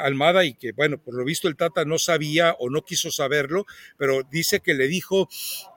Almada 0.00 0.44
y 0.44 0.54
que, 0.54 0.72
bueno, 0.72 0.98
por 0.98 1.14
lo 1.14 1.24
visto 1.24 1.48
el 1.48 1.56
Tata 1.56 1.84
no 1.84 1.98
sabía 1.98 2.54
o 2.58 2.70
no 2.70 2.84
quiso 2.84 3.10
saberlo, 3.10 3.66
pero 3.96 4.22
dice 4.30 4.60
que 4.60 4.74
le 4.74 4.88
dijo 4.88 5.28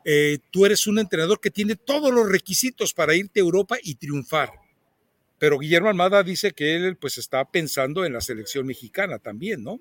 eh, 0.06 0.40
tú 0.52 0.66
eres 0.66 0.88
un 0.88 1.00
entrenador 1.00 1.40
que 1.40 1.52
tiene 1.52 1.76
todos 1.76 2.12
los 2.12 2.30
requisitos 2.30 2.94
para 2.94 3.16
irte 3.16 3.40
a 3.40 3.44
Europa 3.44 3.78
y 3.82 3.96
triunfar. 3.96 4.52
Pero 5.38 5.60
Guillermo 5.60 5.90
Almada 5.90 6.24
dice 6.24 6.52
que 6.52 6.76
él 6.76 6.98
pues 6.98 7.18
está 7.18 7.50
pensando 7.50 8.06
en 8.06 8.14
la 8.14 8.22
selección 8.22 8.66
mexicana 8.66 9.20
también, 9.20 9.64
¿no? 9.64 9.80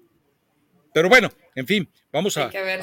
Pero 0.93 1.09
bueno, 1.09 1.31
en 1.55 1.67
fin, 1.67 1.89
vamos 2.13 2.37
a... 2.37 2.45
Hay 2.45 2.51
que 2.51 2.63
ver 2.63 2.81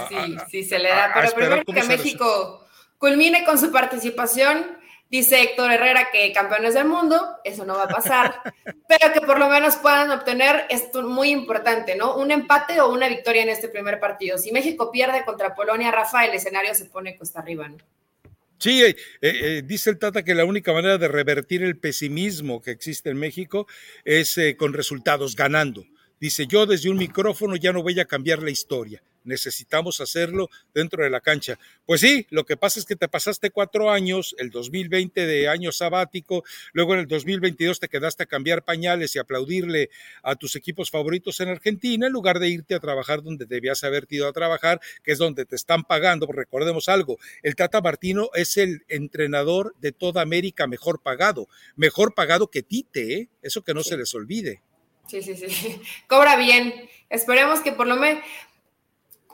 si, 0.49 0.63
se 0.63 0.79
le 0.79 0.89
da. 0.89 1.11
Pero 1.13 1.31
primero 1.31 1.63
que 1.63 1.83
México 1.83 2.65
culmine 2.97 3.43
con 3.43 3.57
su 3.57 3.71
participación 3.71 4.77
Dice 5.09 5.41
Héctor 5.41 5.71
Herrera 5.71 6.09
que 6.11 6.33
campeones 6.33 6.73
del 6.73 6.85
mundo, 6.85 7.37
eso 7.45 7.65
no 7.65 7.75
va 7.75 7.83
a 7.83 7.87
pasar, 7.87 8.41
pero 8.89 9.13
que 9.13 9.21
por 9.21 9.39
lo 9.39 9.47
menos 9.47 9.77
puedan 9.77 10.11
obtener 10.11 10.65
esto 10.69 11.01
muy 11.03 11.29
importante, 11.29 11.95
¿no? 11.95 12.17
Un 12.17 12.29
empate 12.31 12.81
o 12.81 12.91
una 12.91 13.07
victoria 13.07 13.43
en 13.43 13.49
este 13.49 13.69
primer 13.69 14.01
partido. 14.01 14.37
Si 14.37 14.51
México 14.51 14.91
pierde 14.91 15.23
contra 15.23 15.55
Polonia, 15.55 15.91
Rafa, 15.91 16.25
el 16.25 16.33
escenario 16.33 16.75
se 16.75 16.85
pone 16.85 17.15
cuesta 17.15 17.39
arriba, 17.39 17.69
¿no? 17.69 17.77
Sí, 18.59 18.83
eh, 18.83 18.95
eh, 19.21 19.61
dice 19.63 19.91
el 19.91 19.99
Tata 19.99 20.23
que 20.23 20.33
la 20.33 20.43
única 20.43 20.73
manera 20.73 20.97
de 20.97 21.07
revertir 21.07 21.63
el 21.63 21.77
pesimismo 21.77 22.61
que 22.61 22.71
existe 22.71 23.11
en 23.11 23.17
México 23.17 23.67
es 24.03 24.37
eh, 24.37 24.57
con 24.57 24.73
resultados, 24.73 25.35
ganando. 25.35 25.85
Dice, 26.19 26.47
yo 26.47 26.65
desde 26.65 26.89
un 26.89 26.97
micrófono 26.97 27.55
ya 27.55 27.71
no 27.71 27.83
voy 27.83 27.99
a 27.99 28.05
cambiar 28.05 28.41
la 28.41 28.49
historia 28.49 29.01
necesitamos 29.27 30.01
hacerlo 30.01 30.49
dentro 30.73 31.03
de 31.03 31.09
la 31.09 31.21
cancha. 31.21 31.59
Pues 31.85 32.01
sí, 32.01 32.25
lo 32.31 32.45
que 32.45 32.57
pasa 32.57 32.79
es 32.79 32.85
que 32.85 32.95
te 32.95 33.07
pasaste 33.07 33.51
cuatro 33.51 33.91
años, 33.91 34.35
el 34.39 34.49
2020 34.49 35.27
de 35.27 35.47
año 35.49 35.71
sabático, 35.71 36.43
luego 36.73 36.93
en 36.93 37.01
el 37.01 37.07
2022 37.07 37.79
te 37.79 37.89
quedaste 37.89 38.23
a 38.23 38.25
cambiar 38.25 38.63
pañales 38.63 39.15
y 39.15 39.19
aplaudirle 39.19 39.89
a 40.23 40.35
tus 40.35 40.55
equipos 40.55 40.89
favoritos 40.89 41.39
en 41.41 41.49
Argentina 41.49 42.07
en 42.07 42.13
lugar 42.13 42.39
de 42.39 42.49
irte 42.49 42.73
a 42.73 42.79
trabajar 42.79 43.21
donde 43.21 43.45
debías 43.45 43.83
haber 43.83 44.07
ido 44.09 44.27
a 44.27 44.33
trabajar, 44.33 44.79
que 45.03 45.11
es 45.11 45.17
donde 45.19 45.45
te 45.45 45.57
están 45.57 45.83
pagando. 45.83 46.25
Recordemos 46.27 46.87
algo, 46.89 47.19
el 47.43 47.55
Tata 47.55 47.81
Martino 47.81 48.29
es 48.33 48.57
el 48.57 48.85
entrenador 48.87 49.75
de 49.79 49.91
toda 49.91 50.21
América 50.21 50.67
mejor 50.67 51.01
pagado, 51.01 51.49
mejor 51.75 52.13
pagado 52.15 52.47
que 52.47 52.63
Tite, 52.63 53.13
¿eh? 53.13 53.29
eso 53.41 53.61
que 53.61 53.73
no 53.73 53.83
se 53.83 53.97
les 53.97 54.13
olvide. 54.15 54.61
Sí, 55.07 55.21
sí, 55.21 55.35
sí. 55.35 55.81
Cobra 56.07 56.35
bien. 56.35 56.89
Esperemos 57.09 57.61
que 57.61 57.71
por 57.71 57.87
lo 57.87 57.95
menos, 57.95 58.23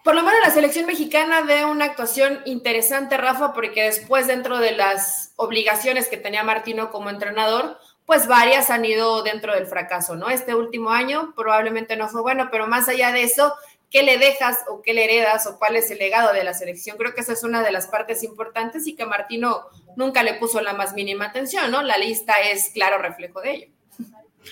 por 0.04 0.16
lo 0.16 0.24
menos 0.24 0.40
la 0.44 0.52
selección 0.52 0.86
mexicana 0.86 1.44
dé 1.44 1.66
una 1.66 1.86
actuación 1.86 2.42
interesante, 2.46 3.18
Rafa, 3.18 3.54
porque 3.54 3.84
después 3.84 4.28
dentro 4.28 4.60
de 4.60 4.74
las 4.74 5.34
obligaciones 5.38 6.08
que 6.08 6.18
tenía 6.18 6.44
Martino 6.44 6.92
como 6.92 7.10
entrenador, 7.10 7.78
pues 8.06 8.28
varias 8.28 8.70
han 8.70 8.84
ido 8.86 9.24
dentro 9.24 9.54
del 9.54 9.66
fracaso, 9.66 10.16
¿no? 10.16 10.30
Este 10.30 10.56
último 10.56 10.90
año 10.90 11.34
probablemente 11.36 11.96
no 11.96 12.10
fue 12.10 12.22
bueno, 12.22 12.50
pero 12.52 12.68
más 12.68 12.90
allá 12.90 13.12
de 13.12 13.24
eso, 13.24 13.54
qué 13.90 14.04
le 14.04 14.18
dejas 14.18 14.60
o 14.68 14.82
qué 14.82 14.94
le 14.94 15.06
heredas 15.06 15.48
o 15.48 15.58
cuál 15.58 15.78
es 15.78 15.90
el 15.90 16.00
legado 16.00 16.34
de 16.34 16.44
la 16.44 16.54
selección. 16.54 16.98
Creo 16.98 17.14
que 17.14 17.22
esa 17.22 17.34
es 17.34 17.44
una 17.44 17.64
de 17.64 17.72
las 17.72 17.88
partes 17.88 18.24
importantes 18.24 18.88
y 18.88 18.96
que 18.96 19.06
Martino 19.06 19.68
nunca 19.96 20.22
le 20.22 20.34
puso 20.34 20.60
la 20.62 20.74
más 20.74 20.94
mínima 20.94 21.26
atención, 21.26 21.72
¿no? 21.72 21.82
La 21.82 21.98
lista 21.98 22.34
es 22.34 22.72
claro 22.74 22.98
reflejo 22.98 23.40
de 23.40 23.52
ello. 23.52 23.73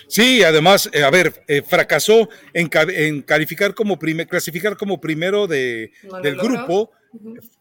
Sí, 0.07 0.43
además, 0.43 0.89
eh, 0.93 1.03
a 1.03 1.09
ver, 1.09 1.43
eh, 1.47 1.61
fracasó 1.61 2.29
en, 2.53 3.21
calificar 3.21 3.73
como 3.73 3.97
primer, 3.97 4.27
clasificar 4.27 4.77
como 4.77 4.99
primero 4.99 5.47
de, 5.47 5.91
del 6.23 6.35
grupo 6.37 6.91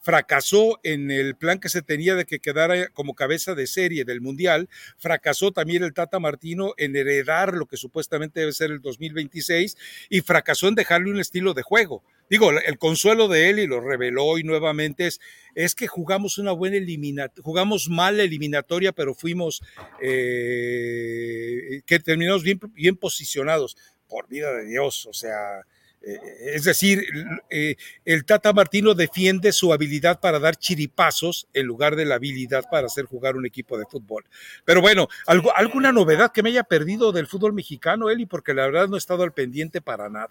fracasó 0.00 0.80
en 0.82 1.10
el 1.10 1.36
plan 1.36 1.58
que 1.58 1.68
se 1.68 1.82
tenía 1.82 2.14
de 2.14 2.24
que 2.24 2.40
quedara 2.40 2.88
como 2.88 3.14
cabeza 3.14 3.54
de 3.54 3.66
serie 3.66 4.04
del 4.04 4.20
Mundial, 4.20 4.68
fracasó 4.98 5.52
también 5.52 5.82
el 5.82 5.94
Tata 5.94 6.18
Martino 6.18 6.74
en 6.76 6.96
heredar 6.96 7.54
lo 7.54 7.66
que 7.66 7.76
supuestamente 7.76 8.40
debe 8.40 8.52
ser 8.52 8.70
el 8.70 8.80
2026 8.80 9.76
y 10.08 10.20
fracasó 10.20 10.68
en 10.68 10.74
dejarle 10.74 11.10
un 11.10 11.20
estilo 11.20 11.54
de 11.54 11.62
juego. 11.62 12.02
Digo, 12.30 12.52
el 12.52 12.78
consuelo 12.78 13.26
de 13.26 13.50
él 13.50 13.58
y 13.58 13.66
lo 13.66 13.80
reveló 13.80 14.38
y 14.38 14.44
nuevamente 14.44 15.08
es, 15.08 15.20
es 15.56 15.74
que 15.74 15.88
jugamos 15.88 16.38
una 16.38 16.52
buena 16.52 16.76
eliminatoria, 16.76 17.42
jugamos 17.42 17.88
mal 17.88 18.18
la 18.18 18.22
eliminatoria, 18.22 18.92
pero 18.92 19.14
fuimos, 19.14 19.62
eh, 20.00 21.82
que 21.86 21.98
terminamos 21.98 22.44
bien, 22.44 22.60
bien 22.72 22.96
posicionados. 22.96 23.76
Por 24.08 24.28
vida 24.28 24.52
de 24.52 24.66
Dios, 24.66 25.06
o 25.06 25.12
sea, 25.12 25.64
es 26.02 26.64
decir, 26.64 27.04
eh, 27.50 27.76
el 28.04 28.24
Tata 28.24 28.52
Martino 28.52 28.94
defiende 28.94 29.52
su 29.52 29.72
habilidad 29.72 30.20
para 30.20 30.38
dar 30.38 30.56
chiripazos 30.56 31.46
en 31.52 31.66
lugar 31.66 31.94
de 31.94 32.06
la 32.06 32.14
habilidad 32.14 32.64
para 32.70 32.86
hacer 32.86 33.04
jugar 33.04 33.36
un 33.36 33.44
equipo 33.44 33.76
de 33.76 33.84
fútbol. 33.84 34.24
Pero 34.64 34.80
bueno, 34.80 35.08
¿algo, 35.26 35.54
¿alguna 35.54 35.92
novedad 35.92 36.32
que 36.32 36.42
me 36.42 36.50
haya 36.50 36.64
perdido 36.64 37.12
del 37.12 37.26
fútbol 37.26 37.52
mexicano, 37.52 38.08
Eli? 38.08 38.26
Porque 38.26 38.54
la 38.54 38.66
verdad 38.66 38.88
no 38.88 38.96
he 38.96 38.98
estado 38.98 39.24
al 39.24 39.32
pendiente 39.32 39.80
para 39.82 40.08
nada. 40.08 40.30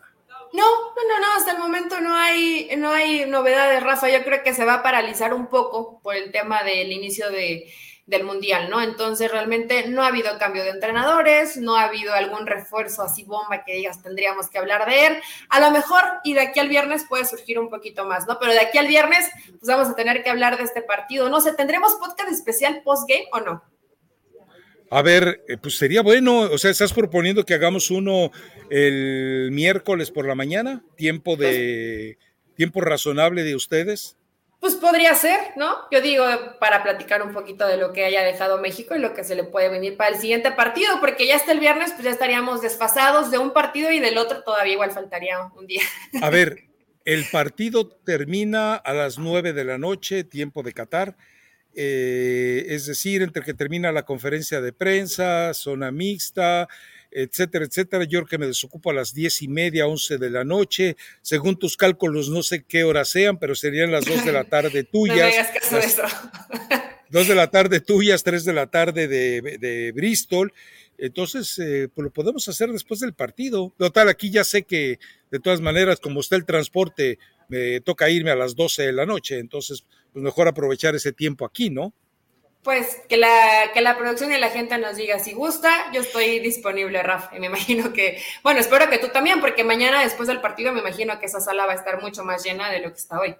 No, 0.51 0.63
no, 0.63 1.07
no, 1.07 1.19
no, 1.19 1.33
hasta 1.37 1.51
el 1.51 1.59
momento 1.59 2.01
no 2.01 2.15
hay, 2.15 2.71
no 2.75 2.89
hay 2.91 3.25
novedades, 3.27 3.83
Rafa. 3.83 4.09
Yo 4.09 4.23
creo 4.23 4.41
que 4.43 4.55
se 4.55 4.65
va 4.65 4.75
a 4.75 4.83
paralizar 4.83 5.33
un 5.35 5.47
poco 5.47 5.99
por 6.01 6.15
el 6.15 6.31
tema 6.31 6.63
del 6.63 6.91
inicio 6.91 7.29
de, 7.29 7.71
del 8.09 8.23
Mundial, 8.23 8.69
¿no? 8.69 8.81
Entonces 8.81 9.31
realmente 9.31 9.87
no 9.87 10.03
ha 10.03 10.07
habido 10.07 10.37
cambio 10.39 10.63
de 10.63 10.71
entrenadores, 10.71 11.57
no 11.57 11.75
ha 11.75 11.83
habido 11.83 12.13
algún 12.13 12.47
refuerzo 12.47 13.03
así 13.03 13.23
bomba 13.23 13.63
que 13.63 13.75
digas 13.75 14.01
tendríamos 14.01 14.49
que 14.49 14.57
hablar 14.57 14.89
de 14.89 15.07
él. 15.07 15.17
A 15.49 15.59
lo 15.59 15.71
mejor 15.71 16.01
y 16.23 16.33
de 16.33 16.41
aquí 16.41 16.59
al 16.59 16.69
viernes 16.69 17.05
puede 17.07 17.25
surgir 17.25 17.59
un 17.59 17.69
poquito 17.69 18.05
más, 18.05 18.27
¿no? 18.27 18.39
Pero 18.39 18.51
de 18.51 18.59
aquí 18.59 18.79
al 18.79 18.87
viernes 18.87 19.29
pues 19.45 19.67
vamos 19.67 19.87
a 19.89 19.95
tener 19.95 20.23
que 20.23 20.29
hablar 20.29 20.57
de 20.57 20.63
este 20.63 20.81
partido. 20.81 21.29
No 21.29 21.39
sé, 21.39 21.53
¿tendremos 21.53 21.93
podcast 21.95 22.31
especial 22.31 22.81
post-game 22.83 23.27
o 23.31 23.39
no? 23.41 23.63
A 24.91 25.03
ver, 25.03 25.43
eh, 25.47 25.57
pues 25.57 25.77
sería 25.77 26.01
bueno, 26.01 26.39
o 26.39 26.57
sea, 26.57 26.71
¿estás 26.71 26.93
proponiendo 26.93 27.45
que 27.45 27.53
hagamos 27.53 27.91
uno 27.91 28.31
el 28.71 29.49
miércoles 29.51 30.09
por 30.09 30.27
la 30.27 30.33
mañana? 30.33 30.83
Tiempo 30.95 31.35
de 31.35 32.17
pues 32.17 32.29
tiempo 32.55 32.81
razonable 32.81 33.43
de 33.43 33.55
ustedes. 33.55 34.17
Pues 34.59 34.75
podría 34.75 35.15
ser, 35.15 35.39
¿no? 35.55 35.73
Yo 35.89 36.01
digo, 36.01 36.25
para 36.59 36.83
platicar 36.83 37.21
un 37.23 37.31
poquito 37.31 37.65
de 37.65 37.77
lo 37.77 37.93
que 37.93 38.03
haya 38.03 38.23
dejado 38.23 38.59
México 38.59 38.93
y 38.95 38.99
lo 38.99 39.13
que 39.13 39.23
se 39.23 39.35
le 39.35 39.45
puede 39.45 39.69
venir 39.69 39.95
para 39.95 40.13
el 40.13 40.19
siguiente 40.19 40.51
partido, 40.51 40.99
porque 40.99 41.27
ya 41.27 41.37
hasta 41.37 41.53
el 41.53 41.61
viernes, 41.61 41.91
pues 41.91 42.03
ya 42.03 42.11
estaríamos 42.11 42.61
desfasados 42.61 43.31
de 43.31 43.37
un 43.37 43.53
partido 43.53 43.89
y 43.91 43.99
del 43.99 44.17
otro 44.17 44.43
todavía 44.43 44.73
igual 44.73 44.91
faltaría 44.91 45.39
un 45.55 45.65
día. 45.65 45.83
A 46.21 46.29
ver, 46.29 46.65
el 47.05 47.25
partido 47.31 47.87
termina 47.87 48.75
a 48.75 48.93
las 48.93 49.17
nueve 49.17 49.53
de 49.53 49.63
la 49.63 49.77
noche, 49.77 50.25
tiempo 50.25 50.61
de 50.61 50.73
Qatar. 50.73 51.15
Eh, 51.73 52.65
es 52.67 52.87
decir, 52.87 53.21
entre 53.21 53.43
que 53.43 53.53
termina 53.53 53.91
la 53.93 54.03
conferencia 54.03 54.59
de 54.59 54.73
prensa, 54.73 55.53
zona 55.53 55.91
mixta, 55.91 56.67
etcétera, 57.11 57.65
etcétera. 57.65 58.03
Yo 58.03 58.19
creo 58.19 58.27
que 58.27 58.37
me 58.37 58.47
desocupo 58.47 58.91
a 58.91 58.93
las 58.93 59.13
diez 59.13 59.41
y 59.41 59.47
media, 59.47 59.87
once 59.87 60.17
de 60.17 60.29
la 60.29 60.43
noche. 60.43 60.95
Según 61.21 61.57
tus 61.57 61.77
cálculos, 61.77 62.29
no 62.29 62.43
sé 62.43 62.63
qué 62.63 62.83
horas 62.83 63.09
sean, 63.09 63.37
pero 63.37 63.55
serían 63.55 63.91
las 63.91 64.05
dos 64.05 64.23
de 64.25 64.31
la 64.31 64.43
tarde 64.43 64.83
tuyas. 64.91 65.17
no 65.17 65.23
hagas 65.23 65.51
caso 65.51 65.75
de 65.75 65.81
eso. 65.81 66.03
dos 67.09 67.27
de 67.27 67.35
la 67.35 67.49
tarde 67.49 67.79
tuyas, 67.79 68.23
tres 68.23 68.45
de 68.45 68.53
la 68.53 68.67
tarde 68.67 69.07
de, 69.07 69.91
Bristol. 69.93 70.53
Entonces, 70.97 71.57
eh, 71.59 71.87
pues 71.93 72.03
lo 72.03 72.11
podemos 72.11 72.47
hacer 72.47 72.69
después 72.71 72.99
del 72.99 73.13
partido. 73.13 73.73
Total, 73.77 74.09
aquí 74.09 74.29
ya 74.31 74.43
sé 74.43 74.63
que 74.63 74.99
de 75.31 75.39
todas 75.39 75.61
maneras, 75.61 75.99
como 75.99 76.19
está 76.19 76.35
el 76.35 76.45
transporte, 76.45 77.19
me 77.47 77.79
toca 77.81 78.09
irme 78.09 78.31
a 78.31 78.35
las 78.35 78.55
doce 78.55 78.83
de 78.83 78.91
la 78.93 79.05
noche. 79.05 79.39
Entonces, 79.39 79.85
pues 80.11 80.23
mejor 80.23 80.47
aprovechar 80.47 80.95
ese 80.95 81.13
tiempo 81.13 81.45
aquí, 81.45 81.69
¿no? 81.69 81.93
Pues 82.63 83.01
que 83.07 83.15
la, 83.15 83.71
que 83.73 83.81
la 83.81 83.97
producción 83.97 84.33
y 84.33 84.37
la 84.37 84.49
gente 84.49 84.77
nos 84.77 84.97
diga 84.97 85.17
si 85.19 85.31
gusta, 85.31 85.91
yo 85.93 86.01
estoy 86.01 86.39
disponible, 86.39 87.01
Rafa, 87.01 87.35
y 87.35 87.39
me 87.39 87.47
imagino 87.47 87.93
que, 87.93 88.21
bueno, 88.43 88.59
espero 88.59 88.89
que 88.89 88.97
tú 88.97 89.07
también, 89.09 89.39
porque 89.39 89.63
mañana 89.63 90.03
después 90.03 90.27
del 90.27 90.41
partido 90.41 90.73
me 90.73 90.79
imagino 90.79 91.19
que 91.19 91.27
esa 91.27 91.39
sala 91.39 91.65
va 91.65 91.71
a 91.71 91.75
estar 91.75 92.01
mucho 92.01 92.23
más 92.23 92.43
llena 92.43 92.69
de 92.69 92.79
lo 92.79 92.91
que 92.91 92.99
está 92.99 93.19
hoy. 93.19 93.35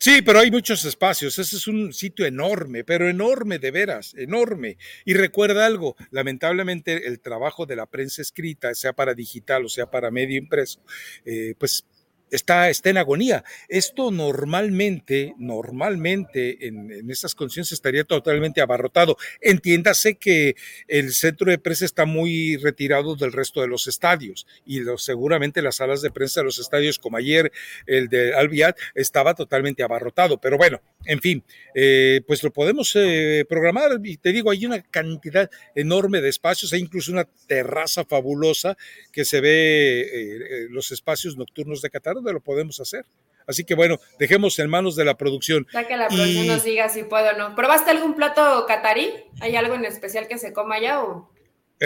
Sí, 0.00 0.22
pero 0.22 0.38
hay 0.38 0.50
muchos 0.50 0.84
espacios. 0.84 1.40
Ese 1.40 1.56
es 1.56 1.66
un 1.66 1.92
sitio 1.92 2.24
enorme, 2.24 2.84
pero 2.84 3.08
enorme 3.08 3.58
de 3.58 3.72
veras, 3.72 4.14
enorme. 4.14 4.78
Y 5.04 5.14
recuerda 5.14 5.66
algo, 5.66 5.96
lamentablemente 6.12 7.08
el 7.08 7.18
trabajo 7.18 7.66
de 7.66 7.74
la 7.74 7.86
prensa 7.86 8.22
escrita, 8.22 8.72
sea 8.74 8.92
para 8.92 9.14
digital 9.14 9.64
o 9.64 9.68
sea 9.68 9.90
para 9.90 10.12
medio 10.12 10.38
impreso, 10.38 10.80
eh, 11.24 11.54
pues 11.58 11.84
está, 12.30 12.70
está 12.70 12.90
en 12.90 12.98
agonía. 12.98 13.44
Esto 13.68 14.10
normalmente, 14.10 15.34
normalmente 15.38 16.66
en, 16.66 16.90
en 16.90 17.10
estas 17.10 17.34
condiciones 17.34 17.72
estaría 17.72 18.04
totalmente 18.04 18.60
abarrotado. 18.60 19.16
Entiéndase 19.40 20.16
que 20.16 20.54
el 20.86 21.12
centro 21.12 21.50
de 21.50 21.58
prensa 21.58 21.84
está 21.84 22.04
muy 22.04 22.56
retirado 22.56 23.16
del 23.16 23.32
resto 23.32 23.60
de 23.60 23.68
los 23.68 23.86
estadios 23.86 24.46
y 24.66 24.80
seguramente 24.96 25.62
las 25.62 25.76
salas 25.76 26.02
de 26.02 26.10
prensa 26.10 26.40
de 26.40 26.44
los 26.44 26.58
estadios, 26.58 26.98
como 26.98 27.16
ayer 27.16 27.52
el 27.86 28.08
de 28.08 28.34
Albiat, 28.34 28.76
estaba 28.94 29.34
totalmente 29.34 29.82
abarrotado. 29.82 30.40
Pero 30.40 30.56
bueno, 30.56 30.80
en 31.04 31.20
fin, 31.20 31.44
eh, 31.74 32.20
pues 32.26 32.42
lo 32.42 32.52
podemos 32.52 32.92
eh, 32.96 33.44
programar 33.48 34.00
y 34.02 34.16
te 34.16 34.32
digo, 34.32 34.50
hay 34.50 34.66
una 34.66 34.82
cantidad 34.82 35.50
enorme 35.74 36.20
de 36.20 36.28
espacios, 36.28 36.72
hay 36.72 36.80
incluso 36.80 37.12
una 37.12 37.24
terraza 37.46 38.04
fabulosa 38.04 38.76
que 39.12 39.24
se 39.24 39.40
ve 39.40 40.00
eh, 40.00 40.66
los 40.70 40.90
espacios 40.90 41.36
nocturnos 41.36 41.82
de 41.82 41.90
Qatar 41.90 42.16
donde 42.18 42.32
lo 42.32 42.40
podemos 42.40 42.78
hacer. 42.80 43.04
Así 43.46 43.64
que 43.64 43.74
bueno, 43.74 43.98
dejemos 44.18 44.58
en 44.58 44.68
manos 44.68 44.94
de 44.94 45.06
la 45.06 45.16
producción. 45.16 45.66
Ya 45.72 45.86
que 45.86 45.96
la 45.96 46.08
producción 46.08 46.46
nos 46.46 46.64
diga 46.64 46.88
si 46.90 47.02
puedo 47.04 47.30
o 47.30 47.38
no. 47.38 47.54
¿Probaste 47.54 47.90
algún 47.90 48.14
plato 48.14 48.66
catarí? 48.66 49.10
¿Hay 49.40 49.56
algo 49.56 49.74
en 49.74 49.86
especial 49.86 50.28
que 50.28 50.36
se 50.36 50.52
coma 50.52 50.76
allá 50.76 51.02
o? 51.02 51.30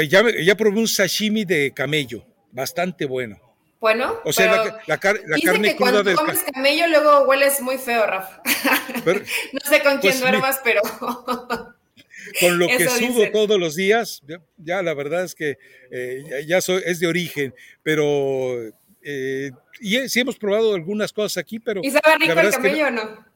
ya, 0.08 0.24
ya 0.42 0.56
probé 0.56 0.80
un 0.80 0.88
sashimi 0.88 1.44
de 1.44 1.72
camello, 1.72 2.24
bastante 2.50 3.04
bueno. 3.04 3.38
Bueno, 3.82 4.20
o 4.24 4.32
sea, 4.32 4.80
la, 4.86 4.98
carne 4.98 5.20
que 5.70 5.76
cuando 5.76 6.04
comes 6.14 6.44
camello 6.52 6.86
luego 6.86 7.24
hueles 7.24 7.60
muy 7.60 7.78
feo, 7.78 8.06
Rafa. 8.06 8.40
no 9.04 9.60
sé 9.68 9.82
con 9.82 9.98
quién 9.98 10.12
pues 10.12 10.20
duermas, 10.20 10.60
pero 10.62 10.82
con 12.40 12.58
lo 12.60 12.68
que 12.68 12.88
sudo 12.88 13.32
todos 13.32 13.58
los 13.58 13.74
días, 13.74 14.22
ya, 14.56 14.82
la 14.82 14.94
verdad 14.94 15.24
es 15.24 15.34
que 15.34 15.58
eh, 15.90 16.44
ya, 16.46 16.60
soy, 16.60 16.80
es 16.86 17.00
de 17.00 17.08
origen, 17.08 17.56
pero 17.82 18.56
eh, 19.02 19.50
y 19.80 20.08
sí 20.08 20.20
hemos 20.20 20.36
probado 20.36 20.74
algunas 20.74 21.12
cosas 21.12 21.38
aquí, 21.38 21.58
pero 21.58 21.80
¿y 21.82 21.90
sabe 21.90 22.16
rico 22.18 22.38
el 22.38 22.50
camello 22.50 22.86
o 22.86 22.90
no? 22.90 23.26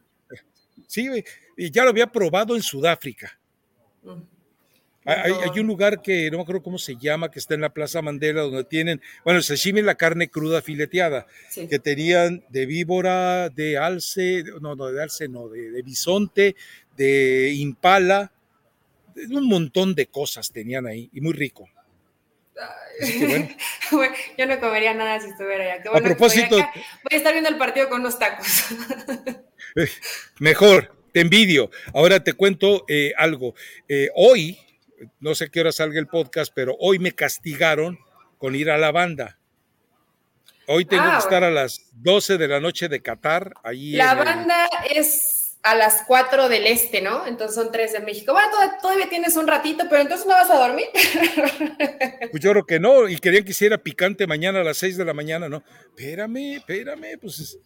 Sí, 0.86 1.08
y 1.56 1.70
ya 1.70 1.82
lo 1.82 1.90
había 1.90 2.06
probado 2.06 2.54
en 2.54 2.62
Sudáfrica. 2.62 3.38
Mm. 4.02 4.36
Hay, 5.08 5.60
un 5.60 5.68
lugar 5.68 6.02
que 6.02 6.28
no 6.32 6.38
me 6.38 6.42
acuerdo 6.42 6.64
cómo 6.64 6.78
se 6.78 6.96
llama, 6.96 7.30
que 7.30 7.38
está 7.38 7.54
en 7.54 7.60
la 7.60 7.72
Plaza 7.72 8.02
Mandela, 8.02 8.42
donde 8.42 8.64
tienen, 8.64 9.00
bueno, 9.24 9.38
el 9.38 9.44
sashimi 9.44 9.80
la 9.80 9.94
carne 9.94 10.28
cruda 10.28 10.62
fileteada, 10.62 11.26
que 11.54 11.78
tenían 11.78 12.44
de 12.48 12.66
víbora, 12.66 13.48
de 13.48 13.78
alce, 13.78 14.42
no, 14.60 14.74
no, 14.74 14.86
de 14.86 15.00
alce 15.00 15.28
no, 15.28 15.48
de, 15.48 15.80
bisonte, 15.82 16.56
de 16.96 17.52
impala, 17.54 18.32
un 19.30 19.46
montón 19.46 19.94
de 19.94 20.06
cosas 20.06 20.50
tenían 20.50 20.88
ahí, 20.88 21.08
y 21.12 21.20
muy 21.20 21.34
rico. 21.34 21.68
yo 24.38 24.46
no 24.46 24.60
comería 24.60 24.94
nada 24.94 25.20
si 25.20 25.28
estuviera 25.28 25.74
allá. 25.74 25.82
a 25.92 26.00
propósito, 26.00 26.56
voy 26.56 27.12
a 27.12 27.16
estar 27.16 27.32
viendo 27.32 27.50
el 27.50 27.58
partido 27.58 27.88
con 27.88 28.00
unos 28.00 28.18
tacos. 28.18 28.46
Mejor, 30.38 30.96
te 31.12 31.20
envidio. 31.20 31.70
Ahora 31.92 32.22
te 32.22 32.32
cuento 32.32 32.84
eh, 32.88 33.12
algo. 33.16 33.54
Eh, 33.88 34.08
hoy 34.14 34.58
no 35.20 35.34
sé 35.34 35.50
qué 35.50 35.60
hora 35.60 35.72
salga 35.72 35.98
el 35.98 36.06
podcast, 36.06 36.52
pero 36.54 36.76
hoy 36.78 36.98
me 36.98 37.12
castigaron 37.12 37.98
con 38.38 38.54
ir 38.54 38.70
a 38.70 38.78
la 38.78 38.92
banda. 38.92 39.38
Hoy 40.68 40.84
tengo 40.84 41.04
que 41.04 41.10
ah, 41.10 41.18
estar 41.18 41.44
a 41.44 41.50
las 41.50 41.90
12 41.92 42.38
de 42.38 42.48
la 42.48 42.60
noche 42.60 42.88
de 42.88 43.00
Qatar. 43.00 43.54
Ahí 43.62 43.92
la 43.92 44.14
banda 44.14 44.68
es 44.90 45.35
a 45.66 45.74
las 45.74 46.04
4 46.06 46.48
del 46.48 46.64
este, 46.64 47.00
¿no? 47.00 47.26
Entonces 47.26 47.56
son 47.56 47.72
3 47.72 47.94
de 47.94 48.00
México. 48.00 48.32
Bueno, 48.32 48.50
todavía 48.80 49.08
tienes 49.08 49.36
un 49.36 49.48
ratito, 49.48 49.84
pero 49.90 50.00
entonces 50.00 50.24
no 50.24 50.34
vas 50.34 50.48
a 50.50 50.68
dormir. 50.68 50.86
Pues 52.30 52.42
yo 52.42 52.50
creo 52.52 52.66
que 52.66 52.78
no, 52.78 53.08
y 53.08 53.18
querían 53.18 53.44
que 53.44 53.50
hiciera 53.50 53.78
picante 53.78 54.26
mañana 54.26 54.60
a 54.60 54.64
las 54.64 54.76
6 54.78 54.96
de 54.96 55.04
la 55.04 55.14
mañana, 55.14 55.48
¿no? 55.48 55.62
Espérame, 55.96 56.56
espérame, 56.56 57.18
pues... 57.20 57.58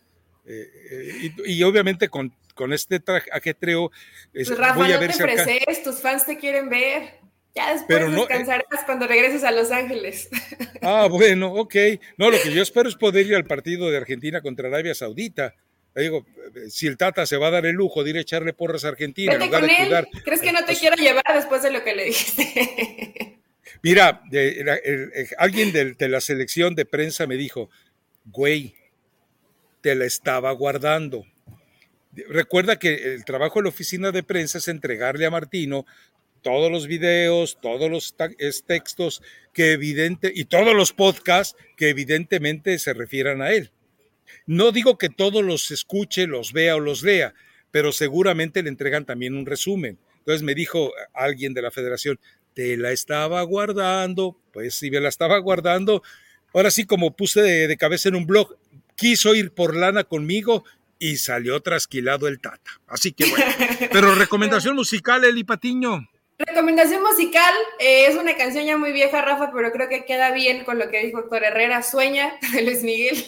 Eh, 0.46 0.70
eh, 0.90 1.32
y, 1.46 1.62
obviamente 1.62 2.09
con, 2.09 2.32
con 2.55 2.72
este 2.72 3.03
ajetreo... 3.32 3.90
Pues 4.32 4.57
Rafa, 4.57 4.74
voy 4.74 4.92
a 4.92 4.94
no 4.94 5.01
ver 5.01 5.16
te 5.16 5.24
ofreces, 5.24 5.82
tus 5.82 6.01
fans 6.01 6.24
te 6.24 6.38
quieren 6.38 6.68
ver. 6.68 7.20
Ya 7.55 7.72
después 7.72 8.12
descansarás 8.12 8.84
cuando 8.86 9.07
regreses 9.07 9.44
a 9.44 9.51
Los 9.51 9.70
Ángeles. 9.70 10.28
Ah, 10.82 11.09
bueno, 11.11 11.53
ok. 11.53 11.74
No, 12.16 12.30
lo 12.30 12.40
que 12.40 12.55
yo 12.55 12.62
espero 12.62 12.88
es 12.88 12.94
poder 12.94 13.26
ir 13.26 13.34
al 13.34 13.44
partido 13.44 13.90
de 13.90 13.98
Argentina 13.98 14.40
contra 14.40 14.68
Arabia 14.68 14.94
Saudita. 14.94 15.55
Digo, 15.95 16.24
si 16.68 16.86
el 16.86 16.97
Tata 16.97 17.26
se 17.26 17.36
va 17.36 17.49
a 17.49 17.51
dar 17.51 17.66
el 17.66 17.74
lujo 17.74 18.05
de 18.05 18.11
ir 18.11 18.16
a 18.16 18.20
echarle 18.20 18.53
porras 18.53 18.84
a 18.84 18.88
Argentina. 18.88 19.32
Vete 19.36 19.51
con 19.51 19.68
él. 19.68 20.07
¿Crees 20.24 20.41
que 20.41 20.53
no 20.53 20.64
te 20.64 20.76
quiero 20.76 20.97
llevar 20.97 21.24
después 21.34 21.62
de 21.62 21.70
lo 21.70 21.82
que 21.82 21.95
le 21.95 22.05
dijiste? 22.05 23.38
Mira, 23.82 24.22
alguien 25.38 25.72
de, 25.72 26.09
la 26.09 26.20
selección 26.20 26.74
de 26.74 26.84
prensa 26.84 27.26
me 27.26 27.36
dijo, 27.36 27.70
güey, 28.26 28.74
te 29.80 29.95
la 29.95 30.05
estaba 30.05 30.53
guardando. 30.53 31.24
Recuerda 32.12 32.78
que 32.78 33.14
el 33.14 33.24
trabajo 33.24 33.59
de 33.59 33.64
la 33.64 33.68
oficina 33.70 34.11
de 34.12 34.22
prensa 34.22 34.59
es 34.59 34.68
entregarle 34.68 35.26
a 35.26 35.30
Martino 35.30 35.86
todos 36.43 36.70
los 36.70 36.86
videos, 36.86 37.59
todos 37.61 37.91
los 37.91 38.14
textos 38.66 39.22
que 39.53 39.72
evidente 39.72 40.32
y 40.34 40.45
todos 40.45 40.74
los 40.74 40.93
podcasts 40.93 41.57
que 41.76 41.88
evidentemente 41.88 42.78
se 42.78 42.93
refieran 42.93 43.43
a 43.43 43.51
él. 43.51 43.70
No 44.47 44.72
digo 44.72 44.99
que 44.99 45.09
todos 45.09 45.45
los 45.45 45.70
escuche, 45.70 46.26
los 46.26 46.53
vea 46.53 46.76
o 46.76 46.81
los 46.81 47.03
lea, 47.03 47.35
pero 47.70 47.93
seguramente 47.93 48.62
le 48.62 48.68
entregan 48.68 49.05
también 49.05 49.35
un 49.35 49.47
resumen. 49.47 49.99
Entonces 50.18 50.43
me 50.43 50.55
dijo 50.55 50.93
alguien 51.14 51.55
de 51.55 51.62
la 51.62 51.70
federación, 51.70 52.18
te 52.55 52.76
la 52.76 52.93
estaba 52.93 53.43
guardando, 53.43 54.37
pues 54.53 54.74
si 54.74 54.91
me 54.91 55.01
la 55.01 55.09
estaba 55.09 55.39
guardando, 55.39 56.03
ahora 56.53 56.70
sí 56.70 56.85
como 56.85 57.16
puse 57.16 57.43
de, 57.43 57.76
cabeza 57.76 58.09
en 58.09 58.16
un 58.16 58.26
blog, 58.26 58.57
quiso 58.97 59.35
ir 59.35 59.53
por 59.53 59.74
lana 59.74 60.05
conmigo 60.05 60.64
y 60.99 61.16
salió 61.16 61.61
trasquilado 61.61 62.28
el 62.28 62.41
tata. 62.41 62.81
Así 62.87 63.12
que 63.12 63.28
bueno, 63.31 63.47
pero 63.93 64.14
recomendación 64.14 64.76
musical, 64.76 65.24
Eli 65.24 65.45
Patiño. 65.45 66.09
Recomendación 66.47 67.03
musical, 67.03 67.53
eh, 67.78 68.07
es 68.07 68.16
una 68.16 68.34
canción 68.34 68.64
ya 68.64 68.78
muy 68.78 68.93
vieja, 68.93 69.20
Rafa, 69.20 69.51
pero 69.55 69.70
creo 69.72 69.91
que 69.91 70.07
queda 70.07 70.30
bien 70.30 70.64
con 70.64 70.78
lo 70.78 70.88
que 70.88 71.05
dijo 71.05 71.18
Héctor 71.18 71.45
Herrera, 71.45 71.82
Sueña, 71.82 72.38
de 72.55 72.62
Luis 72.62 72.82
Miguel. 72.82 73.22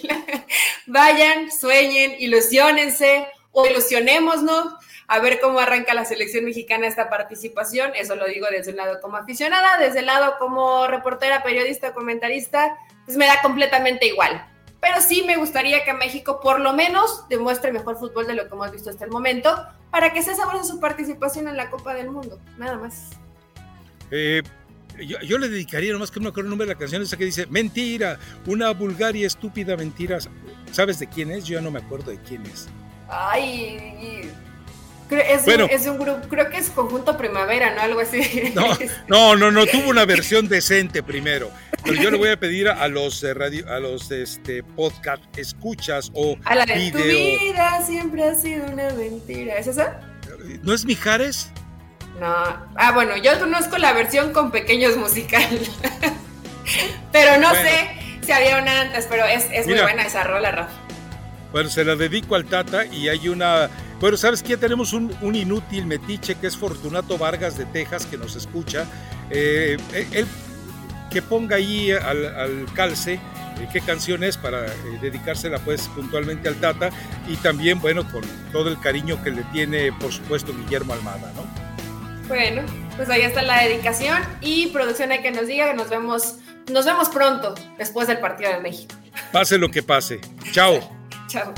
Vayan, 0.87 1.51
sueñen, 1.53 2.15
ilusionense 2.19 3.27
o 3.51 3.67
ilusionémonos 3.67 4.75
a 5.09 5.19
ver 5.19 5.41
cómo 5.41 5.59
arranca 5.59 5.93
la 5.93 6.07
selección 6.07 6.47
mexicana 6.47 6.87
esta 6.87 7.11
participación. 7.11 7.93
Eso 7.95 8.17
lo 8.17 8.25
digo 8.25 8.47
desde 8.51 8.71
el 8.71 8.79
lado 8.79 8.99
como 9.03 9.19
aficionada, 9.19 9.77
desde 9.77 9.99
el 9.99 10.07
lado 10.07 10.37
como 10.39 10.87
reportera, 10.87 11.43
periodista, 11.43 11.93
comentarista, 11.93 12.79
pues 13.05 13.19
me 13.19 13.27
da 13.27 13.43
completamente 13.43 14.07
igual. 14.07 14.52
Pero 14.83 15.01
sí 15.01 15.23
me 15.25 15.37
gustaría 15.37 15.85
que 15.85 15.95
México 15.95 16.41
por 16.43 16.59
lo 16.59 16.73
menos 16.73 17.25
demuestre 17.29 17.71
mejor 17.73 17.97
fútbol 18.01 18.27
de 18.27 18.35
lo 18.35 18.49
que 18.49 18.55
hemos 18.55 18.73
visto 18.73 18.91
hasta 18.91 19.05
el 19.05 19.13
momento, 19.13 19.65
para 19.93 20.13
que 20.13 20.25
se 20.25 20.35
sabrosa 20.35 20.65
su 20.65 20.81
participación 20.81 21.47
en 21.47 21.57
la 21.57 21.71
Copa 21.71 21.95
del 21.95 22.11
Mundo, 22.11 22.41
nada 22.59 22.77
más. 22.77 23.11
Eh, 24.11 24.43
yo, 24.99 25.39
le 25.39 25.49
dedicaría 25.49 25.93
nomás 25.93 26.11
que 26.11 26.19
no 26.19 26.25
me 26.25 26.31
acuerdo 26.31 26.49
el 26.49 26.51
nombre 26.51 26.67
de 26.67 26.75
la 26.75 26.79
canción 26.79 27.01
esa 27.01 27.17
que 27.17 27.25
dice 27.25 27.47
mentira, 27.47 28.19
una 28.45 28.73
vulgar 28.73 29.15
y 29.15 29.25
estúpida 29.25 29.77
mentira. 29.77 30.19
¿Sabes 30.73 30.99
de 30.99 31.07
quién 31.07 31.31
es? 31.31 31.45
Yo 31.45 31.55
ya 31.55 31.61
no 31.61 31.71
me 31.71 31.79
acuerdo 31.79 32.11
de 32.11 32.19
quién 32.19 32.45
es. 32.47 32.69
Ay, 33.09 34.29
es, 35.17 35.45
bueno, 35.45 35.67
es 35.71 35.87
un 35.87 35.99
grupo, 35.99 36.29
creo 36.29 36.49
que 36.49 36.59
es 36.59 36.71
Conjunto 36.71 37.17
Primavera, 37.17 37.75
¿no? 37.75 37.81
Algo 37.81 38.01
así. 38.01 38.21
No, 38.55 38.67
no, 39.09 39.37
no, 39.37 39.51
no, 39.51 39.67
tuvo 39.67 39.91
una 39.91 40.05
versión 40.05 40.49
decente 40.49 41.03
primero. 41.03 41.51
Pero 41.85 42.01
yo 42.01 42.11
le 42.11 42.19
voy 42.19 42.29
a 42.29 42.39
pedir 42.39 42.69
a 42.69 42.87
los 42.89 43.23
eh, 43.25 43.35
radio, 43.35 43.69
a 43.73 43.81
los 43.81 44.11
este 44.11 44.63
podcast 44.63 45.23
escuchas 45.37 46.11
o 46.15 46.37
a 46.45 46.55
la 46.55 46.65
de 46.65 46.91
tu 46.93 46.99
vida 46.99 47.85
siempre 47.85 48.25
ha 48.25 48.35
sido 48.35 48.67
una 48.67 48.91
mentira. 48.91 49.57
¿Es 49.57 49.67
esa? 49.67 50.01
¿No 50.63 50.75
es 50.75 50.85
Mijares? 50.85 51.51
No. 52.21 52.27
Ah, 52.77 52.93
bueno, 52.95 53.17
yo 53.17 53.39
conozco 53.41 53.79
la 53.79 53.93
versión 53.93 54.33
con 54.33 54.51
pequeños 54.51 54.97
musical. 54.97 55.59
pero 57.13 57.41
no 57.41 57.53
sé 57.55 57.91
si 58.25 58.33
había 58.33 58.59
una 58.59 58.83
antes, 58.83 59.07
pero 59.09 59.25
es, 59.25 59.47
es 59.53 59.67
muy 59.67 59.81
buena 59.81 60.05
esa 60.05 60.23
rola, 60.25 60.53
Rafa. 60.53 60.73
Bueno, 61.53 61.69
se 61.69 61.85
la 61.85 61.97
dedico 61.97 62.35
al 62.35 62.47
Tata 62.47 62.87
y 62.87 63.09
hay 63.09 63.29
una 63.29 63.69
bueno, 64.03 64.17
sabes 64.17 64.43
que 64.43 64.57
tenemos 64.57 64.93
un, 64.95 65.15
inútil 65.23 65.87
metiche 65.87 66.35
que 66.35 66.49
es 66.49 66.57
Fortunato 66.57 67.17
Vargas 67.19 67.57
de 67.57 67.67
Texas 67.67 68.05
que 68.05 68.19
nos 68.19 68.35
escucha. 68.35 68.85
Eh, 69.31 69.77
eh, 69.93 70.09
él 70.11 70.27
que 71.09 71.23
ponga 71.23 71.55
ahí 71.55 71.93
al, 71.93 72.67
calce 72.75 73.13
eh, 73.13 73.69
qué 73.73 73.81
canción 73.81 74.25
es 74.25 74.37
para 74.37 74.63
dedicársela 75.01 75.61
pues 75.61 75.87
puntualmente 75.95 76.49
al 76.49 76.57
Tata 76.57 76.91
y 77.29 77.37
también 77.37 77.81
bueno 77.81 78.11
con 78.11 78.23
todo 78.51 78.71
el 78.71 78.81
cariño 78.81 79.23
que 79.23 79.31
le 79.31 79.45
tiene 79.53 79.93
por 79.93 80.13
supuesto 80.13 80.53
Guillermo 80.53 80.95
Almada, 80.95 81.33
¿no? 81.37 81.47
Bueno, 82.27 82.63
pues 82.97 83.09
ahí 83.09 83.23
está 83.23 83.43
la 83.43 83.63
dedicación 83.63 84.19
y 84.41 84.67
producción 84.69 85.13
hay 85.13 85.23
que 85.23 85.31
nos 85.31 85.47
diga 85.47 85.71
que 85.71 85.75
nos 85.75 85.91
vemos, 85.91 86.39
nos 86.73 86.87
vemos 86.87 87.09
pronto 87.09 87.55
después 87.79 88.09
del 88.09 88.19
partido 88.19 88.51
de 88.51 88.59
México. 88.59 88.97
Pase 89.31 89.59
lo 89.59 89.71
que 89.71 89.85
pase. 89.85 90.21
Chao. 90.51 90.81
Chao. 91.29 91.55